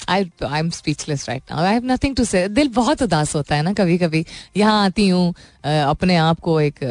I 0.09 0.30
I 0.44 0.59
am 0.59 0.70
speechless 0.70 1.28
right 1.28 1.42
now 1.50 1.64
I 1.64 1.72
have 1.72 1.84
nothing 1.86 2.16
to 2.16 2.24
say 2.24 2.46
दिल 2.48 2.68
बहुत 2.74 3.02
उदास 3.02 3.34
होता 3.36 3.55
है 3.55 3.62
ना 3.62 3.72
कभी 3.72 3.96
कभी 3.98 4.24
यहाँ 4.57 4.84
आती 4.84 5.09
हूँ 5.09 5.34
अपने 5.64 6.16
आप 6.16 6.40
को 6.40 6.61
एक 6.61 6.82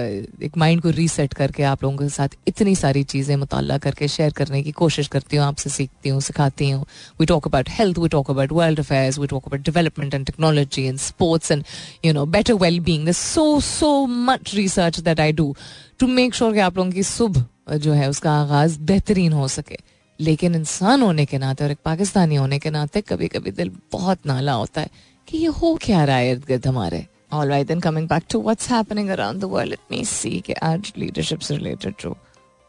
एक 0.43 0.57
माइंड 0.57 0.81
को 0.81 0.89
रीसेट 0.89 1.33
करके 1.33 1.63
आप 1.63 1.83
लोगों 1.83 1.97
के 1.97 2.09
साथ 2.09 2.29
इतनी 2.47 2.75
सारी 2.75 3.03
चीज़ें 3.03 3.35
मुताला 3.35 3.77
करके 3.77 4.07
शेयर 4.07 4.31
करने 4.37 4.61
की 4.63 4.71
कोशिश 4.71 5.07
करती 5.07 5.37
हूँ, 5.37 5.45
आपसे 5.45 5.69
सीखती 5.69 6.09
हूँ, 6.09 6.21
सिखाती 6.21 6.69
हूँ। 6.69 6.85
We 7.19 7.25
talk 7.25 7.47
about 7.47 7.69
health 7.69 7.97
we 7.97 8.09
talk 8.09 8.31
about 8.31 8.51
world 8.51 8.79
affairs 8.79 9.19
we 9.19 9.27
talk 9.27 9.47
about 9.47 9.65
development 9.65 10.13
and 10.13 10.25
technology 10.25 10.83
and 10.83 10.99
sports 10.99 11.51
and 11.51 11.63
you 12.05 12.13
know 12.13 12.25
better 12.35 12.53
well 12.65 12.79
being 12.79 13.09
so 13.13 13.59
so 13.61 13.95
much 14.05 14.53
research 14.55 14.99
that 14.99 15.19
I 15.19 15.31
do 15.31 15.55
to 15.99 16.07
make 16.07 16.35
sure 16.35 16.53
कि 16.53 16.59
आप 16.59 16.77
लोगों 16.77 16.91
की 16.91 17.03
सुबह 17.03 17.77
जो 17.77 17.93
है 17.93 18.09
उसका 18.09 18.31
आगाज़ 18.33 18.79
बेहतरीन 18.79 19.33
हो 19.33 19.47
सके। 19.47 19.77
लेकिन 20.19 20.55
इंसान 20.55 21.01
होने 21.01 21.25
के 21.25 21.37
नाते 21.37 21.63
और 21.63 21.71
एक 21.71 21.77
पाकिस्तानी 21.85 22.35
होने 22.35 22.59
के 22.59 22.69
नाते 22.69 23.01
कभी 23.01 23.27
कभी 23.27 23.51
दिल 23.51 23.71
बहुत 23.91 24.25
नाला 24.25 24.53
होता 24.53 24.81
है 24.81 24.89
कि 25.27 25.37
ये 25.37 25.47
हो 25.47 25.73
क्या 25.81 26.03
रहा 26.05 26.15
है 26.15 26.31
इर्द 26.31 26.43
गिर्द 26.47 26.67
हमारे। 26.67 27.05
All 27.33 27.49
right 27.49 27.67
then 27.67 27.79
coming 27.79 28.07
back 28.07 28.23
to 28.31 28.41
what's 28.41 28.69
happening 28.71 29.09
around 29.09 29.41
the 29.41 29.43
world 29.45 29.69
let 29.69 29.79
me 29.91 30.03
see 30.05 30.39
कि 30.39 30.53
आज 30.53 30.93
लीडरशिप 30.97 31.39
से 31.39 31.55
रिलेटेड 31.57 31.93
जो 32.01 32.15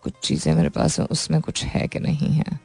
कुछ 0.02 0.12
चीज़ें 0.22 0.54
मेरे 0.54 0.68
पास 0.68 0.98
हैं, 1.00 1.06
उसमें 1.08 1.40
कुछ 1.40 1.64
है 1.64 1.86
कि 1.88 1.98
नहीं 1.98 2.30
है। 2.30 2.58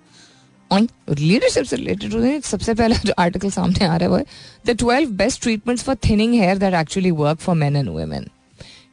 लीडरशिप 0.71 1.65
से 1.65 1.75
रिलेटेड 1.75 2.41
सबसे 2.43 2.73
पहला 2.73 2.95
जो 3.05 3.13
आर्टिकल 3.19 3.49
सामने 3.51 3.85
आ 3.85 3.95
रहा 3.95 4.03
है 4.03 4.07
वो 4.07 4.17
है 4.17 4.25
the 4.65 4.77
twelve 4.79 5.11
best 5.17 5.41
treatments 5.41 5.83
for 5.83 5.95
thinning 6.09 6.33
hair 6.33 6.57
that 6.57 6.73
actually 6.73 7.11
work 7.11 7.39
for 7.39 7.55
men 7.55 7.75
and 7.75 7.89
women 7.89 8.27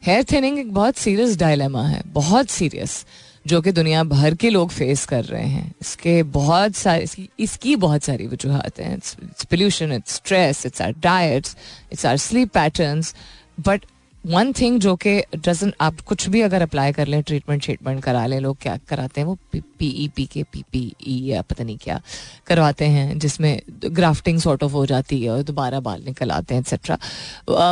hair 0.03 0.24
thinning 0.32 0.59
एक 0.59 0.72
बहुत 0.74 0.97
सीरियस 0.97 1.37
डायलेमा 1.39 1.82
है, 1.82 2.03
बहुत 2.07 2.51
सीरियस 2.51 3.05
जो 3.47 3.61
कि 3.61 3.72
दुनिया 3.72 4.03
भर 4.05 4.34
के 4.34 4.51
लोग 4.51 4.70
फेस 4.70 5.05
कर 5.07 5.24
रहे 5.24 5.47
हैं। 5.47 5.74
इसके 5.80 6.22
बहुत 6.22 6.74
सारे, 6.74 7.03
इसकी 7.03 7.28
इसकी 7.38 7.76
बहुत 7.76 8.03
सारी 8.03 8.26
वजूहत 8.26 8.80
हैं। 8.80 8.94
It's 8.94 9.44
pollution 9.44 9.92
it's 9.92 10.14
stress 10.14 10.66
it's 10.66 10.82
our 10.82 10.92
diets 10.92 11.57
it's 11.92 12.07
our 12.07 12.16
sleep 12.16 12.51
patterns 12.51 13.14
but 13.61 13.84
one 14.27 14.53
thing 14.53 14.79
जो 14.81 14.95
कि 14.97 15.11
डजन 15.37 15.72
आप 15.81 16.01
कुछ 16.07 16.29
भी 16.29 16.41
अगर 16.41 16.62
अप्लाई 16.62 16.93
कर 16.93 17.07
लें 17.07 17.22
ट्रीटमेंट 17.22 17.62
ट्रीटमेंट 17.62 18.03
करा 18.05 18.24
लें, 18.27 18.39
लोग 18.41 18.57
क्या 18.62 18.77
कराते 18.89 19.20
हैं, 19.20 19.27
वो 19.29 19.37
P 19.53 19.89
E 19.89 20.09
P 20.16 20.24
K 20.27 20.43
P 20.43 20.64
P 20.72 20.81
E 21.03 21.18
या 21.24 21.43
पता 21.43 21.64
नहीं 21.64 21.77
क्या 21.83 22.01
करवाते 22.47 22.85
हैं, 22.85 23.18
जिसमें 23.18 23.61
ग्राफ्टिंग 23.85 24.41
सॉर्ट 24.41 24.62
ऑफ़ 24.62 24.72
हो 24.72 24.85
जाती 24.87 25.22
है 25.22 25.31
और 25.31 25.43
दोबारा 25.43 25.81
बाल 25.81 26.03
निकल 26.07 26.31
आते 26.31 26.55
हैं 26.55 26.61
etcetera 26.61 26.99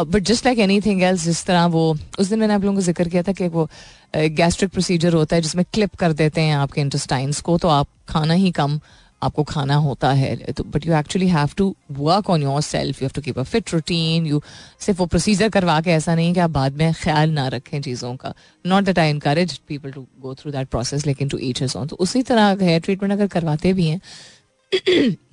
but 0.05 0.23
just 0.23 0.47
like 0.47 0.59
anything 0.81 1.03
else 1.03 1.25
जिस 1.25 1.45
तरह 1.47 1.67
वो, 1.67 1.97
उस 2.19 2.27
दिन 2.27 2.39
मैंने 2.39 2.55
आप 2.55 2.65
लोगों 2.65 2.77
को 2.77 2.83
ज़िक्र 2.83 3.09
किया 3.09 3.23
था 3.23 3.33
कि 3.33 3.49
वो 3.49 3.69
गैस्ट्रिक 4.15 4.71
प्रोसीजर 4.71 5.13
होता 5.15 5.37
है, 5.37 5.43
जिसमें 5.43 5.65
क्लिप 5.73 5.95
कर 5.97 6.13
देते 6.13 6.41
हैं 6.41 6.55
आपके 6.57 6.81
इंटेस्टाइंस 6.81 7.41
को 7.41 7.59
तो 7.59 7.69
आप 7.69 7.89
खाना 8.09 8.35
ही 8.35 8.51
कम 8.51 8.79
आपको 9.25 9.43
खाना 9.45 9.75
होता 9.85 10.11
है 10.13 10.53
तो 10.53 10.65
but 10.65 10.87
you 10.87 10.95
actually 10.97 11.29
have 11.29 11.51
to 11.57 11.75
work 11.93 12.31
on 12.31 12.43
yourself 12.63 13.03
you 13.03 13.07
have 13.07 13.13
to 13.15 13.23
keep 13.23 13.39
a 13.39 13.43
fit 13.43 13.73
routine 13.75 14.27
you 14.27 14.43
सिर्फ़ 14.81 14.99
वो 15.01 15.07
प्रोसीजर 15.07 15.49
करवा 15.49 15.81
के 15.81 15.91
ऐसा 15.91 16.15
नहीं 16.15 16.35
कि 16.35 16.41
आप 16.41 16.51
बाद 16.51 16.77
में 16.77 16.93
ख्याल 16.95 17.31
ना 17.31 17.49
रखें 17.49 17.81
चीज़ों 17.81 18.15
का. 18.17 18.35
Not 18.65 18.85
that 18.85 18.99
I 18.99 19.11
encourage 19.11 19.57
people 19.69 19.91
to 19.91 20.07
go 20.21 20.35
through 20.35 20.53
that 20.53 20.69
process 20.69 21.07
लेकिन 21.07 21.29
टू 21.29 21.39
ईच 21.43 21.77
ऑन 21.77 21.87
तो 21.87 21.97
उसी 21.97 22.23
तरह 22.23 22.57
हेयर 22.63 22.81
ट्रीटमेंट 22.81 23.13
अगर 23.13 23.27
करवाते 23.29 23.73
भी 23.73 23.89
हैं 23.89 24.01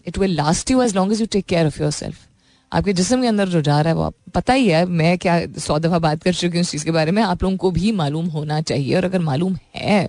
it 0.08 0.18
will 0.18 0.36
last 0.36 0.72
you 0.72 0.82
as 0.82 0.96
long 0.96 1.14
as 1.14 1.22
you 1.22 1.28
take 1.32 1.46
care 1.46 1.68
of 1.68 1.82
yourself 1.92 2.28
आपके 2.72 2.94
जिसम 2.94 3.22
के 3.22 3.28
अंदर 3.28 3.50
जो 3.50 3.62
जा 3.62 3.80
रहा 3.82 3.90
है, 3.90 3.96
वो 3.96 4.04
आप, 4.04 4.14
पता 4.36 4.54
ही 4.54 4.68
है, 4.68 4.86
मैं 4.86 5.18
क्या 5.18 5.40
सौ 5.60 5.78
दफ़ा 5.80 5.98
बात 6.00 6.22
कर 6.24 6.34
चुकी 6.34 6.58
हूँ 6.58 6.62
उस 6.62 6.72
चीज़ 6.72 6.84
के 6.86 6.92
बारे 6.92 7.12
में, 7.12 7.22
आप 7.24 7.44
लोगों 7.44 7.58
को 7.58 7.72
भी 7.72 7.92
मालूम 7.92 8.26
होना 8.26 8.60
चाहिए, 8.62 8.96
और 8.96 9.06
अगर 9.06 9.20
मालूम 9.20 9.58
है 9.76 10.08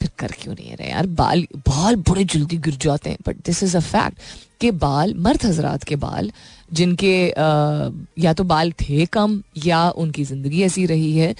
फिर 0.00 0.10
कर 0.18 0.32
क्यों 0.40 0.54
नहीं 0.54 0.76
रहे? 0.76 0.88
यार 0.90 1.06
बाल 1.16 1.46
बाल 1.68 1.96
बड़े 2.08 2.24
जल्दी 2.26 2.56
गिर 2.58 2.74
जाते 2.82 3.10
हैं 3.10 3.18
but 3.26 3.36
this 3.46 3.62
is 3.62 3.76
a 3.76 3.80
fact 3.82 4.18
कि 4.60 4.70
बाल 4.76 5.14
मर्द 5.16 5.44
हजरात 5.44 5.84
के 5.84 5.96
बाल 5.96 6.30
जिनके 6.72 7.30
आ, 7.30 7.90
या 8.18 8.32
तो 8.32 8.44
बाल 8.44 8.72
थे 8.80 9.06
कम 9.06 9.42
या 9.64 9.88
उनकी 9.96 10.24
ज़िंदगी 10.24 10.62
ऐसी 10.62 10.86
रही 10.86 11.16
है। 11.16 11.34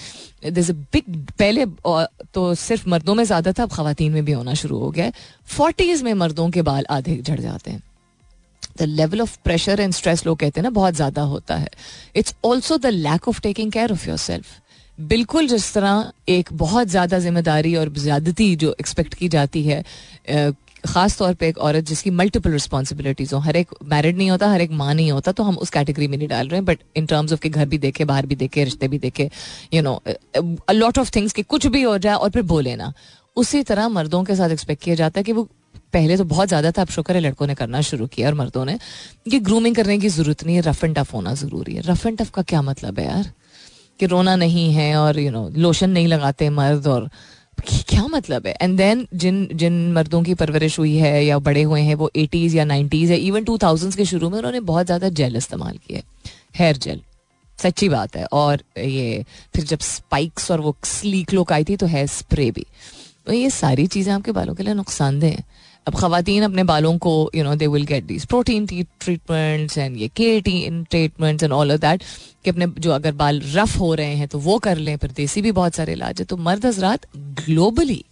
दिस 0.50 0.70
बिग 0.70 1.26
पहले 1.38 1.66
तो 2.34 2.54
सिर्फ़ 2.56 2.88
मर्दों 2.88 3.14
में 3.14 3.24
ज़्यादा 3.24 3.52
था 3.52 3.62
अब 3.62 3.72
खातन 3.72 4.12
में 4.12 4.24
भी 4.24 4.32
होना 4.32 4.54
शुरू 4.54 4.78
हो 4.78 4.90
गया 4.90 5.10
फोर्टीज 5.48 6.02
में 6.02 6.12
मर्दों 6.16 6.48
के 6.50 6.62
बाल 6.62 6.86
आधे 6.90 7.16
झड़ 7.16 7.40
जाते 7.40 7.70
हैं। 7.70 7.82
The 8.78 8.82
level 8.82 9.20
of 9.20 9.36
pressure 9.44 9.80
and 9.80 9.92
stress 9.92 10.24
लोग 10.26 10.38
कहते 10.38 10.60
हैं 10.60 10.62
ना 10.62 10.70
बहुत 10.72 10.94
ज़्यादा 10.94 11.22
होता 11.24 11.56
है। 11.56 11.68
It's 12.16 12.34
also 12.44 12.76
the 12.78 12.86
lack 12.86 13.28
of 13.28 13.40
taking 13.42 13.72
care 13.72 13.92
of 13.92 14.08
yourself 14.18 14.46
बिल्कुल 14.98 15.46
जिस 15.48 15.72
तरह 15.74 16.12
एक 16.28 16.48
बहुत 16.52 16.88
ज़्यादा 16.88 17.18
ज़िम्मेदारी 17.18 17.74
और 17.76 17.92
ज्यादती 17.94 18.54
जो 18.56 18.74
एक्सपेक्ट 18.80 19.14
की 19.14 19.28
जाती 19.28 19.62
है 19.64 19.82
ख़ास 20.86 21.16
तौर 21.18 21.34
पे 21.34 21.48
एक 21.48 21.58
औरत 21.58 21.84
जिसकी 21.84 22.10
मल्टीपल 22.10 22.50
रिस्पॉन्सिबिलिटीज 22.50 23.32
हो, 23.32 23.38
हर 23.38 23.56
एक 23.56 23.68
मैरिड 23.84 24.16
नहीं 24.16 24.30
होता, 24.30 24.48
हर 24.50 24.60
एक 24.60 24.70
माँ 24.72 24.94
नहीं 24.94 25.10
होता 25.12 25.32
तो 25.32 25.42
हम 25.42 25.56
उस 25.56 25.70
कैटेगरी 25.70 26.08
में 26.08 26.16
नहीं 26.18 26.28
डाल 26.28 26.48
रहे 26.48 26.58
हैं 26.58 26.64
बट 26.64 26.78
इन 26.96 27.06
टर्म्स 27.06 27.32
ऑफ़ 27.32 27.40
के 27.40 27.48
घर 27.48 27.66
भी 27.66 27.78
देखे, 27.78 28.04
बाहर 28.04 28.26
भी 28.26 28.34
देखे, 28.36 28.64
रिश्ते 28.64 28.88
भी 28.88 28.98
देखे 28.98 29.30
you 29.74 29.82
know 29.82 29.94
a 30.36 30.72
lot 30.72 30.98
of 30.98 31.10
things 31.16 31.32
कि 31.32 31.42
कुछ 31.44 31.66
भी 31.66 31.82
हो 31.82 31.96
जाए 31.98 32.14
और 32.14 32.30
फिर 32.30 32.42
बोले 32.44 32.76
ना। 32.76 32.92
उसी 33.36 33.62
तरह 33.62 33.88
मर्दों 33.88 34.22
के 34.24 34.36
साथ 34.36 34.50
एक्सपेक्ट 34.50 34.82
किया 34.82 34.94
जाता 34.94 35.20
है 35.20 35.24
कि 35.24 35.32
वो 35.32 35.48
पहले 35.92 36.16
तो 36.16 36.24
बहुत 36.26 36.48
ज़्यादा 36.48 36.70
था, 36.70 36.82
अब 36.82 36.88
शुक्र 36.90 37.14
है 37.14 37.20
लड़कों 37.20 37.46
ने 37.46 37.54
करना 37.54 37.80
शुरू 37.82 38.06
किया 38.06 38.28
और 38.28 38.34
मर्दों 38.34 38.64
ने। 38.64 38.78
कि 39.30 39.38
ग्रूमिंग 39.40 39.76
करने 39.76 39.98
की 39.98 40.08
ज़रूरत 40.10 40.44
नहीं 40.44 40.56
है 40.56 40.62
रफ 40.62 40.84
एंड 40.84 40.96
टफ 40.96 41.12
होना 41.14 41.34
ज़रूरी 41.36 41.74
है। 41.74 41.82
रफ 41.86 42.06
एंड 42.06 42.18
टफ 42.18 42.30
का 42.30 42.42
क्या 42.44 42.62
मतलब 42.62 42.98
है 42.98 43.06
यार? 43.06 43.30
कि 44.00 44.06
रोना 44.06 44.36
नहीं 44.36 44.72
है 44.74 44.94
और 44.96 45.18
यू 45.20 45.30
नो 45.30 45.48
लोशन 45.56 45.90
नहीं 45.90 46.06
लगाते 46.08 46.48
मर्द 46.50 46.86
और 46.86 47.08
क्या 47.88 48.06
मतलब 48.06 48.46
है? 48.46 48.54
एंड 48.62 48.76
देन 48.76 49.06
जिन 49.14 49.48
जिन 49.52 49.72
मर्दों 49.92 50.22
की 50.22 50.34
परवरिश 50.34 50.78
हुई 50.78 50.94
है 50.96 51.24
या 51.24 51.38
बड़े 51.40 51.62
हुए 51.62 51.80
हैं, 51.80 51.94
वो 51.94 52.10
एटीज़ 52.16 52.56
या 52.56 52.64
नाइन्टीज़ 52.64 53.12
या 53.12 53.18
इवन 53.18 53.44
टू 53.44 53.56
थाउजेंड्स 53.58 53.96
के 53.96 54.04
शुरू 54.04 54.30
में 54.30 54.38
उन्होंने 54.38 54.60
बहुत 54.62 54.86
ज़्यादा 54.86 55.08
जेल 55.10 55.36
इस्तेमाल 55.36 55.76
किया 55.76 56.00
हेयर 56.56 56.76
जेल 56.76 57.00
सच्ची 57.58 57.88
बात 57.88 58.16
है। 58.16 58.24
और 58.24 58.62
ये, 58.78 59.24
फिर 59.54 59.64
जब 59.64 59.78
स्पाइक्स 59.80 60.50
और 60.50 60.60
वो 60.60 60.74
स्लीक 60.84 61.32
लुक 61.34 61.52
आई 61.52 61.64
थी 61.64 61.76
तो 61.76 61.86
हेयर 61.86 62.06
स्प्रे 62.06 62.50
भी। 62.50 62.66
तो 63.26 63.32
ये 63.32 63.50
सारी 63.50 63.86
चीज़ें 63.86 64.12
आपके 64.14 64.32
बालों 64.32 64.54
के 64.54 64.62
लिए 64.62 64.74
नुकसानदेह 64.74 65.30
हैं। 65.30 65.44
अब 65.88 65.94
खातन 65.96 66.42
अपने 66.42 66.64
बालों 66.64 66.96
को 66.98 67.12
you 67.34 67.44
know 67.44 67.54
they 67.56 67.66
will 67.66 67.84
get 67.86 68.04
these 68.04 68.24
protein 68.26 68.66
treatments 68.66 69.78
and 69.78 69.96
ये 69.96 70.08
keratin 70.16 70.82
treatments 70.84 71.44
and 71.44 71.52
all 71.52 71.72
of 71.72 71.80
that 71.80 72.02
कि 72.44 72.50
अपने 72.50 72.66
जो 72.78 72.92
अगर 72.92 73.12
बाल 73.14 73.40
रफ 73.54 73.78
हो 73.80 73.92
रहे 73.94 74.14
हैं 74.14 74.28
तो 74.28 74.38
वो 74.38 74.58
कर 74.58 74.76
लें 74.78 74.96
फिर 74.96 75.12
देसी 75.16 75.42
भी 75.42 75.52
बहुत 75.52 75.74
सारे 75.74 75.92
इलाज 75.92 76.20
है। 76.20 76.24
तो 76.24 76.36
मर्द 76.38 76.66
हजरात 76.66 77.06
ग्लोबली 77.16 78.04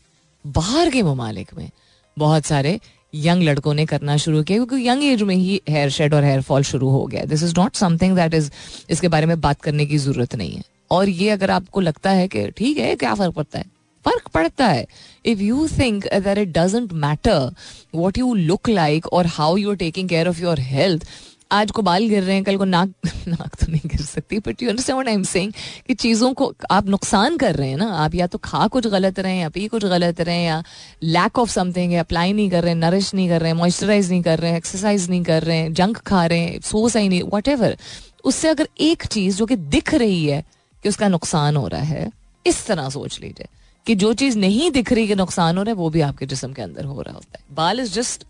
बाहर 0.44 0.90
के 0.90 1.02
ममालिक 1.02 1.54
में 1.54 1.68
बहुत 2.16 2.46
सारे 2.46 2.78
यंग 3.14 3.42
लड़कों 3.42 3.74
ने 3.74 3.84
करना 3.86 4.16
शुरू 4.16 4.42
किया, 4.42 4.58
क्योंकि 4.58 4.88
यंग 4.88 5.02
एज 5.04 5.22
में 5.22 5.34
ही 5.34 5.60
हेयर 5.68 5.90
शेड 5.90 6.14
और 6.14 6.24
हेयर 6.24 6.40
फॉल 6.42 6.62
शुरू 6.64 6.88
हो 6.90 7.04
गया। 7.06 7.24
This 7.24 7.42
is 7.42 7.54
not 7.58 7.74
something 7.76 8.16
that 8.16 8.34
is 8.34 8.50
इसके 8.90 9.08
बारे 9.08 9.26
में 9.26 9.40
बात 9.40 9.60
करने 9.62 9.86
की 9.86 9.98
ज़रूरत 9.98 10.34
नहीं 10.34 10.52
है। 10.52 10.62
और 10.90 11.08
ये 11.08 11.30
अगर 11.30 11.50
आपको 11.50 11.80
लगता 11.80 12.10
है 12.10 12.28
कि 12.28 12.50
ठीक 12.50 12.78
है, 12.78 12.94
क्या 12.96 13.14
फ़र्क 13.14 13.34
पड़ता 13.34 13.58
है? 13.58 13.64
फ़र्क 14.06 14.28
पड़ता 14.28 14.66
है। 14.66 14.86
If 15.26 15.40
you 15.40 15.68
think 15.78 16.06
that 16.06 16.38
it 16.38 16.48
doesn't 16.58 16.92
matter 16.94 17.54
what 17.94 18.18
you 18.18 18.34
look 18.34 18.68
like 18.68 19.06
और 19.06 19.26
how 19.28 19.56
you 19.56 19.70
are 19.70 19.76
taking 19.76 20.08
care 20.08 20.28
of 20.28 20.42
your 20.42 20.60
health 20.60 21.08
आज 21.52 21.70
को 21.70 21.82
बाल 21.82 22.06
गिर 22.08 22.22
रहे 22.22 22.34
हैं, 22.34 22.44
कल 22.44 22.56
को 22.56 22.64
नाक 22.64 22.92
नाक 23.28 23.54
तो 23.54 23.66
नहीं 23.72 23.80
गिर 23.86 24.00
सकती 24.00 24.38
but 24.38 24.62
you 24.62 24.68
understand 24.68 25.08
I 25.08 25.14
am 25.14 25.22
saying 25.22 25.52
कि 25.86 25.94
चीज़ों 25.94 26.32
को 26.34 26.52
आप 26.70 26.86
नुकसान 26.86 27.36
कर 27.36 27.54
रहे 27.54 27.68
हैं 27.68 27.76
ना, 27.76 27.90
आप 27.94 28.14
या 28.14 28.26
तो 28.26 28.38
खा 28.38 28.66
कुछ 28.66 28.86
गलत 28.86 29.18
रहे 29.20 29.32
हैं 29.32 29.42
या 29.42 29.48
पी 29.48 29.66
कुछ 29.68 29.84
गलत 29.84 30.20
रहे 30.20 30.36
हैं 30.36 30.46
या 30.46 30.62
लैक 31.02 31.38
ऑफ़ 31.38 31.50
समथिंग 31.50 31.92
है 31.92 31.98
अप्लाई 31.98 32.32
नहीं 32.32 32.50
कर 32.50 32.62
रहे 32.62 32.72
हैं 32.72 32.78
नरिश 32.80 33.12
नहीं 33.14 33.28
कर 33.28 33.40
रहे 33.40 33.50
हैं 33.50 33.56
मॉइस्चराइज 33.56 34.10
नहीं 34.10 34.22
कर 34.22 34.38
रहे 34.38 34.50
हैं 34.50 34.58
एक्सरसाइज 34.58 35.08
नहीं 35.10 35.22
कर 35.24 35.42
रहे 35.42 35.56
हैं 35.56 35.72
जंक 35.72 35.98
खा 35.98 36.24
रहे 36.26 36.38
हैं 36.38 36.60
सो 36.60 36.88
सही 36.88 37.08
नहीं 37.08 37.22
वट 37.32 37.76
उससे 38.24 38.48
अगर 38.48 38.68
एक 38.80 39.06
चीज़ 39.06 39.36
जो 39.36 39.46
कि 39.46 39.56
दिख 39.56 39.94
रही 39.94 40.24
है 40.26 40.44
कि 40.82 40.88
उसका 40.88 41.08
नुकसान 41.08 41.56
हो 41.56 41.68
रहा 41.68 41.80
है, 41.80 42.10
इस 42.46 42.66
तरह 42.66 42.88
सोच 42.88 43.20
लीजिए। 43.20 43.46
कि 43.86 43.94
जो 43.94 44.12
चीज़ 44.12 44.38
नहीं 44.38 44.70
दिख 44.70 44.92
रही 44.92 45.06
कि 45.08 45.14
नुकसान 45.14 45.58
हो 45.58 45.62
रहा 45.62 45.70
है, 45.70 45.76
वो 45.76 45.90
भी 45.90 46.00
आपके 46.00 46.26
जिसम 46.26 46.52
के 46.52 46.62
अंदर 46.62 46.84
हो 46.84 47.02
रहा 47.02 47.14
होता 47.14 47.38
है। 47.38 47.54
बाल 47.56 47.80
इज़ 47.80 47.92
जस्ट 47.92 48.24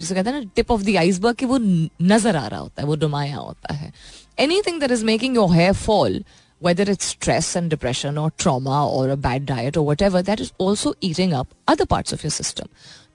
जिसे 0.00 0.14
कहते 0.14 0.30
हैं 0.30 0.40
ना 0.40 0.50
टिप 0.56 0.70
ऑफ़ 0.70 0.82
द 0.82 0.96
आइसबर्ग 0.96 1.36
कि 1.36 1.46
वो 1.46 1.58
नज़र 1.58 2.36
आ 2.36 2.46
रहा 2.46 2.60
होता 2.60 2.82
है, 2.82 2.88
वो 2.88 2.96
डुमाया 2.96 3.36
होता 3.36 3.74
है। 3.74 3.92
Anything 4.66 4.80
that 4.80 4.90
is 4.90 5.04
making 5.04 5.36
your 5.36 5.52
hair 5.52 5.72
fall 5.72 6.22
whether 6.60 6.86
it's 6.92 7.10
stress 7.16 7.46
and 7.56 7.70
depression 7.70 8.18
or 8.22 8.30
trauma 8.42 8.78
or 8.96 9.04
a 9.10 9.16
bad 9.16 9.44
diet 9.50 9.76
or 9.76 9.84
whatever, 9.84 10.22
that 10.22 10.40
is 10.40 10.52
also 10.58 10.94
eating 11.00 11.32
up 11.32 11.54
other 11.68 11.86
parts 11.92 12.12
of 12.12 12.24
your 12.24 12.32
system. 12.38 12.68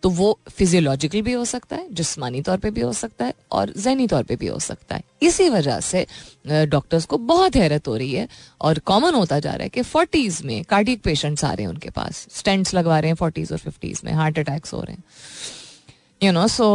तो 0.03 0.09
वो 0.09 0.27
फिजियोलॉजिकल 0.49 1.21
भी 1.21 1.33
हो 1.33 1.43
सकता 1.45 1.75
है 1.75 1.87
जिसमानी 1.93 2.41
तौर 2.47 2.57
पे 2.63 2.69
भी 2.71 2.81
हो 2.81 2.91
सकता 2.93 3.25
है 3.25 3.33
और 3.51 3.71
जहनी 3.77 4.07
तौर 4.07 4.23
पे 4.23 4.35
भी 4.35 4.47
हो 4.47 4.57
सकता 4.59 4.95
है। 4.95 5.03
इसी 5.21 5.47
वजह 5.49 5.79
से 5.79 6.05
डॉक्टर्स 6.47 7.05
को 7.05 7.17
बहुत 7.31 7.55
हैरत 7.55 7.87
हो 7.87 7.95
रही 7.95 8.11
है 8.13 8.27
और 8.61 8.79
कॉमन 8.85 9.13
होता 9.13 9.39
जा 9.39 9.51
रहा 9.51 9.63
है 9.63 9.69
कि 9.69 9.81
फोर्टीज 9.81 10.41
में 10.45 10.63
कार्डिक 10.69 11.01
पेशेंट्स 11.03 11.43
आ 11.43 11.51
रहे 11.53 11.63
हैं 11.63 11.69
उनके 11.69 11.89
पास। 11.89 12.25
स्टेंट्स 12.31 12.73
लगवा 12.73 12.99
रहे 12.99 13.09
हैं 13.09 13.15
फोर्टीज 13.15 13.51
और 13.51 13.57
फिफ्टीज 13.57 14.01
में 14.05 14.11
हार्ट 14.13 14.39
अटैक्स 14.39 14.73
हो 14.73 14.81
रहे 14.81 14.95
हैं। 14.95 15.03
You 16.23 16.31
know 16.31 16.47
so 16.47 16.67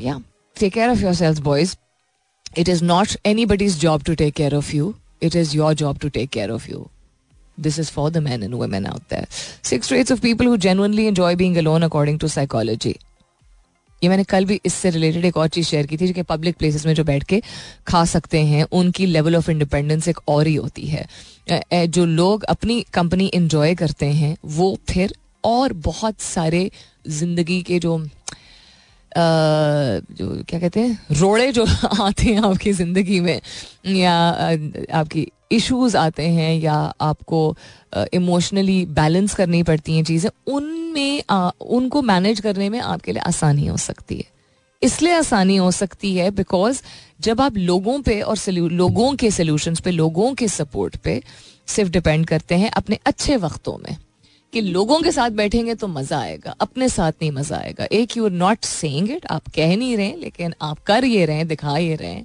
yeah 0.00 0.20
take 0.60 0.72
care 0.72 0.90
of 0.90 0.98
your 0.98 1.14
sales 1.14 1.38
boys 1.40 1.76
it 2.58 2.68
is 2.68 2.84
not 2.84 3.16
anybody's 3.46 3.78
job 3.80 4.02
to 4.02 4.14
take 4.14 4.34
care 4.34 4.54
of 4.54 4.74
you 4.76 4.94
it 5.22 5.36
is 5.36 5.56
your 5.56 5.74
job 5.74 5.98
to 5.98 6.08
take 6.08 6.30
care 6.30 6.50
of 6.50 6.70
you 6.70 6.86
this 7.60 7.78
is 7.78 7.90
for 7.90 8.10
the 8.10 8.18
man 8.18 8.42
and 8.42 8.54
women 8.54 8.86
out 8.86 9.02
there 9.10 9.26
six 9.64 9.92
rates 9.92 10.12
of 10.12 10.20
people 10.20 10.46
who 10.46 10.56
genuinely 10.56 11.06
enjoy 11.06 11.36
being 11.36 11.56
alone 11.56 11.82
according 11.82 12.18
to 12.18 12.28
psychology 12.28 12.96
ये 14.02 14.08
मैंने 14.08 14.24
कल 14.24 14.44
भी 14.44 14.60
इससे 14.66 14.90
related 14.90 15.24
एक 15.24 15.36
और 15.36 15.48
चीज़ 15.48 15.66
share 15.66 15.86
की 15.86 15.96
थी 15.96 16.12
कि 16.12 16.22
पब्लिक 16.22 16.56
प्लेसेस 16.58 16.86
में 16.86 16.94
जो 16.94 17.04
बैठ 17.04 17.24
के 17.24 17.40
खा 17.86 18.04
सकते 18.04 18.38
हैं, 18.44 18.64
उनकी 18.72 19.06
लेवल 19.06 19.36
ऑफ़ 19.36 19.50
इंडिपेंडेंस 19.50 20.08
एक 20.08 20.18
और 20.28 20.46
ही 20.46 20.54
होती 20.54 20.86
है। 20.86 21.86
जो 21.88 22.04
लोग 22.04 22.44
अपनी 22.44 22.80
कंपनी 22.94 23.26
इंजॉय 23.26 23.74
करते 23.74 24.06
हैं, 24.06 24.36
वो 24.44 24.76
फिर 24.88 25.14
और 25.44 25.72
बहुत 25.72 26.20
सारे 26.20 26.70
ज़िंदगी 27.08 27.62
के 27.62 27.78
जो 27.78 27.96
जो, 29.16 30.42
क्या 30.48 30.60
कहते 30.60 30.80
हैं, 30.80 30.98
रोड़े 31.12 31.50
जो 31.52 31.64
आते 32.02 32.24
हैं 32.24 32.42
आपकी 32.42 32.72
ज़िंदगी 32.72 33.20
में, 33.20 33.40
या 33.86 34.14
आपकी 34.92 35.26
इश्यूज़ 35.52 35.96
आते 35.96 36.28
हैं, 36.28 36.54
या 36.60 36.74
आपको 37.00 37.56
इमोशनली 38.14 38.84
बैलेंस 38.86 39.34
करनी 39.34 39.62
पड़ती 39.62 39.96
हैं 39.96 40.04
चीज़ें, 40.04 40.30
उनमें 40.46 41.22
उनको 41.60 42.02
मैनेज 42.02 42.40
करने 42.40 42.68
में 42.68 42.80
आपके 42.80 43.12
लिए 43.12 43.22
आसानी 43.26 43.66
हो 43.66 43.76
सकती 43.76 44.16
है। 44.16 44.30
इसलिए 44.82 45.12
आसानी 45.12 45.56
हो 45.56 45.70
सकती 45.70 46.14
है 46.16 46.30
बिकॉज़ 46.30 46.82
जब 47.20 47.40
आप 47.40 47.56
लोगों 47.56 48.00
पे 48.02 48.20
और 48.20 48.36
लोगों 48.50 49.14
के 49.16 49.30
सोल्यूशन 49.30 49.74
पे, 49.74 49.90
लोगों 49.90 50.32
के 50.34 50.48
सपोर्ट 50.48 50.96
पे 50.96 51.22
सिर्फ़ 51.66 51.90
डिपेंड 51.90 52.26
करते 52.26 52.54
हैं 52.54 52.70
अपने 52.70 52.98
अच्छे 53.06 53.36
वक्तों 53.36 53.76
में। 53.78 53.96
कि 54.52 54.60
लोगों 54.60 55.00
के 55.02 55.12
साथ 55.12 55.30
बैठेंगे 55.30 55.74
तो 55.74 55.88
मज़ा 55.88 56.20
आएगा, 56.20 56.54
अपने 56.60 56.88
साथ 56.88 57.12
नहीं 57.12 57.30
मज़ा 57.32 57.56
आएगा। 57.56 57.86
एक 57.92 58.16
you 58.16 58.24
are 58.24 58.30
not 58.30 58.64
saying 58.64 59.10
it 59.10 59.26
आप 59.26 59.42
कह 59.48 59.76
नहीं 59.76 59.96
रहे, 59.96 60.16
लेकिन 60.16 60.54
आप 60.62 60.78
कर 60.78 61.04
ये 61.04 61.24
रहे, 61.26 61.44
दिखा 61.44 61.76
ये 61.78 61.94
रहे, 61.94 62.22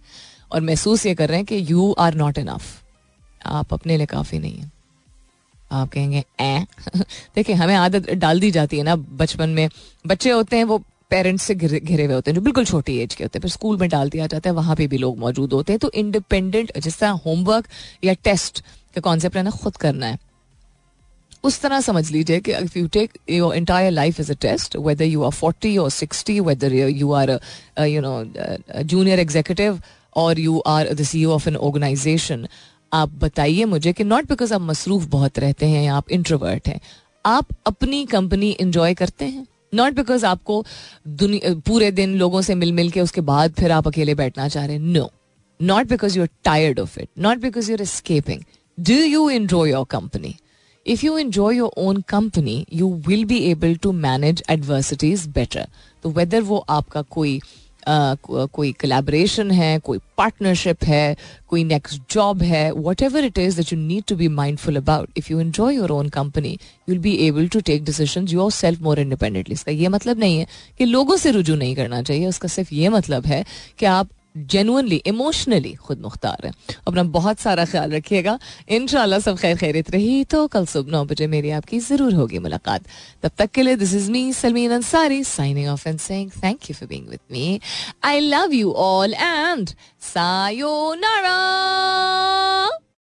और 0.52 0.62
महसूस 0.62 1.06
ये 1.06 1.16
कर 1.16 1.30
रहे 1.30 1.38
हैं 1.38 1.46
कि 1.46 1.66
यू 1.70 1.92
आर 1.92 2.16
नॉट 2.16 2.38
इनफ 2.38 2.84
आप 3.46 3.74
अपने 3.74 3.98
लिए 3.98 4.06
काफ़ी 4.06 4.40
नहीं 4.40 4.58
है। 4.58 4.72
आप 5.72 5.90
कहेंगे 5.90 6.24
ए 6.42 6.66
देखिए, 7.36 7.56
हमें 7.56 7.76
आदत 7.76 8.10
डाल 8.10 8.40
दी 8.40 8.52
जाती 8.52 8.78
है 8.78 8.84
ना, 8.84 8.96
बचपन 8.96 9.50
में। 9.50 9.70
बच्चे 10.08 10.30
होते 10.30 10.58
हैं, 10.58 10.64
वो 10.64 10.78
पेरेंट्स 11.10 11.44
से 11.44 11.56
घिरे 11.56 12.06
हुए 12.06 12.14
होते 12.14 12.32
हैं, 12.32 12.36
जो 12.36 12.42
बिल्कुल 12.42 12.66
छोटी 12.66 12.98
एज 12.98 13.16
के 13.16 13.24
होते 13.24 13.40
हैं, 13.40 13.42
फिर 13.42 13.52
स्कूल 13.52 13.78
में 13.78 13.90
डाल 13.90 14.10
दिया 14.10 14.28
जाता 14.28 14.50
है, 14.50 14.56
वहाँ 14.56 14.76
पे 14.76 14.88
भी 14.88 14.98
लोग 14.98 15.18
मौजूद 15.20 15.54
होते 15.54 15.74
हैं। 15.74 15.80
तो 15.80 15.92
इंडिपेंडेंट 15.94 16.78
जिस 16.78 17.00
तरह 17.00 17.10
होमवर्क 17.26 17.68
या 18.04 18.14
टेस्ट 18.14 18.64
का 18.96 19.02
कॉन्सेप्ट 19.02 19.38
है 19.38 19.44
ना, 19.44 19.50
खुद 19.50 19.78
करना 19.78 20.06
है। 20.06 20.27
उस 21.48 21.60
तरह 21.62 21.82
समझ 21.82 22.10
लीजिए 22.12 22.40
कि 22.40 22.52
if 22.54 22.78
you 22.80 22.88
take 22.94 23.18
your 23.30 23.56
entire 23.56 23.92
life 23.92 24.20
is 24.20 24.32
a 24.32 24.36
test 24.42 24.76
whether 24.88 25.06
you 25.06 25.24
are 25.24 25.32
forty 25.34 25.78
और 25.78 25.90
sixty 25.92 26.40
whether 26.40 26.74
you 26.74 27.12
are 27.12 27.40
you 27.80 28.02
know 28.02 28.24
junior 28.84 29.20
executive 29.20 29.82
और 30.16 30.40
you 30.40 30.60
are 30.68 30.94
the 30.94 31.04
C 31.04 31.26
of 31.26 31.50
an 31.50 31.56
organisation 31.58 32.48
आप 32.94 33.12
बताइए 33.20 33.66
मुझे 33.66 33.92
कि 33.94 34.04
नॉट 34.04 34.28
बिकॉज़ 34.28 34.54
आप 34.54 34.62
मसरूफ 34.62 35.06
बहुत 35.10 35.40
रहते 35.40 35.66
हैं 35.66 35.84
या 35.84 35.96
आप 35.96 36.12
इंट्रोवर्ट 36.12 36.68
हैं, 36.68 36.80
आप 37.26 37.48
अपनी 37.68 38.06
कंपनी 38.06 38.50
इंजॉय 38.52 38.94
करते 38.94 39.26
हैं? 39.26 39.46
नॉट 39.76 39.94
बिकॉज़ 39.94 40.26
आपको 40.26 40.64
पूरे 41.68 41.92
दिन 41.92 42.16
लोगों 42.18 42.42
से 42.42 42.56
मिल 42.56 42.72
मिल 42.74 42.90
के 42.92 43.02
उसके 43.02 43.22
बाद 43.22 43.54
फिर 43.60 43.72
आप 43.72 43.88
अकेले 43.88 44.16
बैठना 44.16 44.48
चाह 44.48 44.66
रहे 44.66 44.76
हैं? 44.76 44.84
No 44.84 45.10
not 45.60 45.90
because 45.90 46.18
you 46.18 46.24
are 46.24 46.30
tired 46.44 46.80
of 46.80 47.00
it 47.00 47.10
not 47.20 47.38
because 47.38 47.72
you 47.72 47.78
are 47.78 47.86
escaping 47.86 48.42
do 48.78 48.94
you 48.94 49.30
enjoy 49.30 49.70
your 49.72 49.86
company 49.90 50.36
if 50.88 51.04
you 51.04 51.18
enjoy 51.18 51.50
your 51.52 51.72
own 51.78 52.02
company 52.04 52.58
you 52.72 52.88
will 53.08 53.26
be 53.26 53.40
able 53.52 53.76
to 53.78 53.94
manage 54.02 54.44
adversities 54.50 55.28
better. 55.30 55.66
तो 56.04 56.10
whether 56.10 56.42
वो 56.42 56.66
आपका 56.70 57.02
कोई 57.12 57.40
Uh, 57.88 58.18
कोई 58.54 58.72
collaboration 58.72 59.52
है 59.52 59.78
कोई 59.80 59.98
partnership 60.18 60.84
है 60.84 61.16
कोई 61.48 61.64
next 61.64 62.02
job 62.14 62.42
है 62.44 62.72
whatever 63.02 63.26
it 63.26 63.38
is 63.38 63.56
that 63.58 63.72
you 63.74 63.78
need 63.80 64.04
to 64.08 64.16
be 64.16 64.28
mindful 64.40 64.76
about 64.76 65.10
if 65.18 65.32
you 65.32 65.40
enjoy 65.40 65.76
your 65.76 65.92
own 65.92 66.10
company 66.10 66.50
you 66.50 66.90
will 66.90 67.00
be 67.02 67.16
able 67.28 67.48
to 67.48 67.60
take 67.70 67.86
decision 67.86 68.28
yourself 68.52 68.82
more 68.82 69.00
independently 69.00 69.54
इसका 69.54 69.72
ये 69.72 69.88
मतलब 69.88 70.20
नहीं 70.20 70.40
है 70.40 70.48
कि 70.78 70.86
लोगों 70.86 71.18
से 71.18 71.32
रुजू 71.32 71.56
नहीं 71.56 71.76
करना 71.76 72.02
चाहिए 72.02 72.28
उसका 72.28 72.48
सिर्फ़ 72.48 72.74
ये 72.74 72.90
मतलब 72.90 73.26
है 73.26 73.44
कि 73.80 73.86
आप 73.86 74.10
जेनुअनली 74.46 75.02
इमोशनली 75.08 75.74
खुद 75.82 76.02
मुख्तार 76.02 76.46
है 76.46 76.52
अपना 76.88 77.04
बहुत 77.18 77.40
सारा 77.40 77.66
ख्याल 77.66 77.92
रखिएगा 77.92 78.38
इन 78.70 78.88
सब 78.88 79.38
खैर 79.38 79.58
खैरित 79.58 79.92
रही 79.92 80.24
तो 80.24 80.46
कल 80.48 80.66
सुबह 80.66 80.92
नौ 80.92 81.04
बजे 81.06 81.28
मेरी 81.28 81.50
आपकी 81.52 81.80
ज़रूर 81.80 82.14
होगी 82.14 82.40
मुलाकात 82.40 82.88
तब 83.24 83.32
तक 83.38 83.52
के 83.52 83.64
लिए 83.64 83.76
this 83.76 83.94
is 83.96 84.12
me 84.12 84.32
Salmeen 84.34 84.72
Ansari 84.72 85.24
signing 85.26 85.70
off 85.70 85.88
and 85.90 86.00
saying 86.00 86.32
thank 86.44 86.70
you 86.70 86.76
for 86.76 86.90
being 86.90 87.08
with 87.10 87.20
me 87.32 87.60
I 88.06 88.20
love 88.20 88.54
you 88.54 88.72
all 88.88 89.14
and 89.14 89.70
sayonara 90.14 91.38